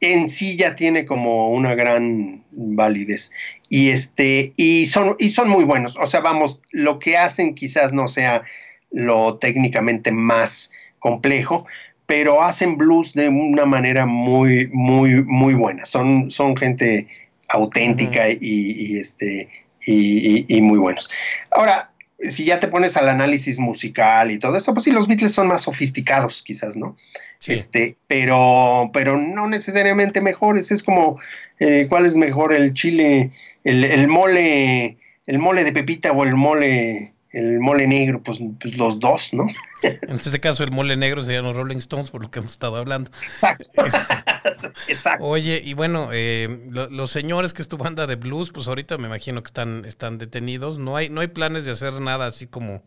en 0.00 0.28
sí 0.28 0.56
ya 0.56 0.76
tiene 0.76 1.06
como 1.06 1.50
una 1.50 1.74
gran 1.74 2.44
validez. 2.50 3.32
Y 3.68 3.90
este, 3.90 4.52
y 4.56 4.86
son, 4.86 5.16
y 5.18 5.30
son 5.30 5.48
muy 5.48 5.64
buenos. 5.64 5.96
O 5.96 6.06
sea, 6.06 6.20
vamos, 6.20 6.60
lo 6.70 6.98
que 6.98 7.16
hacen 7.16 7.54
quizás 7.54 7.92
no 7.92 8.08
sea 8.08 8.42
lo 8.90 9.36
técnicamente 9.38 10.12
más 10.12 10.72
complejo, 10.98 11.66
pero 12.06 12.42
hacen 12.42 12.76
blues 12.76 13.12
de 13.14 13.28
una 13.28 13.64
manera 13.64 14.06
muy, 14.06 14.68
muy, 14.68 15.22
muy 15.24 15.54
buena. 15.54 15.84
Son, 15.84 16.30
son 16.30 16.56
gente 16.56 17.08
auténtica 17.48 18.20
uh 18.20 18.30
-huh. 18.30 18.38
y, 18.40 18.94
y, 18.94 18.98
este, 18.98 19.48
y, 19.84 20.56
y, 20.56 20.60
muy 20.60 20.78
buenos. 20.78 21.10
Ahora, 21.50 21.90
si 22.20 22.44
ya 22.44 22.60
te 22.60 22.68
pones 22.68 22.96
al 22.96 23.08
análisis 23.08 23.58
musical 23.58 24.30
y 24.30 24.38
todo 24.38 24.56
esto, 24.56 24.72
pues 24.72 24.84
sí, 24.84 24.90
los 24.90 25.06
Beatles 25.06 25.32
son 25.32 25.48
más 25.48 25.62
sofisticados, 25.62 26.42
quizás, 26.42 26.76
¿no? 26.76 26.96
Sí. 27.38 27.52
Este, 27.52 27.96
pero, 28.06 28.90
pero 28.92 29.18
no 29.18 29.46
necesariamente 29.48 30.20
mejores. 30.20 30.70
Es 30.70 30.82
como, 30.82 31.18
eh, 31.58 31.86
¿cuál 31.88 32.06
es 32.06 32.16
mejor? 32.16 32.52
El 32.52 32.72
chile, 32.74 33.32
el, 33.64 33.84
el, 33.84 34.08
mole, 34.08 34.96
el 35.26 35.38
mole 35.38 35.64
de 35.64 35.72
pepita 35.72 36.12
o 36.12 36.24
el 36.24 36.34
mole, 36.34 37.12
el 37.36 37.60
mole 37.60 37.86
negro, 37.86 38.22
pues, 38.22 38.40
pues 38.60 38.76
los 38.76 38.98
dos, 38.98 39.34
¿no? 39.34 39.46
En 39.82 39.98
este 40.08 40.40
caso, 40.40 40.64
el 40.64 40.70
mole 40.70 40.96
negro 40.96 41.22
serían 41.22 41.44
los 41.44 41.54
Rolling 41.54 41.76
Stones, 41.76 42.10
por 42.10 42.22
lo 42.22 42.30
que 42.30 42.38
hemos 42.38 42.52
estado 42.52 42.76
hablando. 42.76 43.10
Exacto. 43.34 43.84
Exacto. 44.88 45.24
Oye, 45.24 45.60
y 45.62 45.74
bueno, 45.74 46.08
eh, 46.12 46.48
lo, 46.70 46.88
los 46.88 47.10
señores 47.10 47.52
que 47.52 47.60
es 47.60 47.68
tu 47.68 47.76
banda 47.76 48.06
de 48.06 48.16
blues, 48.16 48.52
pues 48.52 48.68
ahorita 48.68 48.96
me 48.96 49.06
imagino 49.06 49.42
que 49.42 49.48
están, 49.48 49.84
están 49.84 50.16
detenidos. 50.16 50.78
No 50.78 50.96
hay, 50.96 51.10
no 51.10 51.20
hay 51.20 51.28
planes 51.28 51.64
de 51.66 51.72
hacer 51.72 51.92
nada 51.94 52.26
así 52.26 52.46
como 52.46 52.82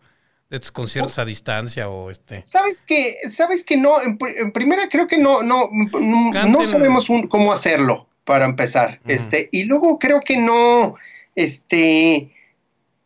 de 0.49 0.55
estos 0.55 0.71
conciertos 0.71 1.19
a 1.19 1.25
distancia 1.25 1.89
o 1.89 2.09
este. 2.09 2.41
Sabes 2.41 2.81
que, 2.81 3.17
sabes 3.29 3.63
que 3.63 3.77
no, 3.77 4.01
en, 4.01 4.17
en 4.35 4.51
primera 4.51 4.89
creo 4.89 5.07
que 5.07 5.17
no, 5.17 5.43
no, 5.43 5.69
no 5.71 6.65
sabemos 6.65 7.09
un, 7.09 7.27
cómo 7.27 7.53
hacerlo 7.53 8.07
para 8.23 8.45
empezar. 8.45 8.99
Este, 9.05 9.49
y 9.51 9.65
luego 9.65 9.99
creo 9.99 10.21
que 10.21 10.37
no, 10.37 10.95
este 11.35 12.31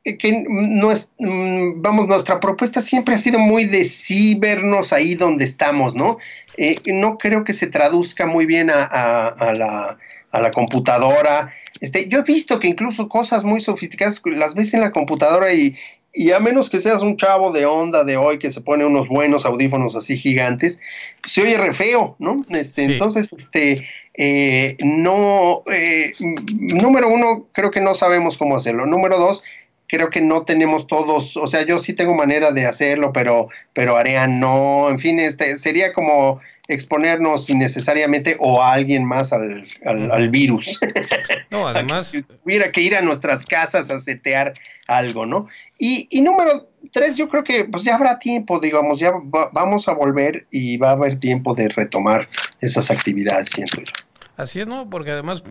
que 0.04 0.46
no 0.48 0.92
es, 0.92 1.12
mm, 1.20 1.82
vamos, 1.82 2.08
nuestra 2.08 2.40
propuesta 2.40 2.82
siempre 2.82 3.16
ha 3.16 3.18
sido 3.18 3.40
muy 3.40 3.66
de 3.66 3.86
sí 3.86 4.36
vernos 4.36 4.92
ahí 4.92 5.16
donde 5.16 5.46
estamos, 5.46 5.96
¿no? 5.96 6.18
Eh, 6.58 6.76
no 6.88 7.18
creo 7.18 7.44
que 7.44 7.54
se 7.54 7.68
traduzca 7.68 8.26
muy 8.26 8.46
bien 8.46 8.70
a, 8.70 8.84
a, 8.84 9.28
a, 9.28 9.54
la, 9.54 9.98
a, 10.32 10.42
la, 10.42 10.52
computadora. 10.52 11.54
Este, 11.80 12.10
yo 12.10 12.20
he 12.20 12.24
visto 12.24 12.60
que 12.60 12.68
incluso 12.68 13.08
cosas 13.08 13.46
muy 13.46 13.62
sofisticadas 13.62 14.22
las 14.26 14.56
ves 14.56 14.74
en 14.74 14.82
la 14.82 14.92
computadora 14.92 15.54
y, 15.54 15.76
y 16.14 16.32
a 16.32 16.40
menos 16.40 16.70
que 16.70 16.80
seas 16.80 17.02
un 17.02 17.18
chavo 17.18 17.52
de 17.52 17.66
onda 17.66 18.04
de 18.04 18.18
hoy 18.18 18.38
que 18.38 18.52
se 18.52 18.62
pone 18.62 18.86
unos 18.86 19.08
buenos 19.08 19.46
audífonos 19.46 19.96
así 19.96 20.16
gigantes, 20.16 20.80
se 21.26 21.42
oye 21.42 21.58
re 21.58 21.74
feo, 21.74 22.16
¿no? 22.20 22.42
Este, 22.50 22.84
Entonces, 22.84 23.32
este, 23.36 23.88
eh, 24.14 24.78
no, 24.84 25.64
eh, 25.72 26.14
número 26.20 27.10
uno, 27.10 27.48
creo 27.52 27.72
que 27.72 27.82
no 27.82 27.96
sabemos 27.96 28.38
cómo 28.38 28.56
hacerlo. 28.56 28.86
Número 28.86 29.18
dos, 29.18 29.44
creo 29.88 30.10
que 30.10 30.22
no 30.22 30.44
tenemos 30.44 30.88
todos, 30.88 31.38
o 31.38 31.48
sea, 31.48 31.64
yo 31.64 31.80
sí 31.80 31.94
tengo 31.94 32.16
manera 32.16 32.52
de 32.52 32.66
hacerlo, 32.66 33.12
pero, 33.14 33.50
pero 33.74 33.98
Area 33.98 34.28
no, 34.28 34.90
en 34.90 35.00
fin, 35.00 35.20
este, 35.20 35.58
sería 35.58 35.94
como 35.94 36.42
exponernos 36.68 37.50
innecesariamente 37.50 38.38
o 38.40 38.62
a 38.62 38.74
alguien 38.74 39.06
más 39.06 39.34
al, 39.34 39.66
al, 39.86 40.30
virus. 40.30 40.80
No, 41.52 41.68
además. 41.68 42.18
Hubiera 42.44 42.72
que 42.72 42.82
ir 42.82 42.96
a 42.96 43.02
nuestras 43.02 43.46
casas 43.46 43.92
a 43.92 44.00
setear 44.00 44.54
algo, 44.88 45.26
¿no? 45.26 45.48
Y, 45.78 46.08
y 46.10 46.22
número 46.22 46.68
tres, 46.92 47.16
yo 47.16 47.28
creo 47.28 47.44
que 47.44 47.66
pues 47.66 47.84
ya 47.84 47.96
habrá 47.96 48.18
tiempo, 48.18 48.60
digamos, 48.60 49.00
ya 49.00 49.12
vamos 49.52 49.88
a 49.88 49.94
volver 49.94 50.48
y 50.50 50.78
va 50.78 50.90
a 50.90 50.94
haber 50.94 51.20
tiempo 51.20 51.54
de 51.54 51.70
retomar 51.70 52.28
esas 52.62 52.90
actividades, 52.90 53.50
siento 53.50 53.78
yo. 53.82 53.94
Así 54.36 54.60
es, 54.60 54.68
¿no? 54.68 54.90
Porque 54.90 55.12
además 55.12 55.44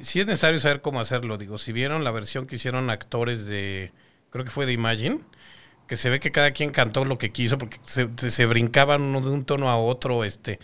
sí 0.00 0.20
es 0.20 0.26
necesario 0.26 0.58
saber 0.58 0.80
cómo 0.80 1.00
hacerlo. 1.00 1.38
Digo, 1.38 1.58
si 1.58 1.72
vieron 1.72 2.04
la 2.04 2.10
versión 2.10 2.46
que 2.46 2.56
hicieron 2.56 2.90
actores 2.90 3.46
de, 3.46 3.92
creo 4.30 4.44
que 4.44 4.50
fue 4.50 4.66
de 4.66 4.72
Imagine, 4.72 5.20
que 5.86 5.96
se 5.96 6.10
ve 6.10 6.20
que 6.20 6.32
cada 6.32 6.52
quien 6.52 6.70
cantó 6.70 7.04
lo 7.04 7.18
que 7.18 7.32
quiso 7.32 7.58
porque 7.58 7.78
se, 7.84 8.08
se 8.30 8.46
brincaban 8.46 9.02
uno 9.02 9.20
de 9.20 9.30
un 9.30 9.44
tono 9.44 9.68
a 9.68 9.76
otro, 9.76 10.24
este 10.24 10.58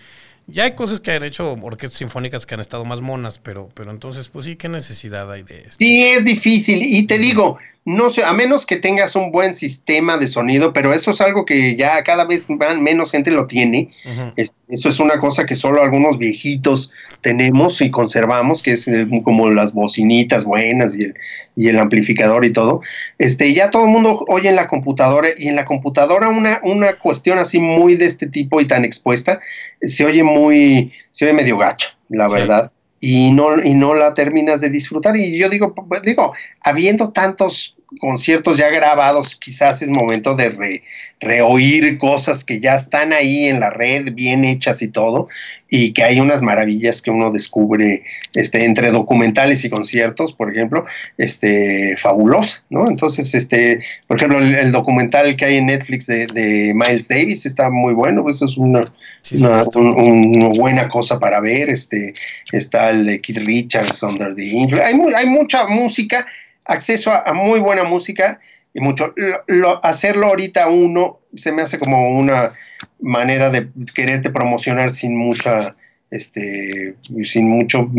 ya 0.48 0.64
hay 0.64 0.74
cosas 0.74 1.00
que 1.00 1.12
han 1.12 1.22
hecho 1.22 1.52
orquestas 1.52 1.98
sinfónicas 1.98 2.46
que 2.46 2.54
han 2.54 2.60
estado 2.60 2.84
más 2.86 3.02
monas, 3.02 3.38
pero, 3.38 3.68
pero 3.74 3.90
entonces, 3.90 4.28
pues 4.28 4.46
sí, 4.46 4.56
¿qué 4.56 4.70
necesidad 4.70 5.30
hay 5.30 5.42
de 5.42 5.58
esto? 5.58 5.76
Sí, 5.78 6.02
es 6.02 6.24
difícil. 6.24 6.82
Y 6.82 7.06
te 7.06 7.18
digo, 7.18 7.58
no 7.88 8.10
sé, 8.10 8.22
a 8.22 8.34
menos 8.34 8.66
que 8.66 8.76
tengas 8.76 9.16
un 9.16 9.32
buen 9.32 9.54
sistema 9.54 10.18
de 10.18 10.28
sonido, 10.28 10.74
pero 10.74 10.92
eso 10.92 11.10
es 11.10 11.22
algo 11.22 11.46
que 11.46 11.74
ya 11.74 12.04
cada 12.04 12.26
vez 12.26 12.46
menos 12.50 13.12
gente 13.12 13.30
lo 13.30 13.46
tiene. 13.46 13.88
eso 14.36 14.88
es 14.90 15.00
una 15.00 15.18
cosa 15.18 15.46
que 15.46 15.54
solo 15.54 15.82
algunos 15.82 16.18
viejitos 16.18 16.92
tenemos 17.22 17.80
y 17.80 17.90
conservamos, 17.90 18.62
que 18.62 18.72
es 18.72 18.88
eh, 18.88 19.08
como 19.24 19.50
las 19.50 19.72
bocinitas 19.72 20.44
buenas 20.44 20.98
y 20.98 21.04
el, 21.04 21.14
y 21.56 21.68
el 21.68 21.78
amplificador 21.78 22.44
y 22.44 22.52
todo. 22.52 22.82
Este, 23.16 23.54
ya 23.54 23.70
todo 23.70 23.84
el 23.84 23.90
mundo 23.90 24.22
oye 24.28 24.50
en 24.50 24.56
la 24.56 24.68
computadora 24.68 25.28
y 25.38 25.48
en 25.48 25.56
la 25.56 25.64
computadora 25.64 26.28
una, 26.28 26.60
una 26.64 26.92
cuestión 26.98 27.38
así 27.38 27.58
muy 27.58 27.96
de 27.96 28.04
este 28.04 28.26
tipo 28.26 28.60
y 28.60 28.66
tan 28.66 28.84
expuesta 28.84 29.40
se 29.80 30.04
oye 30.04 30.22
muy, 30.22 30.92
se 31.10 31.24
oye 31.24 31.32
medio 31.32 31.56
gacho, 31.56 31.88
la 32.10 32.28
verdad. 32.28 32.70
Y 33.00 33.32
no, 33.32 33.62
y 33.64 33.72
no 33.72 33.94
la 33.94 34.12
terminas 34.12 34.60
de 34.60 34.68
disfrutar. 34.68 35.16
Y 35.16 35.38
yo 35.38 35.48
digo, 35.48 35.74
pues, 35.74 36.02
digo, 36.02 36.34
habiendo 36.60 37.12
tantos 37.12 37.77
conciertos 38.00 38.58
ya 38.58 38.68
grabados, 38.68 39.34
quizás 39.36 39.82
es 39.82 39.88
momento 39.88 40.34
de 40.34 40.50
re, 40.50 40.82
reoír 41.20 41.98
cosas 41.98 42.44
que 42.44 42.60
ya 42.60 42.76
están 42.76 43.12
ahí 43.12 43.46
en 43.46 43.60
la 43.60 43.70
red, 43.70 44.12
bien 44.12 44.44
hechas 44.44 44.82
y 44.82 44.88
todo, 44.88 45.28
y 45.70 45.92
que 45.92 46.04
hay 46.04 46.20
unas 46.20 46.42
maravillas 46.42 47.02
que 47.02 47.10
uno 47.10 47.30
descubre 47.30 48.04
este, 48.34 48.64
entre 48.64 48.90
documentales 48.90 49.64
y 49.64 49.70
conciertos, 49.70 50.34
por 50.34 50.52
ejemplo, 50.52 50.86
este, 51.16 51.96
fabuloso, 51.96 52.60
¿no? 52.70 52.88
Entonces, 52.88 53.34
este, 53.34 53.80
por 54.06 54.18
ejemplo, 54.18 54.38
el, 54.38 54.70
documental 54.70 55.36
que 55.36 55.46
hay 55.46 55.56
en 55.56 55.66
Netflix 55.66 56.06
de, 56.06 56.72
Miles 56.74 57.08
Davis 57.08 57.46
está 57.46 57.70
muy 57.70 57.94
bueno, 57.94 58.28
eso 58.28 58.44
es 58.44 58.56
una, 58.56 58.92
una, 59.32 60.48
buena 60.56 60.88
cosa 60.88 61.18
para 61.18 61.40
ver, 61.40 61.70
este, 61.70 62.14
está 62.52 62.90
el 62.90 63.06
de 63.06 63.20
Keith 63.20 63.38
Richards, 63.38 64.02
Under 64.02 64.34
the 64.34 64.44
Influence, 64.44 64.84
hay, 64.84 64.94
hay 65.14 65.26
mucha 65.26 65.66
música 65.66 66.26
acceso 66.68 67.12
a, 67.12 67.32
muy 67.32 67.58
buena 67.58 67.82
música 67.82 68.40
y 68.72 68.80
mucho. 68.80 69.12
Lo, 69.48 69.84
hacerlo 69.84 70.28
ahorita 70.28 70.68
uno 70.68 71.18
se 71.34 71.50
me 71.50 71.62
hace 71.62 71.78
como 71.78 72.16
una 72.16 72.52
manera 73.00 73.50
de 73.50 73.68
quererte 73.94 74.30
promocionar 74.30 74.90
sin 74.90 75.16
mucha, 75.16 75.74
este, 76.10 76.94
sin 77.24 77.48
mucho, 77.48 77.90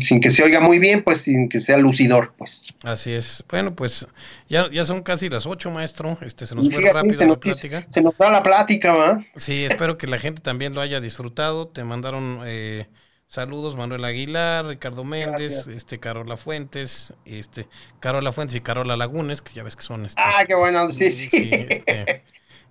sin 0.00 0.20
que 0.20 0.30
se 0.30 0.42
oiga 0.42 0.60
muy 0.60 0.78
bien, 0.78 1.02
pues 1.02 1.22
sin 1.22 1.48
que 1.48 1.60
sea 1.60 1.76
lucidor, 1.76 2.32
pues. 2.38 2.66
Así 2.82 3.12
es. 3.12 3.44
Bueno, 3.50 3.74
pues 3.74 4.06
ya, 4.48 4.70
ya 4.70 4.84
son 4.84 5.02
casi 5.02 5.28
las 5.28 5.44
ocho, 5.46 5.70
maestro. 5.70 6.16
Este, 6.22 6.46
se 6.46 6.54
nos 6.54 6.70
fue 6.70 6.90
rápido 6.90 7.26
la 7.26 7.36
plática. 7.36 7.86
Se 7.90 8.00
nos 8.02 8.16
da 8.16 8.30
la 8.30 8.42
plática, 8.42 8.94
¿va? 8.94 9.24
Sí, 9.34 9.64
espero 9.64 9.98
que 9.98 10.06
la 10.06 10.18
gente 10.18 10.40
también 10.40 10.74
lo 10.74 10.80
haya 10.80 11.00
disfrutado. 11.00 11.68
Te 11.68 11.82
mandaron 11.82 12.40
eh, 12.46 12.86
Saludos 13.28 13.74
Manuel 13.74 14.04
Aguilar, 14.04 14.66
Ricardo 14.66 15.02
Méndez, 15.02 15.66
este 15.66 15.98
Carola 15.98 16.36
Fuentes, 16.36 17.12
este 17.24 17.68
Carola 17.98 18.30
Fuentes 18.30 18.54
y 18.54 18.60
Carola 18.60 18.96
Lagunes, 18.96 19.42
que 19.42 19.52
ya 19.52 19.64
ves 19.64 19.74
que 19.74 19.82
son 19.82 20.06
este, 20.06 20.22
Ah, 20.24 20.44
qué 20.46 20.54
bueno, 20.54 20.88
sí, 20.90 21.10
sí. 21.10 21.28
Este, 21.50 22.22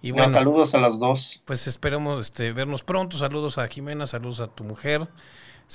y 0.01 0.11
bueno, 0.11 0.29
saludos 0.29 0.73
a 0.73 0.77
los 0.77 0.97
dos. 0.97 1.41
Pues 1.45 1.67
esperemos 1.67 2.21
este, 2.21 2.53
vernos 2.53 2.83
pronto. 2.83 3.17
Saludos 3.17 3.57
a 3.57 3.67
Jimena, 3.67 4.07
saludos 4.07 4.39
a 4.39 4.47
tu 4.47 4.63
mujer, 4.63 5.01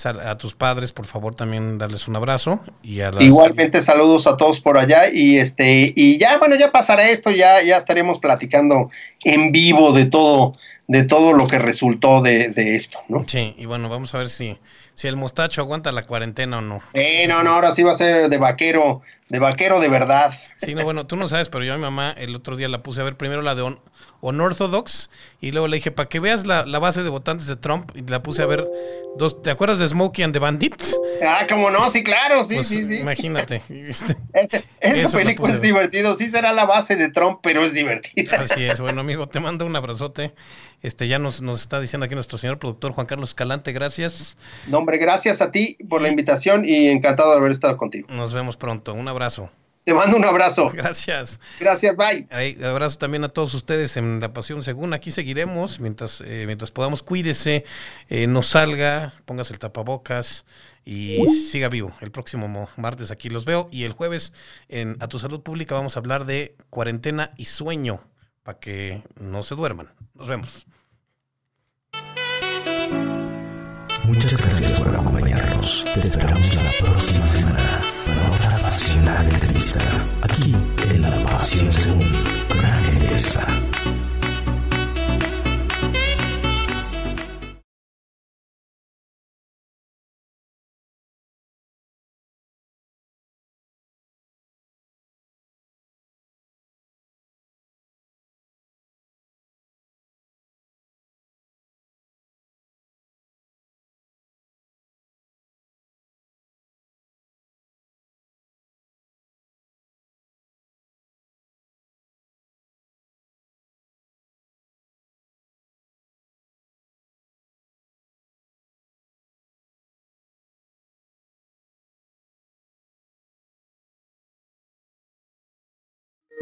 a 0.05 0.37
tus 0.37 0.55
padres, 0.55 0.91
por 0.91 1.05
favor, 1.05 1.35
también 1.35 1.77
darles 1.77 2.07
un 2.07 2.15
abrazo. 2.15 2.59
Y 2.81 3.01
a 3.01 3.11
Igualmente 3.19 3.81
saludos 3.81 4.25
a 4.25 4.35
todos 4.35 4.61
por 4.61 4.79
allá. 4.79 5.11
Y 5.11 5.37
este, 5.37 5.93
y 5.95 6.17
ya, 6.17 6.39
bueno, 6.39 6.55
ya 6.55 6.71
pasará 6.71 7.07
esto, 7.07 7.29
ya, 7.29 7.61
ya 7.61 7.77
estaremos 7.77 8.19
platicando 8.19 8.89
en 9.23 9.51
vivo 9.51 9.91
de 9.93 10.05
todo 10.05 10.53
de 10.91 11.05
todo 11.05 11.31
lo 11.31 11.47
que 11.47 11.57
resultó 11.57 12.21
de, 12.21 12.49
de, 12.49 12.75
esto, 12.75 12.99
¿no? 13.07 13.23
Sí, 13.25 13.55
y 13.57 13.65
bueno, 13.65 13.87
vamos 13.87 14.13
a 14.13 14.17
ver 14.17 14.27
si, 14.27 14.57
si 14.93 15.07
el 15.07 15.15
mostacho 15.15 15.61
aguanta 15.61 15.93
la 15.93 16.05
cuarentena 16.05 16.57
o 16.57 16.61
no. 16.61 16.81
Eh, 16.91 17.25
no, 17.29 17.43
no, 17.43 17.51
ahora 17.51 17.71
sí 17.71 17.81
va 17.81 17.91
a 17.91 17.95
ser 17.95 18.27
de 18.27 18.37
vaquero, 18.37 19.01
de 19.31 19.39
vaquero 19.39 19.79
de 19.79 19.87
verdad. 19.87 20.37
Sí, 20.57 20.75
no, 20.75 20.83
bueno, 20.83 21.07
tú 21.07 21.15
no 21.15 21.25
sabes, 21.25 21.47
pero 21.47 21.63
yo 21.63 21.73
a 21.73 21.77
mi 21.77 21.81
mamá 21.81 22.13
el 22.17 22.35
otro 22.35 22.57
día 22.57 22.67
la 22.67 22.83
puse 22.83 22.99
a 22.99 23.05
ver 23.05 23.15
primero 23.15 23.41
la 23.41 23.55
de 23.55 23.77
Unorthodox 24.19 25.09
y 25.39 25.53
luego 25.53 25.69
le 25.69 25.77
dije, 25.77 25.89
para 25.89 26.09
que 26.09 26.19
veas 26.19 26.45
la, 26.45 26.63
base 26.79 27.01
de 27.01 27.09
votantes 27.09 27.47
de 27.47 27.55
Trump, 27.55 27.91
y 27.95 28.01
la 28.01 28.21
puse 28.21 28.43
a 28.43 28.45
ver 28.45 28.67
dos, 29.17 29.41
¿te 29.41 29.49
acuerdas 29.49 29.79
de 29.79 29.87
Smokey 29.87 30.23
and 30.23 30.33
the 30.33 30.39
Bandits? 30.39 30.99
Ah, 31.25 31.47
como 31.47 31.71
no, 31.71 31.89
sí, 31.89 32.03
claro, 32.03 32.43
sí, 32.43 32.55
pues, 32.55 32.67
sí, 32.67 32.85
sí. 32.85 32.97
Imagínate. 32.97 33.61
Este, 33.69 34.17
esa 34.81 35.17
película 35.17 35.53
es 35.53 35.61
divertido, 35.61 36.13
sí 36.15 36.29
será 36.29 36.51
la 36.51 36.65
base 36.65 36.97
de 36.97 37.09
Trump, 37.09 37.39
pero 37.41 37.63
es 37.63 37.73
divertida. 37.73 38.37
Así 38.37 38.65
es, 38.65 38.81
bueno 38.81 38.99
amigo, 38.99 39.27
te 39.27 39.39
mando 39.39 39.65
un 39.65 39.75
abrazote. 39.77 40.33
Este 40.81 41.07
ya 41.07 41.19
nos, 41.19 41.41
nos 41.41 41.61
está 41.61 41.79
diciendo 41.79 42.05
aquí 42.05 42.15
nuestro 42.15 42.39
señor 42.39 42.57
productor 42.57 42.91
Juan 42.91 43.05
Carlos 43.05 43.29
Escalante, 43.29 43.71
gracias. 43.71 44.35
No, 44.67 44.79
hombre, 44.79 44.97
gracias 44.97 45.41
a 45.41 45.51
ti 45.51 45.77
por 45.87 46.01
la 46.01 46.09
invitación 46.09 46.65
y 46.65 46.87
encantado 46.87 47.31
de 47.31 47.37
haber 47.37 47.51
estado 47.51 47.77
contigo. 47.77 48.07
Nos 48.09 48.33
vemos 48.33 48.57
pronto, 48.57 48.93
un 48.93 49.07
abrazo. 49.07 49.20
Te 49.83 49.93
mando 49.93 50.15
un 50.15 50.25
abrazo. 50.25 50.69
Gracias. 50.73 51.39
Gracias, 51.59 51.95
bye. 51.97 52.27
abrazo 52.63 52.97
también 52.97 53.23
a 53.23 53.29
todos 53.29 53.53
ustedes 53.53 53.97
en 53.97 54.19
La 54.19 54.33
Pasión 54.33 54.61
Según. 54.61 54.93
Aquí 54.93 55.11
seguiremos 55.11 55.79
mientras, 55.79 56.21
eh, 56.21 56.43
mientras 56.45 56.71
podamos. 56.71 57.01
Cuídese, 57.01 57.65
eh, 58.09 58.27
no 58.27 58.43
salga, 58.43 59.13
póngase 59.25 59.53
el 59.53 59.59
tapabocas 59.59 60.45
y 60.85 61.25
siga 61.27 61.67
vivo. 61.67 61.93
El 61.99 62.11
próximo 62.11 62.69
martes 62.77 63.09
aquí 63.11 63.29
los 63.29 63.45
veo. 63.45 63.67
Y 63.71 63.83
el 63.83 63.93
jueves 63.93 64.33
en 64.69 64.97
A 64.99 65.07
Tu 65.07 65.17
Salud 65.17 65.41
Pública 65.41 65.73
vamos 65.73 65.95
a 65.95 65.99
hablar 65.99 66.25
de 66.25 66.55
cuarentena 66.69 67.31
y 67.37 67.45
sueño 67.45 68.01
para 68.43 68.59
que 68.59 69.03
no 69.19 69.41
se 69.41 69.55
duerman. 69.55 69.89
Nos 70.13 70.27
vemos. 70.27 70.67
Muchas 74.03 74.37
gracias 74.37 74.79
por 74.79 74.93
acompañarnos. 74.93 75.85
Te 75.93 76.01
esperamos 76.01 76.55
la 76.55 76.71
próxima 76.79 77.27
semana 77.27 77.81
apasionada 78.71 79.23
entrevista. 79.25 79.79
Aquí 80.21 80.55
en 80.89 81.01
La 81.01 81.11
Pasión 81.25 81.73
Según 81.73 82.07
Gran 82.57 82.99
Belleza. 82.99 83.45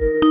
You 0.01 0.28